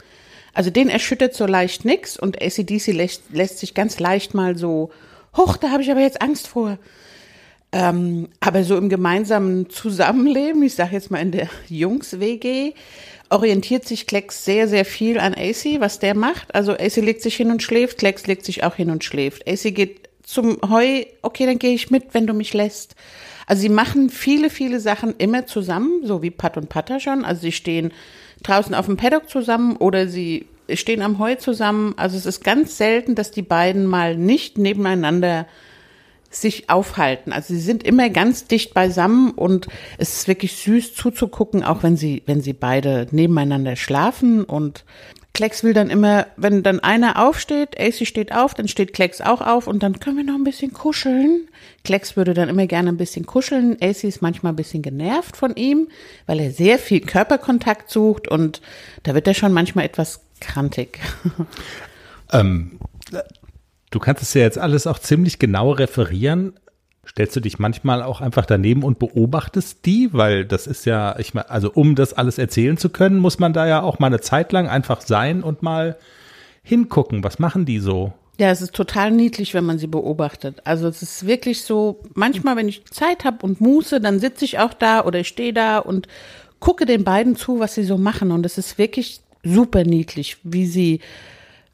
Also 0.54 0.70
den 0.70 0.88
erschüttert 0.88 1.34
so 1.34 1.46
leicht 1.46 1.84
nix 1.84 2.18
und 2.18 2.42
ACDC 2.42 2.88
lässt, 2.88 3.22
lässt 3.32 3.58
sich 3.58 3.74
ganz 3.74 3.98
leicht 4.00 4.34
mal 4.34 4.56
so, 4.56 4.90
hoch, 5.36 5.56
da 5.56 5.70
habe 5.70 5.82
ich 5.82 5.90
aber 5.90 6.00
jetzt 6.00 6.20
Angst 6.20 6.48
vor. 6.48 6.78
Ähm, 7.74 8.28
aber 8.40 8.64
so 8.64 8.76
im 8.76 8.90
gemeinsamen 8.90 9.70
Zusammenleben, 9.70 10.62
ich 10.62 10.74
sage 10.74 10.92
jetzt 10.92 11.10
mal 11.10 11.20
in 11.20 11.32
der 11.32 11.48
Jungs-WG, 11.68 12.74
orientiert 13.30 13.86
sich 13.86 14.06
Klecks 14.06 14.44
sehr, 14.44 14.68
sehr 14.68 14.84
viel 14.84 15.18
an 15.18 15.34
AC, 15.34 15.80
was 15.80 15.98
der 15.98 16.14
macht. 16.14 16.54
Also 16.54 16.72
AC 16.72 16.96
legt 16.96 17.22
sich 17.22 17.34
hin 17.36 17.50
und 17.50 17.62
schläft, 17.62 17.98
Klecks 17.98 18.26
legt 18.26 18.44
sich 18.44 18.62
auch 18.62 18.74
hin 18.74 18.90
und 18.90 19.04
schläft. 19.04 19.48
AC 19.48 19.74
geht 19.74 20.10
zum 20.22 20.58
Heu, 20.68 21.04
okay, 21.22 21.46
dann 21.46 21.58
gehe 21.58 21.74
ich 21.74 21.90
mit, 21.90 22.12
wenn 22.12 22.26
du 22.26 22.34
mich 22.34 22.52
lässt. 22.52 22.94
Also 23.46 23.62
sie 23.62 23.68
machen 23.68 24.10
viele, 24.10 24.50
viele 24.50 24.80
Sachen 24.80 25.14
immer 25.18 25.46
zusammen, 25.46 26.02
so 26.04 26.22
wie 26.22 26.30
Pat 26.30 26.56
und 26.56 26.68
Patter 26.68 27.00
schon. 27.00 27.24
Also 27.24 27.42
sie 27.42 27.52
stehen 27.52 27.92
draußen 28.42 28.74
auf 28.74 28.86
dem 28.86 28.96
Paddock 28.96 29.28
zusammen 29.28 29.76
oder 29.76 30.08
sie 30.08 30.46
stehen 30.72 31.02
am 31.02 31.18
Heu 31.18 31.34
zusammen. 31.36 31.94
Also 31.96 32.16
es 32.16 32.26
ist 32.26 32.44
ganz 32.44 32.76
selten, 32.76 33.14
dass 33.14 33.30
die 33.30 33.42
beiden 33.42 33.86
mal 33.86 34.16
nicht 34.16 34.58
nebeneinander 34.58 35.46
sich 36.30 36.70
aufhalten. 36.70 37.32
Also 37.32 37.54
sie 37.54 37.60
sind 37.60 37.82
immer 37.82 38.08
ganz 38.08 38.46
dicht 38.46 38.72
beisammen 38.74 39.32
und 39.32 39.66
es 39.98 40.16
ist 40.16 40.28
wirklich 40.28 40.56
süß 40.56 40.94
zuzugucken, 40.94 41.62
auch 41.62 41.82
wenn 41.82 41.96
sie, 41.96 42.22
wenn 42.26 42.40
sie 42.40 42.54
beide 42.54 43.06
nebeneinander 43.10 43.76
schlafen 43.76 44.44
und 44.44 44.84
Klecks 45.34 45.64
will 45.64 45.72
dann 45.72 45.88
immer, 45.88 46.26
wenn 46.36 46.62
dann 46.62 46.80
einer 46.80 47.24
aufsteht, 47.24 47.80
AC 47.80 48.06
steht 48.06 48.32
auf, 48.32 48.52
dann 48.52 48.68
steht 48.68 48.92
Klecks 48.92 49.20
auch 49.22 49.40
auf 49.40 49.66
und 49.66 49.82
dann 49.82 49.98
können 49.98 50.18
wir 50.18 50.24
noch 50.24 50.34
ein 50.34 50.44
bisschen 50.44 50.72
kuscheln. 50.74 51.48
Klecks 51.84 52.16
würde 52.16 52.34
dann 52.34 52.50
immer 52.50 52.66
gerne 52.66 52.90
ein 52.90 52.98
bisschen 52.98 53.24
kuscheln. 53.24 53.78
AC 53.80 54.04
ist 54.04 54.20
manchmal 54.20 54.52
ein 54.52 54.56
bisschen 54.56 54.82
genervt 54.82 55.36
von 55.36 55.56
ihm, 55.56 55.88
weil 56.26 56.38
er 56.38 56.50
sehr 56.50 56.78
viel 56.78 57.00
Körperkontakt 57.00 57.90
sucht 57.90 58.28
und 58.28 58.60
da 59.04 59.14
wird 59.14 59.26
er 59.26 59.34
schon 59.34 59.52
manchmal 59.52 59.86
etwas 59.86 60.20
krantig. 60.40 60.98
Ähm, 62.32 62.78
du 63.90 63.98
kannst 63.98 64.22
es 64.22 64.34
ja 64.34 64.40
jetzt 64.40 64.58
alles 64.58 64.86
auch 64.86 64.98
ziemlich 64.98 65.38
genau 65.38 65.70
referieren. 65.72 66.58
Stellst 67.06 67.34
du 67.34 67.40
dich 67.40 67.58
manchmal 67.58 68.02
auch 68.02 68.20
einfach 68.20 68.46
daneben 68.46 68.84
und 68.84 69.00
beobachtest 69.00 69.84
die? 69.86 70.10
Weil 70.12 70.44
das 70.44 70.66
ist 70.68 70.84
ja, 70.84 71.18
ich 71.18 71.34
meine, 71.34 71.50
also 71.50 71.70
um 71.72 71.96
das 71.96 72.12
alles 72.12 72.38
erzählen 72.38 72.76
zu 72.76 72.90
können, 72.90 73.18
muss 73.18 73.40
man 73.40 73.52
da 73.52 73.66
ja 73.66 73.82
auch 73.82 73.98
mal 73.98 74.06
eine 74.06 74.20
Zeit 74.20 74.52
lang 74.52 74.68
einfach 74.68 75.00
sein 75.00 75.42
und 75.42 75.62
mal 75.62 75.96
hingucken. 76.62 77.24
Was 77.24 77.40
machen 77.40 77.64
die 77.64 77.80
so? 77.80 78.12
Ja, 78.38 78.50
es 78.50 78.62
ist 78.62 78.74
total 78.74 79.10
niedlich, 79.10 79.52
wenn 79.52 79.64
man 79.64 79.78
sie 79.78 79.88
beobachtet. 79.88 80.62
Also 80.64 80.88
es 80.88 81.02
ist 81.02 81.26
wirklich 81.26 81.62
so, 81.62 82.00
manchmal, 82.14 82.56
wenn 82.56 82.68
ich 82.68 82.84
Zeit 82.86 83.24
habe 83.24 83.44
und 83.44 83.60
Muße, 83.60 84.00
dann 84.00 84.20
sitze 84.20 84.44
ich 84.44 84.58
auch 84.58 84.72
da 84.72 85.04
oder 85.04 85.20
ich 85.20 85.28
stehe 85.28 85.52
da 85.52 85.78
und 85.78 86.06
gucke 86.60 86.86
den 86.86 87.04
beiden 87.04 87.36
zu, 87.36 87.58
was 87.58 87.74
sie 87.74 87.84
so 87.84 87.98
machen. 87.98 88.30
Und 88.30 88.46
es 88.46 88.58
ist 88.58 88.78
wirklich 88.78 89.20
super 89.42 89.84
niedlich, 89.84 90.38
wie 90.44 90.66
sie, 90.66 91.00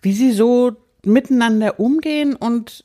wie 0.00 0.12
sie 0.12 0.32
so 0.32 0.72
miteinander 1.04 1.78
umgehen 1.78 2.34
und 2.34 2.84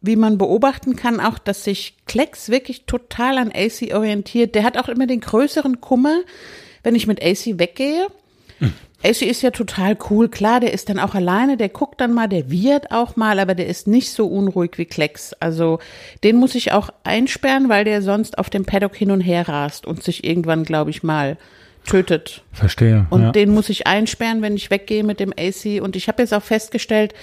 wie 0.00 0.16
man 0.16 0.38
beobachten 0.38 0.96
kann, 0.96 1.20
auch, 1.20 1.38
dass 1.38 1.64
sich 1.64 1.96
Klecks 2.06 2.48
wirklich 2.48 2.84
total 2.84 3.38
an 3.38 3.52
AC 3.54 3.94
orientiert. 3.94 4.54
Der 4.54 4.64
hat 4.64 4.76
auch 4.76 4.88
immer 4.88 5.06
den 5.06 5.20
größeren 5.20 5.80
Kummer, 5.80 6.20
wenn 6.82 6.94
ich 6.94 7.06
mit 7.06 7.22
AC 7.22 7.58
weggehe. 7.58 8.08
Hm. 8.58 8.72
AC 9.02 9.22
ist 9.22 9.40
ja 9.40 9.50
total 9.50 9.96
cool, 10.10 10.28
klar, 10.28 10.60
der 10.60 10.74
ist 10.74 10.90
dann 10.90 10.98
auch 10.98 11.14
alleine, 11.14 11.56
der 11.56 11.70
guckt 11.70 12.02
dann 12.02 12.12
mal, 12.12 12.28
der 12.28 12.50
wird 12.50 12.90
auch 12.90 13.16
mal, 13.16 13.38
aber 13.38 13.54
der 13.54 13.66
ist 13.66 13.86
nicht 13.86 14.10
so 14.10 14.26
unruhig 14.26 14.72
wie 14.76 14.84
Klecks. 14.84 15.32
Also 15.40 15.78
den 16.22 16.36
muss 16.36 16.54
ich 16.54 16.72
auch 16.72 16.90
einsperren, 17.02 17.70
weil 17.70 17.84
der 17.84 18.02
sonst 18.02 18.36
auf 18.36 18.50
dem 18.50 18.66
Paddock 18.66 18.94
hin 18.94 19.10
und 19.10 19.22
her 19.22 19.48
rast 19.48 19.86
und 19.86 20.02
sich 20.02 20.24
irgendwann, 20.24 20.64
glaube 20.64 20.90
ich, 20.90 21.02
mal 21.02 21.38
tötet. 21.84 22.42
Verstehe. 22.52 23.06
Und 23.10 23.22
ja. 23.22 23.32
den 23.32 23.50
muss 23.50 23.68
ich 23.68 23.86
einsperren, 23.86 24.42
wenn 24.42 24.54
ich 24.54 24.70
weggehe 24.70 25.02
mit 25.02 25.20
dem 25.20 25.32
AC. 25.32 25.82
Und 25.82 25.96
ich 25.96 26.08
habe 26.08 26.22
jetzt 26.22 26.34
auch 26.34 26.42
festgestellt, 26.42 27.14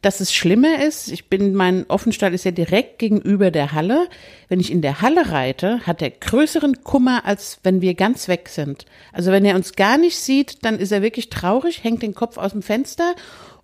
dass 0.00 0.20
es 0.20 0.32
schlimmer 0.32 0.84
ist. 0.84 1.10
Ich 1.10 1.28
bin, 1.28 1.54
mein 1.54 1.86
Offenstall 1.88 2.34
ist 2.34 2.44
ja 2.44 2.50
direkt 2.50 2.98
gegenüber 2.98 3.50
der 3.50 3.72
Halle. 3.72 4.08
Wenn 4.48 4.60
ich 4.60 4.70
in 4.70 4.82
der 4.82 5.00
Halle 5.00 5.30
reite, 5.30 5.80
hat 5.86 6.02
er 6.02 6.10
größeren 6.10 6.84
Kummer, 6.84 7.24
als 7.24 7.58
wenn 7.62 7.80
wir 7.80 7.94
ganz 7.94 8.28
weg 8.28 8.48
sind. 8.48 8.84
Also 9.12 9.32
wenn 9.32 9.44
er 9.44 9.56
uns 9.56 9.74
gar 9.74 9.98
nicht 9.98 10.18
sieht, 10.18 10.64
dann 10.64 10.78
ist 10.78 10.92
er 10.92 11.02
wirklich 11.02 11.30
traurig, 11.30 11.82
hängt 11.82 12.02
den 12.02 12.14
Kopf 12.14 12.36
aus 12.36 12.52
dem 12.52 12.62
Fenster 12.62 13.14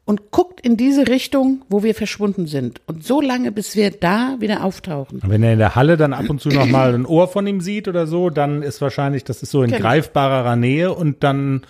und 0.08 0.30
guckt 0.30 0.62
in 0.62 0.78
diese 0.78 1.06
Richtung, 1.06 1.66
wo 1.68 1.82
wir 1.82 1.94
verschwunden 1.94 2.46
sind. 2.46 2.80
Und 2.86 3.04
so 3.04 3.20
lange, 3.20 3.52
bis 3.52 3.76
wir 3.76 3.90
da 3.90 4.36
wieder 4.38 4.64
auftauchen. 4.64 5.20
Wenn 5.22 5.42
er 5.42 5.52
in 5.52 5.58
der 5.58 5.74
Halle 5.74 5.98
dann 5.98 6.14
ab 6.14 6.30
und 6.30 6.40
zu 6.40 6.48
noch 6.48 6.64
mal 6.64 6.94
ein 6.94 7.04
Ohr 7.04 7.28
von 7.28 7.46
ihm 7.46 7.60
sieht 7.60 7.88
oder 7.88 8.06
so, 8.06 8.30
dann 8.30 8.62
ist 8.62 8.80
wahrscheinlich, 8.80 9.24
das 9.24 9.42
ist 9.42 9.50
so 9.50 9.62
in 9.62 9.70
genau. 9.70 9.82
greifbarer 9.82 10.56
Nähe 10.56 10.94
und 10.94 11.22
dann 11.22 11.60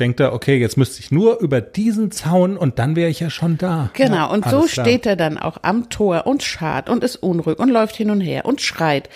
denkt 0.00 0.18
er, 0.18 0.32
okay, 0.32 0.56
jetzt 0.58 0.76
müsste 0.76 0.98
ich 0.98 1.12
nur 1.12 1.38
über 1.38 1.60
diesen 1.60 2.10
Zaun 2.10 2.56
und 2.56 2.80
dann 2.80 2.96
wäre 2.96 3.08
ich 3.08 3.20
ja 3.20 3.30
schon 3.30 3.56
da. 3.56 3.90
Genau, 3.92 4.16
ja, 4.16 4.24
und 4.24 4.44
so 4.44 4.66
steht 4.66 5.06
er 5.06 5.14
dann 5.14 5.38
auch 5.38 5.58
am 5.62 5.90
Tor 5.90 6.26
und 6.26 6.42
schart 6.42 6.88
und 6.88 7.04
ist 7.04 7.14
unruhig 7.14 7.60
und 7.60 7.68
läuft 7.68 7.94
hin 7.94 8.10
und 8.10 8.20
her 8.20 8.46
und 8.46 8.60
schreit. 8.62 9.08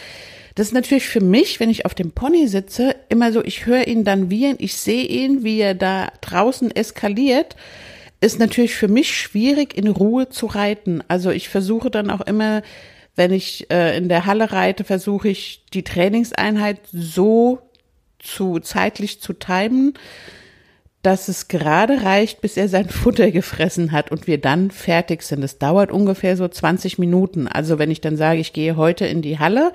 Das 0.54 0.68
ist 0.68 0.74
natürlich 0.74 1.08
für 1.08 1.20
mich, 1.20 1.58
wenn 1.58 1.70
ich 1.70 1.86
auf 1.86 1.94
dem 1.96 2.12
Pony 2.12 2.46
sitze, 2.46 2.94
immer 3.08 3.32
so, 3.32 3.42
ich 3.42 3.66
höre 3.66 3.88
ihn 3.88 4.04
dann 4.04 4.30
wiehern, 4.30 4.56
ich 4.60 4.76
sehe 4.76 5.06
ihn, 5.06 5.42
wie 5.42 5.58
er 5.58 5.74
da 5.74 6.12
draußen 6.20 6.70
eskaliert 6.70 7.56
ist 8.22 8.38
natürlich 8.38 8.74
für 8.74 8.88
mich 8.88 9.16
schwierig, 9.16 9.76
in 9.76 9.88
Ruhe 9.88 10.28
zu 10.28 10.46
reiten. 10.46 11.02
Also 11.08 11.30
ich 11.30 11.48
versuche 11.48 11.90
dann 11.90 12.08
auch 12.08 12.20
immer, 12.20 12.62
wenn 13.16 13.32
ich 13.32 13.68
äh, 13.70 13.96
in 13.96 14.08
der 14.08 14.26
Halle 14.26 14.52
reite, 14.52 14.84
versuche 14.84 15.28
ich 15.28 15.66
die 15.74 15.82
Trainingseinheit 15.82 16.78
so 16.92 17.58
zu 18.20 18.60
zeitlich 18.60 19.20
zu 19.20 19.32
timen, 19.32 19.94
dass 21.02 21.26
es 21.26 21.48
gerade 21.48 22.04
reicht, 22.04 22.40
bis 22.40 22.56
er 22.56 22.68
sein 22.68 22.88
Futter 22.90 23.32
gefressen 23.32 23.90
hat 23.90 24.12
und 24.12 24.28
wir 24.28 24.40
dann 24.40 24.70
fertig 24.70 25.24
sind. 25.24 25.42
Es 25.42 25.58
dauert 25.58 25.90
ungefähr 25.90 26.36
so 26.36 26.46
20 26.46 26.98
Minuten. 26.98 27.48
Also 27.48 27.80
wenn 27.80 27.90
ich 27.90 28.00
dann 28.00 28.16
sage, 28.16 28.38
ich 28.38 28.52
gehe 28.52 28.76
heute 28.76 29.04
in 29.04 29.20
die 29.20 29.40
Halle, 29.40 29.72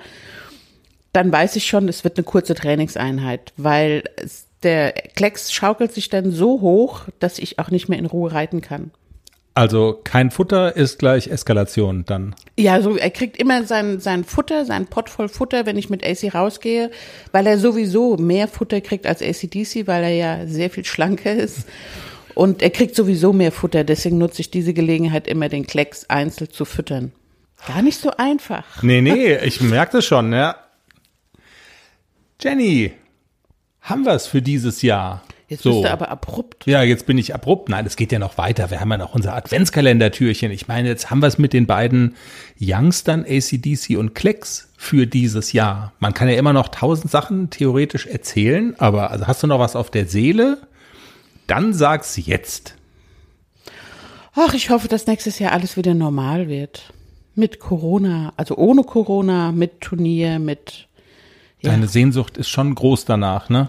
dann 1.12 1.30
weiß 1.30 1.56
ich 1.56 1.66
schon, 1.66 1.86
es 1.88 2.02
wird 2.02 2.16
eine 2.16 2.24
kurze 2.24 2.54
Trainingseinheit, 2.54 3.52
weil 3.58 4.04
es 4.16 4.47
der 4.62 4.92
Klecks 4.92 5.52
schaukelt 5.52 5.92
sich 5.92 6.08
dann 6.08 6.30
so 6.30 6.60
hoch, 6.60 7.02
dass 7.20 7.38
ich 7.38 7.58
auch 7.58 7.70
nicht 7.70 7.88
mehr 7.88 7.98
in 7.98 8.06
Ruhe 8.06 8.32
reiten 8.32 8.60
kann. 8.60 8.90
Also 9.54 10.00
kein 10.04 10.30
Futter 10.30 10.76
ist 10.76 11.00
gleich 11.00 11.26
Eskalation 11.26 12.04
dann. 12.04 12.36
Ja, 12.56 12.80
so 12.80 12.96
er 12.96 13.10
kriegt 13.10 13.36
immer 13.38 13.64
sein, 13.64 13.98
sein 13.98 14.22
Futter, 14.22 14.64
sein 14.64 14.86
Pott 14.86 15.10
voll 15.10 15.28
Futter, 15.28 15.66
wenn 15.66 15.76
ich 15.76 15.90
mit 15.90 16.06
AC 16.06 16.32
rausgehe, 16.32 16.92
weil 17.32 17.44
er 17.44 17.58
sowieso 17.58 18.16
mehr 18.16 18.46
Futter 18.46 18.80
kriegt 18.80 19.04
als 19.04 19.20
ACDC, 19.20 19.88
weil 19.88 20.04
er 20.04 20.14
ja 20.14 20.46
sehr 20.46 20.70
viel 20.70 20.84
schlanker 20.84 21.32
ist. 21.32 21.66
Und 22.36 22.62
er 22.62 22.70
kriegt 22.70 22.94
sowieso 22.94 23.32
mehr 23.32 23.50
Futter, 23.50 23.82
deswegen 23.82 24.18
nutze 24.18 24.42
ich 24.42 24.52
diese 24.52 24.74
Gelegenheit 24.74 25.26
immer, 25.26 25.48
den 25.48 25.66
Klecks 25.66 26.08
einzeln 26.08 26.50
zu 26.50 26.64
füttern. 26.64 27.10
Gar 27.66 27.82
nicht 27.82 27.98
so 27.98 28.12
einfach. 28.16 28.80
Nee, 28.84 29.00
nee, 29.00 29.38
ich 29.38 29.60
merke 29.60 29.96
das 29.96 30.04
schon, 30.04 30.32
ja. 30.32 30.54
Jenny, 32.40 32.92
haben 33.88 34.04
wir 34.04 34.12
es 34.12 34.26
für 34.26 34.42
dieses 34.42 34.82
Jahr. 34.82 35.22
Jetzt 35.48 35.62
so. 35.62 35.70
bist 35.70 35.84
du 35.84 35.90
aber 35.90 36.10
abrupt. 36.10 36.66
Ja, 36.66 36.82
jetzt 36.82 37.06
bin 37.06 37.16
ich 37.16 37.34
abrupt. 37.34 37.70
Nein, 37.70 37.86
es 37.86 37.96
geht 37.96 38.12
ja 38.12 38.18
noch 38.18 38.36
weiter. 38.36 38.70
Wir 38.70 38.80
haben 38.80 38.90
ja 38.90 38.98
noch 38.98 39.14
unser 39.14 39.34
Adventskalendertürchen. 39.34 40.50
Ich 40.50 40.68
meine, 40.68 40.88
jetzt 40.88 41.10
haben 41.10 41.20
wir 41.20 41.26
es 41.26 41.38
mit 41.38 41.54
den 41.54 41.66
beiden 41.66 42.16
Youngstern, 42.60 43.24
ACDC 43.26 43.96
und 43.96 44.14
Klecks 44.14 44.70
für 44.76 45.06
dieses 45.06 45.52
Jahr. 45.54 45.92
Man 46.00 46.12
kann 46.12 46.28
ja 46.28 46.36
immer 46.36 46.52
noch 46.52 46.68
tausend 46.68 47.10
Sachen 47.10 47.48
theoretisch 47.48 48.06
erzählen, 48.06 48.74
aber 48.78 49.10
also 49.10 49.26
hast 49.26 49.42
du 49.42 49.46
noch 49.46 49.58
was 49.58 49.74
auf 49.74 49.90
der 49.90 50.06
Seele? 50.06 50.58
Dann 51.46 51.72
sag's 51.72 52.18
jetzt. 52.18 52.74
Ach, 54.34 54.52
ich 54.52 54.68
hoffe, 54.68 54.88
dass 54.88 55.06
nächstes 55.06 55.38
Jahr 55.38 55.52
alles 55.52 55.78
wieder 55.78 55.94
normal 55.94 56.48
wird. 56.48 56.92
Mit 57.34 57.58
Corona, 57.58 58.34
also 58.36 58.56
ohne 58.56 58.82
Corona, 58.82 59.50
mit 59.52 59.80
Turnier, 59.80 60.38
mit 60.38 60.88
ja. 61.60 61.70
Deine 61.70 61.88
Sehnsucht 61.88 62.36
ist 62.36 62.48
schon 62.48 62.74
groß 62.74 63.04
danach, 63.04 63.48
ne? 63.48 63.68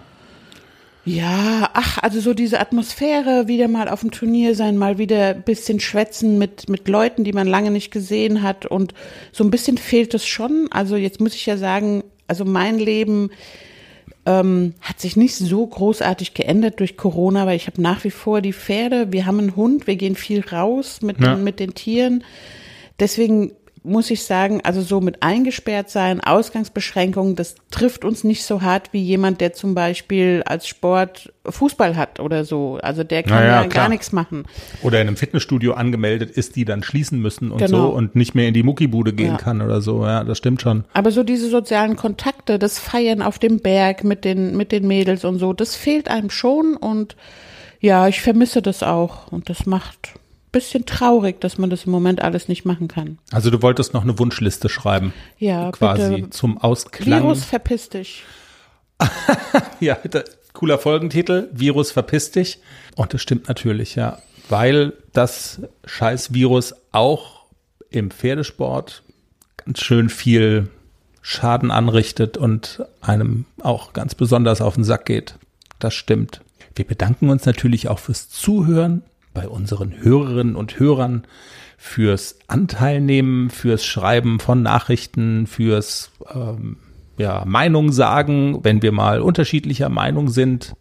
Ja, 1.06 1.70
ach, 1.74 1.98
also 2.04 2.20
so 2.20 2.34
diese 2.34 2.60
Atmosphäre, 2.60 3.48
wieder 3.48 3.68
mal 3.68 3.88
auf 3.90 4.02
dem 4.02 4.12
Turnier 4.12 4.54
sein, 4.54 4.78
mal 4.78 4.98
wieder 4.98 5.30
ein 5.30 5.42
bisschen 5.44 5.80
schwätzen 5.80 6.38
mit, 6.38 6.70
mit 6.70 6.88
Leuten, 6.88 7.24
die 7.24 7.34
man 7.34 7.48
lange 7.48 7.72
nicht 7.72 7.90
gesehen 7.92 8.44
hat 8.44 8.66
und 8.66 8.94
so 9.32 9.44
ein 9.44 9.50
bisschen 9.50 9.78
fehlt 9.78 10.14
es 10.14 10.28
schon. 10.28 10.68
Also 10.72 10.98
jetzt 10.98 11.20
muss 11.20 11.34
ich 11.36 11.46
ja 11.46 11.58
sagen, 11.58 12.04
also 12.28 12.46
mein 12.46 12.78
Leben 12.78 13.32
ähm, 14.26 14.74
hat 14.82 15.00
sich 15.00 15.16
nicht 15.16 15.36
so 15.36 15.66
großartig 15.66 16.34
geändert 16.36 16.80
durch 16.80 16.98
Corona, 16.98 17.48
weil 17.48 17.56
ich 17.56 17.68
habe 17.68 17.82
nach 17.82 18.04
wie 18.04 18.12
vor 18.12 18.42
die 18.42 18.54
Pferde, 18.54 19.12
wir 19.12 19.26
haben 19.26 19.40
einen 19.40 19.56
Hund, 19.56 19.88
wir 19.88 19.96
gehen 19.96 20.16
viel 20.16 20.42
raus 20.42 21.02
mit, 21.02 21.20
Ja. 21.22 21.34
den, 21.36 21.44
mit 21.44 21.60
den 21.60 21.74
Tieren. 21.74 22.24
Deswegen 23.00 23.54
muss 23.84 24.10
ich 24.12 24.24
sagen, 24.24 24.60
also 24.64 24.82
so 24.82 25.00
mit 25.02 25.24
eingesperrt 25.24 25.90
sein, 25.90 26.20
Ausgangsbeschränkungen, 26.22 27.36
das 27.36 27.56
trifft 27.72 28.04
uns 28.04 28.24
nicht 28.24 28.44
so 28.44 28.62
hart 28.62 28.92
wie 28.94 29.02
jemand, 29.02 29.42
der 29.42 29.54
zum 29.54 29.74
Beispiel 29.76 30.44
als 30.46 30.68
Sport 30.68 31.32
Fußball 31.46 31.96
hat 31.96 32.20
oder 32.20 32.44
so. 32.46 32.78
Also 32.82 33.04
der 33.04 33.24
kann 33.24 33.38
Na 33.40 33.46
ja, 33.46 33.68
klar. 33.68 33.86
gar 33.86 33.90
nichts 33.90 34.12
machen. 34.12 34.44
Oder 34.84 35.02
in 35.02 35.08
einem 35.08 35.18
Fitnessstudio 35.18 35.74
angemeldet 35.74 36.30
ist, 36.32 36.56
die 36.56 36.66
dann 36.66 36.84
schließen 36.84 37.20
müssen 37.20 37.52
und 37.52 37.60
Genau. 37.60 37.88
so 37.88 37.96
und 37.96 38.16
nicht 38.16 38.36
mehr 38.36 38.48
in 38.48 38.54
die 38.54 38.64
Muckibude 38.64 39.14
gehen 39.14 39.32
Ja. 39.32 39.38
kann 39.38 39.62
oder 39.62 39.82
so. 39.82 40.06
Ja, 40.06 40.24
das 40.24 40.38
stimmt 40.38 40.62
schon. 40.62 40.84
Aber 40.94 41.12
so 41.12 41.24
diese 41.24 41.50
sozialen 41.50 41.96
Kontakte, 41.96 42.60
das 42.60 42.80
Feiern 42.80 43.22
auf 43.22 43.40
dem 43.40 43.60
Berg 43.60 44.04
mit 44.04 44.26
den, 44.26 44.58
mit 44.58 44.72
den 44.72 44.88
Mädels 44.88 45.24
und 45.26 45.40
so, 45.40 45.54
das 45.54 45.76
fehlt 45.76 46.10
einem 46.10 46.30
schon 46.30 46.76
und 46.76 47.16
ja, 47.80 48.08
ich 48.10 48.22
vermisse 48.22 48.62
das 48.62 48.84
auch 48.84 49.32
und 49.32 49.50
das 49.50 49.66
macht 49.66 50.16
bisschen 50.52 50.86
traurig, 50.86 51.40
dass 51.42 51.58
man 51.58 51.70
das 51.70 51.86
im 51.86 51.92
Moment 51.92 52.22
alles 52.22 52.48
nicht 52.48 52.66
machen 52.66 52.88
kann. 52.88 53.20
Also 53.32 53.50
du 53.50 53.62
wolltest 53.62 53.94
noch 53.94 54.04
eine 54.04 54.18
Wunschliste 54.18 54.70
schreiben. 54.70 55.14
Ja, 55.38 55.72
quasi 55.72 56.16
bitte. 56.16 56.30
zum 56.32 56.58
Ausklang. 56.58 57.24
Virus 57.24 57.46
verpiss 57.46 57.90
dich. 57.90 58.24
Ja, 59.80 59.98
da, 60.10 60.24
cooler 60.52 60.78
Folgentitel. 60.78 61.48
Virus 61.54 61.92
verpiss 61.92 62.32
dich. 62.32 62.60
Und 62.98 63.14
das 63.14 63.22
stimmt 63.22 63.48
natürlich, 63.48 63.96
ja. 63.96 64.20
Weil 64.50 64.94
das 65.14 65.62
scheiß 65.86 66.34
Virus 66.34 66.76
auch 66.92 67.46
im 67.90 68.12
Pferdesport 68.12 69.04
ganz 69.58 69.80
schön 69.80 70.10
viel 70.10 70.70
Schaden 71.22 71.72
anrichtet 71.72 72.38
und 72.38 72.84
einem 73.02 73.46
auch 73.62 73.94
ganz 73.94 74.16
besonders 74.16 74.62
auf 74.62 74.76
den 74.76 74.84
Sack 74.84 75.06
geht. 75.06 75.36
Das 75.80 75.94
stimmt. 75.94 76.42
Wir 76.76 76.86
bedanken 76.86 77.30
uns 77.30 77.46
natürlich 77.46 77.88
auch 77.88 78.00
fürs 78.00 78.30
Zuhören 78.30 79.04
bei 79.34 79.48
unseren 79.48 79.94
Hörerinnen 80.02 80.56
und 80.56 80.80
Hörern, 80.80 81.26
fürs 81.82 82.38
Anteilnehmen, 82.48 83.50
fürs 83.50 83.86
Schreiben 83.86 84.42
von 84.42 84.62
Nachrichten, 84.62 85.48
fürs 85.48 86.12
ähm, 86.34 86.76
ja, 87.18 87.44
Meinung 87.46 87.94
sagen, 87.94 88.60
wenn 88.64 88.82
wir 88.82 88.92
mal 88.92 89.22
unterschiedlicher 89.22 89.88
Meinung 89.88 90.28
sind 90.28 90.76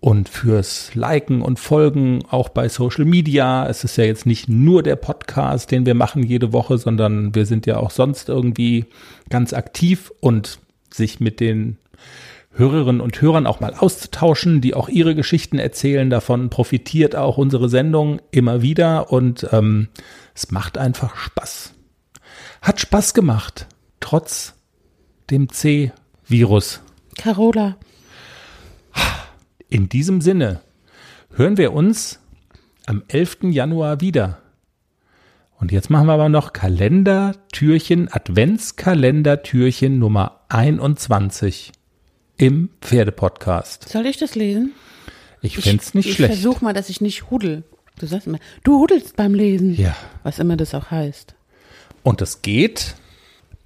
und 0.00 0.28
fürs 0.30 0.94
Liken 0.94 1.42
und 1.42 1.58
Folgen 1.58 2.20
auch 2.30 2.48
bei 2.48 2.68
Social 2.68 3.04
Media. 3.04 3.68
Es 3.68 3.84
ist 3.84 3.98
ja 3.98 4.04
jetzt 4.04 4.26
nicht 4.26 4.48
nur 4.48 4.82
der 4.82 4.96
Podcast, 4.96 5.70
den 5.70 5.84
wir 5.86 5.94
machen 5.94 6.22
jede 6.22 6.52
Woche, 6.54 6.78
sondern 6.78 7.34
wir 7.34 7.46
sind 7.46 7.66
ja 7.66 7.76
auch 7.76 7.90
sonst 7.90 8.28
irgendwie 8.28 8.86
ganz 9.28 9.52
aktiv 9.52 10.12
und 10.20 10.58
sich 10.90 11.20
mit 11.20 11.40
den 11.40 11.76
Hörerinnen 12.58 13.00
und 13.00 13.20
Hörern 13.22 13.46
auch 13.46 13.60
mal 13.60 13.72
auszutauschen, 13.74 14.60
die 14.60 14.74
auch 14.74 14.88
ihre 14.88 15.14
Geschichten 15.14 15.58
erzählen. 15.58 16.10
Davon 16.10 16.50
profitiert 16.50 17.14
auch 17.14 17.38
unsere 17.38 17.68
Sendung 17.68 18.20
immer 18.32 18.62
wieder 18.62 19.12
und 19.12 19.46
ähm, 19.52 19.88
es 20.34 20.50
macht 20.50 20.76
einfach 20.76 21.16
Spaß. 21.16 21.74
Hat 22.60 22.80
Spaß 22.80 23.14
gemacht, 23.14 23.66
trotz 24.00 24.54
dem 25.30 25.48
C-Virus. 25.48 26.82
Carola, 27.16 27.76
In 29.68 29.88
diesem 29.88 30.20
Sinne 30.20 30.60
hören 31.34 31.56
wir 31.58 31.72
uns 31.72 32.20
am 32.86 33.02
11. 33.06 33.38
Januar 33.50 34.00
wieder. 34.00 34.38
Und 35.60 35.72
jetzt 35.72 35.90
machen 35.90 36.06
wir 36.06 36.14
aber 36.14 36.28
noch 36.28 36.52
Kalendertürchen, 36.52 38.12
Adventskalendertürchen 38.12 39.98
Nummer 39.98 40.40
21 40.48 41.72
im 42.38 42.70
Pferdepodcast. 42.80 43.88
soll 43.88 44.06
ich 44.06 44.16
das 44.16 44.34
lesen? 44.34 44.72
Ich 45.42 45.58
fände 45.58 45.82
es 45.82 45.94
nicht 45.94 46.06
ich 46.08 46.14
schlecht. 46.16 46.34
versuch 46.34 46.60
mal, 46.60 46.72
dass 46.72 46.88
ich 46.88 47.00
nicht 47.00 47.30
hudel. 47.30 47.62
Du 47.98 48.06
sagst 48.06 48.26
immer, 48.26 48.38
du 48.64 48.78
hudelst 48.78 49.16
beim 49.16 49.34
Lesen. 49.34 49.74
Ja. 49.76 49.96
Was 50.22 50.38
immer 50.38 50.56
das 50.56 50.74
auch 50.74 50.90
heißt. 50.90 51.34
Und 52.02 52.22
es 52.22 52.42
geht, 52.42 52.94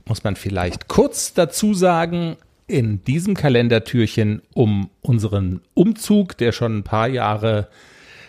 muss 0.07 0.25
man 0.25 0.37
vielleicht 0.37 0.89
kurz 0.89 1.35
dazu 1.35 1.75
sagen, 1.75 2.37
in 2.67 3.05
diesem 3.05 3.35
Kalendertürchen 3.35 4.43
um 4.55 4.91
unseren 5.03 5.61
Umzug, 5.75 6.37
der 6.39 6.53
schon 6.53 6.79
ein 6.79 6.83
paar 6.83 7.09
Jahre 7.09 7.69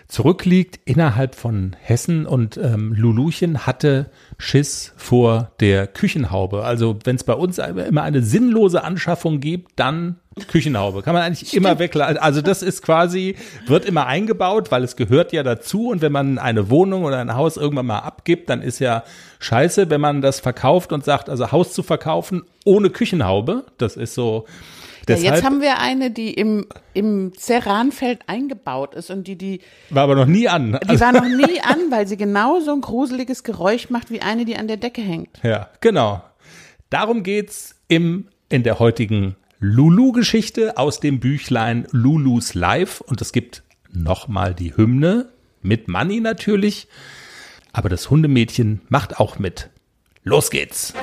zurückliegt, 0.08 0.80
innerhalb 0.86 1.36
von 1.36 1.76
Hessen. 1.80 2.26
Und 2.26 2.58
ähm, 2.58 2.94
Luluchen 2.94 3.66
hatte 3.66 4.10
Schiss 4.38 4.94
vor 4.96 5.52
der 5.60 5.88
Küchenhaube. 5.88 6.64
Also 6.64 6.98
wenn 7.04 7.16
es 7.16 7.24
bei 7.24 7.34
uns 7.34 7.58
immer 7.58 8.04
eine 8.04 8.22
sinnlose 8.22 8.84
Anschaffung 8.84 9.40
gibt, 9.40 9.72
dann 9.76 10.18
Küchenhaube. 10.48 11.04
Kann 11.04 11.14
man 11.14 11.24
eigentlich 11.24 11.56
immer 11.56 11.78
weglassen. 11.80 12.18
Also 12.18 12.42
das 12.42 12.64
ist 12.64 12.82
quasi, 12.82 13.36
wird 13.68 13.86
immer 13.86 14.08
eingebaut, 14.08 14.72
weil 14.72 14.84
es 14.84 14.96
gehört 14.96 15.32
ja 15.32 15.44
dazu. 15.44 15.90
Und 15.90 16.02
wenn 16.02 16.12
man 16.12 16.40
eine 16.40 16.70
Wohnung 16.70 17.04
oder 17.04 17.20
ein 17.20 17.36
Haus 17.36 17.58
irgendwann 17.58 17.86
mal 17.86 18.00
abgibt, 18.00 18.50
dann 18.50 18.62
ist 18.62 18.80
ja 18.80 19.04
scheiße, 19.40 19.90
wenn 19.90 20.02
man 20.02 20.22
das 20.22 20.40
verkauft 20.40 20.92
und 20.92 21.06
sagt, 21.06 21.30
also 21.30 21.52
Haus 21.52 21.74
zu 21.74 21.84
verkaufen 21.84 22.44
ohne 22.66 22.90
Küchenhaube. 22.90 23.66
Das 23.78 23.96
ist 23.96 24.16
so. 24.16 24.46
Ja, 25.10 25.16
Deshalb 25.16 25.36
jetzt 25.36 25.44
haben 25.44 25.62
wir 25.62 25.80
eine, 25.80 26.12
die 26.12 26.34
im, 26.34 26.66
im 26.94 27.34
Ceranfeld 27.38 28.22
eingebaut 28.28 28.96
ist 28.96 29.10
und 29.10 29.28
die, 29.28 29.38
die, 29.38 29.60
war 29.90 30.04
aber 30.04 30.16
noch 30.16 30.28
nie 30.28 30.48
an. 30.48 30.80
die 30.90 31.00
war 31.00 31.12
noch 31.12 31.26
nie 31.28 31.60
an, 31.60 31.78
weil 31.90 32.08
sie 32.08 32.16
genau 32.16 32.62
so 32.62 32.72
ein 32.72 32.80
gruseliges 32.80 33.44
Geräusch 33.44 33.90
macht 33.90 34.12
wie 34.12 34.22
eine, 34.22 34.46
die 34.46 34.56
an 34.56 34.70
der 34.70 34.78
Decke 34.78 35.02
hängt. 35.02 35.42
Ja, 35.44 35.70
genau. 35.82 36.22
Darum 36.90 37.24
geht's 37.24 37.76
im, 37.90 38.30
in 38.48 38.64
der 38.64 38.80
heutigen 38.80 39.36
Lulu-Geschichte 39.60 40.78
aus 40.78 41.02
dem 41.02 41.20
Büchlein 41.20 41.86
Lulus 41.92 42.54
Life. 42.54 43.04
Und 43.04 43.22
es 43.22 43.34
gibt 43.34 43.64
nochmal 43.92 44.54
die 44.54 44.78
Hymne 44.78 45.30
mit 45.62 45.90
Money 45.90 46.22
natürlich. 46.22 46.88
Aber 47.74 47.90
das 47.90 48.10
Hundemädchen 48.10 48.82
macht 48.88 49.20
auch 49.20 49.38
mit. 49.38 49.70
Los 50.24 50.50
geht's. 50.50 50.94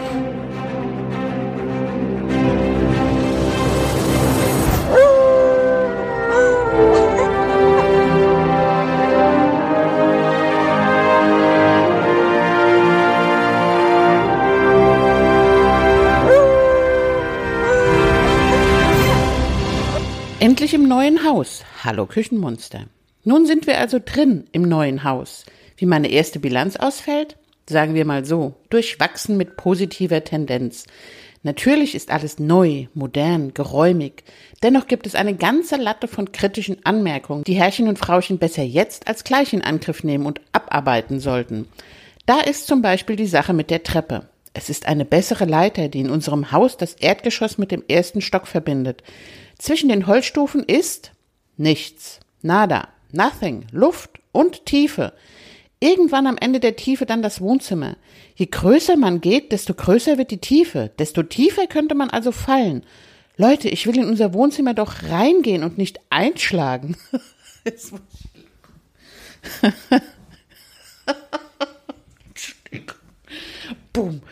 Endlich 20.61 20.75
im 20.75 20.89
neuen 20.89 21.25
Haus. 21.25 21.65
Hallo 21.85 22.05
Küchenmonster. 22.05 22.85
Nun 23.25 23.47
sind 23.47 23.67
wir 23.67 23.79
also 23.79 23.99
drin 23.99 24.45
im 24.53 24.61
neuen 24.61 25.05
Haus. 25.05 25.47
Wie 25.79 25.87
meine 25.87 26.09
erste 26.09 26.39
Bilanz 26.39 26.77
ausfällt? 26.77 27.39
Sagen 27.67 27.95
wir 27.95 28.05
mal 28.05 28.27
so, 28.27 28.57
durchwachsen 28.69 29.39
mit 29.39 29.57
positiver 29.57 30.23
Tendenz. 30.23 30.85
Natürlich 31.43 31.95
ist 31.95 32.11
alles 32.11 32.39
neu, 32.39 32.89
modern, 32.93 33.55
geräumig. 33.55 34.23
Dennoch 34.63 34.87
gibt 34.87 35.07
es 35.07 35.15
eine 35.15 35.35
ganze 35.35 35.77
Latte 35.77 36.09
von 36.09 36.31
kritischen 36.31 36.85
Anmerkungen, 36.85 37.45
die 37.45 37.55
Herrchen 37.55 37.89
und 37.89 37.99
Frauchen 37.99 38.37
besser 38.37 38.63
jetzt 38.63 39.09
als 39.09 39.25
gleich 39.25 39.55
in 39.55 39.63
Angriff 39.63 40.05
nehmen 40.05 40.27
und 40.27 40.43
abarbeiten 40.53 41.21
sollten. 41.21 41.69
Da 42.27 42.39
ist 42.39 42.67
zum 42.67 42.83
Beispiel 42.83 43.17
die 43.17 43.25
Sache 43.25 43.55
mit 43.55 43.71
der 43.71 43.83
Treppe. 43.83 44.29
Es 44.53 44.69
ist 44.69 44.87
eine 44.87 45.05
bessere 45.07 45.47
Leiter, 45.47 45.89
die 45.89 46.01
in 46.01 46.11
unserem 46.11 46.53
Haus 46.53 46.77
das 46.77 46.95
Erdgeschoss 46.95 47.57
mit 47.57 47.71
dem 47.71 47.85
ersten 47.89 48.21
Stock 48.21 48.47
verbindet. 48.47 49.03
Zwischen 49.61 49.91
den 49.91 50.07
Holzstufen 50.07 50.65
ist 50.65 51.13
nichts. 51.59 52.21
Nada. 52.41 52.89
Nothing. 53.13 53.67
Luft 53.73 54.19
und 54.33 54.65
Tiefe. 54.65 55.13
Irgendwann 55.81 56.27
am 56.27 56.39
Ende 56.39 56.61
der 56.61 56.77
Tiefe 56.77 57.05
dann 57.05 57.21
das 57.21 57.43
Wohnzimmer. 57.43 57.99
Je 58.37 58.47
größer 58.47 58.97
man 58.97 59.21
geht, 59.21 59.53
desto 59.53 59.75
größer 59.75 60.17
wird 60.17 60.31
die 60.31 60.39
Tiefe. 60.39 60.91
Desto 60.99 61.23
tiefer 61.23 61.67
könnte 61.67 61.95
man 61.95 62.09
also 62.09 62.33
fallen. 62.33 62.87
Leute, 63.37 63.69
ich 63.69 63.87
will 63.87 63.99
in 63.99 64.09
unser 64.09 64.33
Wohnzimmer 64.33 64.73
doch 64.73 65.03
reingehen 65.11 65.63
und 65.63 65.77
nicht 65.77 66.01
einschlagen. 66.09 66.97
Boom. 73.93 74.23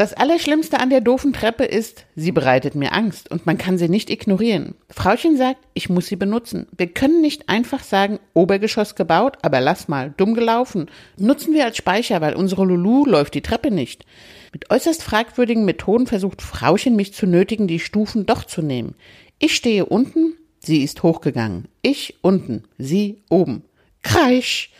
Das 0.00 0.14
Allerschlimmste 0.14 0.80
an 0.80 0.88
der 0.88 1.02
doofen 1.02 1.34
Treppe 1.34 1.64
ist, 1.64 2.06
sie 2.16 2.32
bereitet 2.32 2.74
mir 2.74 2.94
Angst 2.94 3.30
und 3.30 3.44
man 3.44 3.58
kann 3.58 3.76
sie 3.76 3.90
nicht 3.90 4.08
ignorieren. 4.08 4.74
Frauchen 4.88 5.36
sagt, 5.36 5.58
ich 5.74 5.90
muss 5.90 6.06
sie 6.06 6.16
benutzen. 6.16 6.66
Wir 6.74 6.86
können 6.86 7.20
nicht 7.20 7.50
einfach 7.50 7.82
sagen, 7.82 8.18
Obergeschoss 8.32 8.94
gebaut, 8.94 9.36
aber 9.42 9.60
lass 9.60 9.88
mal, 9.88 10.14
dumm 10.16 10.32
gelaufen. 10.32 10.86
Nutzen 11.18 11.52
wir 11.52 11.66
als 11.66 11.76
Speicher, 11.76 12.22
weil 12.22 12.34
unsere 12.34 12.64
Lulu 12.64 13.04
läuft 13.04 13.34
die 13.34 13.42
Treppe 13.42 13.70
nicht. 13.70 14.06
Mit 14.54 14.70
äußerst 14.70 15.02
fragwürdigen 15.02 15.66
Methoden 15.66 16.06
versucht 16.06 16.40
Frauchen 16.40 16.96
mich 16.96 17.12
zu 17.12 17.26
nötigen, 17.26 17.66
die 17.68 17.78
Stufen 17.78 18.24
doch 18.24 18.44
zu 18.44 18.62
nehmen. 18.62 18.94
Ich 19.38 19.54
stehe 19.54 19.84
unten, 19.84 20.32
Sie 20.60 20.82
ist 20.82 21.02
hochgegangen. 21.02 21.68
Ich 21.82 22.14
unten, 22.22 22.64
sie 22.78 23.18
oben. 23.28 23.64
Kreisch! 24.02 24.70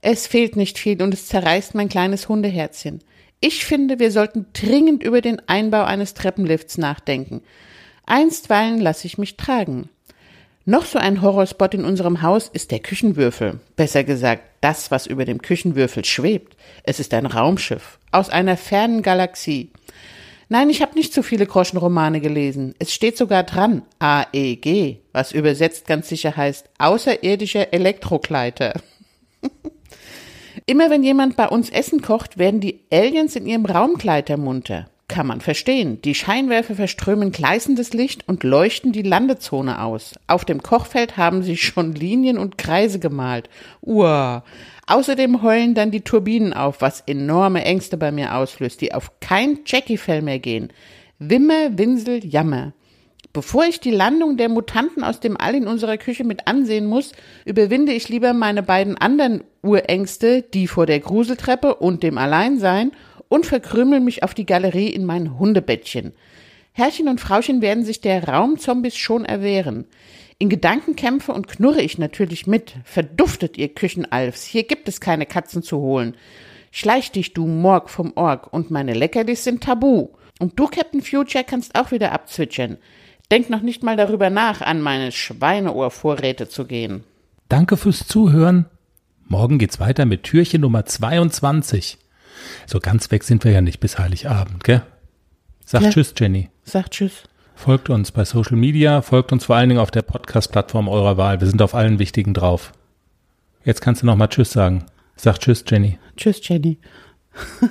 Es 0.00 0.26
fehlt 0.26 0.56
nicht 0.56 0.78
viel 0.78 1.02
und 1.02 1.12
es 1.12 1.26
zerreißt 1.26 1.74
mein 1.74 1.90
kleines 1.90 2.30
Hundeherzchen. 2.30 3.02
Ich 3.44 3.64
finde, 3.64 3.98
wir 3.98 4.12
sollten 4.12 4.46
dringend 4.52 5.02
über 5.02 5.20
den 5.20 5.42
Einbau 5.48 5.82
eines 5.82 6.14
Treppenlifts 6.14 6.78
nachdenken. 6.78 7.42
Einstweilen 8.06 8.80
lasse 8.80 9.08
ich 9.08 9.18
mich 9.18 9.36
tragen. 9.36 9.88
Noch 10.64 10.84
so 10.84 11.00
ein 11.00 11.22
Horrorspot 11.22 11.74
in 11.74 11.84
unserem 11.84 12.22
Haus 12.22 12.46
ist 12.46 12.70
der 12.70 12.78
Küchenwürfel. 12.78 13.58
Besser 13.74 14.04
gesagt, 14.04 14.44
das, 14.60 14.92
was 14.92 15.08
über 15.08 15.24
dem 15.24 15.42
Küchenwürfel 15.42 16.04
schwebt. 16.04 16.56
Es 16.84 17.00
ist 17.00 17.12
ein 17.14 17.26
Raumschiff 17.26 17.98
aus 18.12 18.28
einer 18.28 18.56
fernen 18.56 19.02
Galaxie. 19.02 19.72
Nein, 20.48 20.70
ich 20.70 20.80
habe 20.80 20.94
nicht 20.94 21.12
so 21.12 21.22
viele 21.22 21.46
Groschenromane 21.46 22.20
gelesen. 22.20 22.76
Es 22.78 22.94
steht 22.94 23.16
sogar 23.16 23.42
dran 23.42 23.82
AEG, 23.98 24.98
was 25.10 25.32
übersetzt 25.32 25.88
ganz 25.88 26.08
sicher 26.08 26.36
heißt 26.36 26.70
außerirdischer 26.78 27.72
Elektrokleiter. 27.72 28.74
Immer 30.66 30.90
wenn 30.90 31.02
jemand 31.02 31.36
bei 31.36 31.48
uns 31.48 31.70
Essen 31.70 32.02
kocht, 32.02 32.38
werden 32.38 32.60
die 32.60 32.80
Aliens 32.90 33.36
in 33.36 33.46
ihrem 33.46 33.66
Raumkleiter 33.66 34.36
munter. 34.36 34.86
Kann 35.08 35.26
man 35.26 35.42
verstehen. 35.42 36.00
Die 36.00 36.14
Scheinwerfer 36.14 36.74
verströmen 36.74 37.32
gleißendes 37.32 37.92
Licht 37.92 38.26
und 38.28 38.44
leuchten 38.44 38.92
die 38.92 39.02
Landezone 39.02 39.82
aus. 39.82 40.14
Auf 40.26 40.46
dem 40.46 40.62
Kochfeld 40.62 41.18
haben 41.18 41.42
sie 41.42 41.58
schon 41.58 41.92
Linien 41.94 42.38
und 42.38 42.56
Kreise 42.56 42.98
gemalt. 42.98 43.50
Uah. 43.82 44.42
Außerdem 44.86 45.42
heulen 45.42 45.74
dann 45.74 45.90
die 45.90 46.00
Turbinen 46.00 46.54
auf, 46.54 46.80
was 46.80 47.02
enorme 47.02 47.62
Ängste 47.64 47.98
bei 47.98 48.10
mir 48.10 48.34
auslöst, 48.34 48.80
die 48.80 48.94
auf 48.94 49.12
kein 49.20 49.60
Jackie-Fell 49.66 50.22
mehr 50.22 50.38
gehen. 50.38 50.72
Wimmer, 51.18 51.76
Winsel, 51.76 52.24
Jammer. 52.24 52.72
Bevor 53.32 53.64
ich 53.64 53.80
die 53.80 53.90
Landung 53.90 54.36
der 54.36 54.50
Mutanten 54.50 55.02
aus 55.02 55.18
dem 55.18 55.38
All 55.38 55.54
in 55.54 55.66
unserer 55.66 55.96
Küche 55.96 56.22
mit 56.22 56.46
ansehen 56.46 56.84
muss, 56.84 57.12
überwinde 57.46 57.92
ich 57.92 58.10
lieber 58.10 58.34
meine 58.34 58.62
beiden 58.62 58.98
anderen 58.98 59.42
Urängste, 59.62 60.42
die 60.42 60.66
vor 60.66 60.84
der 60.84 61.00
Gruseltreppe 61.00 61.76
und 61.76 62.02
dem 62.02 62.18
Alleinsein, 62.18 62.92
und 63.28 63.46
verkrümel 63.46 64.00
mich 64.00 64.22
auf 64.22 64.34
die 64.34 64.44
Galerie 64.44 64.88
in 64.88 65.06
mein 65.06 65.38
Hundebettchen. 65.38 66.12
Herrchen 66.72 67.08
und 67.08 67.20
Frauchen 67.20 67.62
werden 67.62 67.84
sich 67.84 68.02
der 68.02 68.28
Raumzombies 68.28 68.96
schon 68.96 69.24
erwehren. 69.24 69.86
In 70.38 70.50
Gedanken 70.50 70.96
kämpfe 70.96 71.32
und 71.32 71.48
knurre 71.48 71.80
ich 71.80 71.96
natürlich 71.96 72.46
mit. 72.46 72.74
Verduftet, 72.84 73.56
ihr 73.56 73.68
Küchenalfs, 73.68 74.44
hier 74.44 74.64
gibt 74.64 74.88
es 74.88 75.00
keine 75.00 75.24
Katzen 75.24 75.62
zu 75.62 75.78
holen. 75.78 76.16
Schleich 76.70 77.12
dich, 77.12 77.32
du 77.32 77.46
Morg 77.46 77.88
vom 77.88 78.12
Org, 78.14 78.52
und 78.52 78.70
meine 78.70 78.92
Leckerlis 78.92 79.44
sind 79.44 79.64
tabu. 79.64 80.08
Und 80.38 80.58
du, 80.58 80.66
Captain 80.66 81.00
Future, 81.00 81.44
kannst 81.44 81.74
auch 81.74 81.90
wieder 81.90 82.12
abzwitschern. 82.12 82.76
Denk 83.32 83.48
noch 83.48 83.62
nicht 83.62 83.82
mal 83.82 83.96
darüber 83.96 84.28
nach, 84.28 84.60
an 84.60 84.82
meine 84.82 85.10
Schweineohrvorräte 85.10 86.50
zu 86.50 86.66
gehen. 86.66 87.02
Danke 87.48 87.78
fürs 87.78 88.06
Zuhören. 88.06 88.66
Morgen 89.26 89.58
geht's 89.58 89.80
weiter 89.80 90.04
mit 90.04 90.24
Türchen 90.24 90.60
Nummer 90.60 90.84
22. 90.84 91.96
So 92.66 92.78
ganz 92.78 93.10
weg 93.10 93.24
sind 93.24 93.42
wir 93.44 93.52
ja 93.52 93.62
nicht 93.62 93.80
bis 93.80 93.98
Heiligabend, 93.98 94.64
gell? 94.64 94.82
Sag 95.64 95.80
Ja. 95.80 95.88
Tschüss, 95.88 96.12
Jenny. 96.14 96.50
Sag 96.64 96.90
Tschüss. 96.90 97.22
Folgt 97.54 97.88
uns 97.88 98.12
bei 98.12 98.26
Social 98.26 98.58
Media, 98.58 99.00
folgt 99.00 99.32
uns 99.32 99.46
vor 99.46 99.56
allen 99.56 99.70
Dingen 99.70 99.80
auf 99.80 99.90
der 99.90 100.02
Podcast-Plattform 100.02 100.86
eurer 100.88 101.16
Wahl. 101.16 101.40
Wir 101.40 101.48
sind 101.48 101.62
auf 101.62 101.74
allen 101.74 101.98
wichtigen 101.98 102.34
drauf. 102.34 102.72
Jetzt 103.64 103.80
kannst 103.80 104.02
du 104.02 104.06
noch 104.06 104.16
mal 104.16 104.28
Tschüss 104.28 104.52
sagen. 104.52 104.84
Sag 105.16 105.38
Tschüss, 105.38 105.64
Jenny. 105.66 105.98
Tschüss, 106.18 106.46
Jenny. 106.46 106.78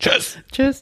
Tschüss. 0.00 0.38
Tschüss. 0.50 0.76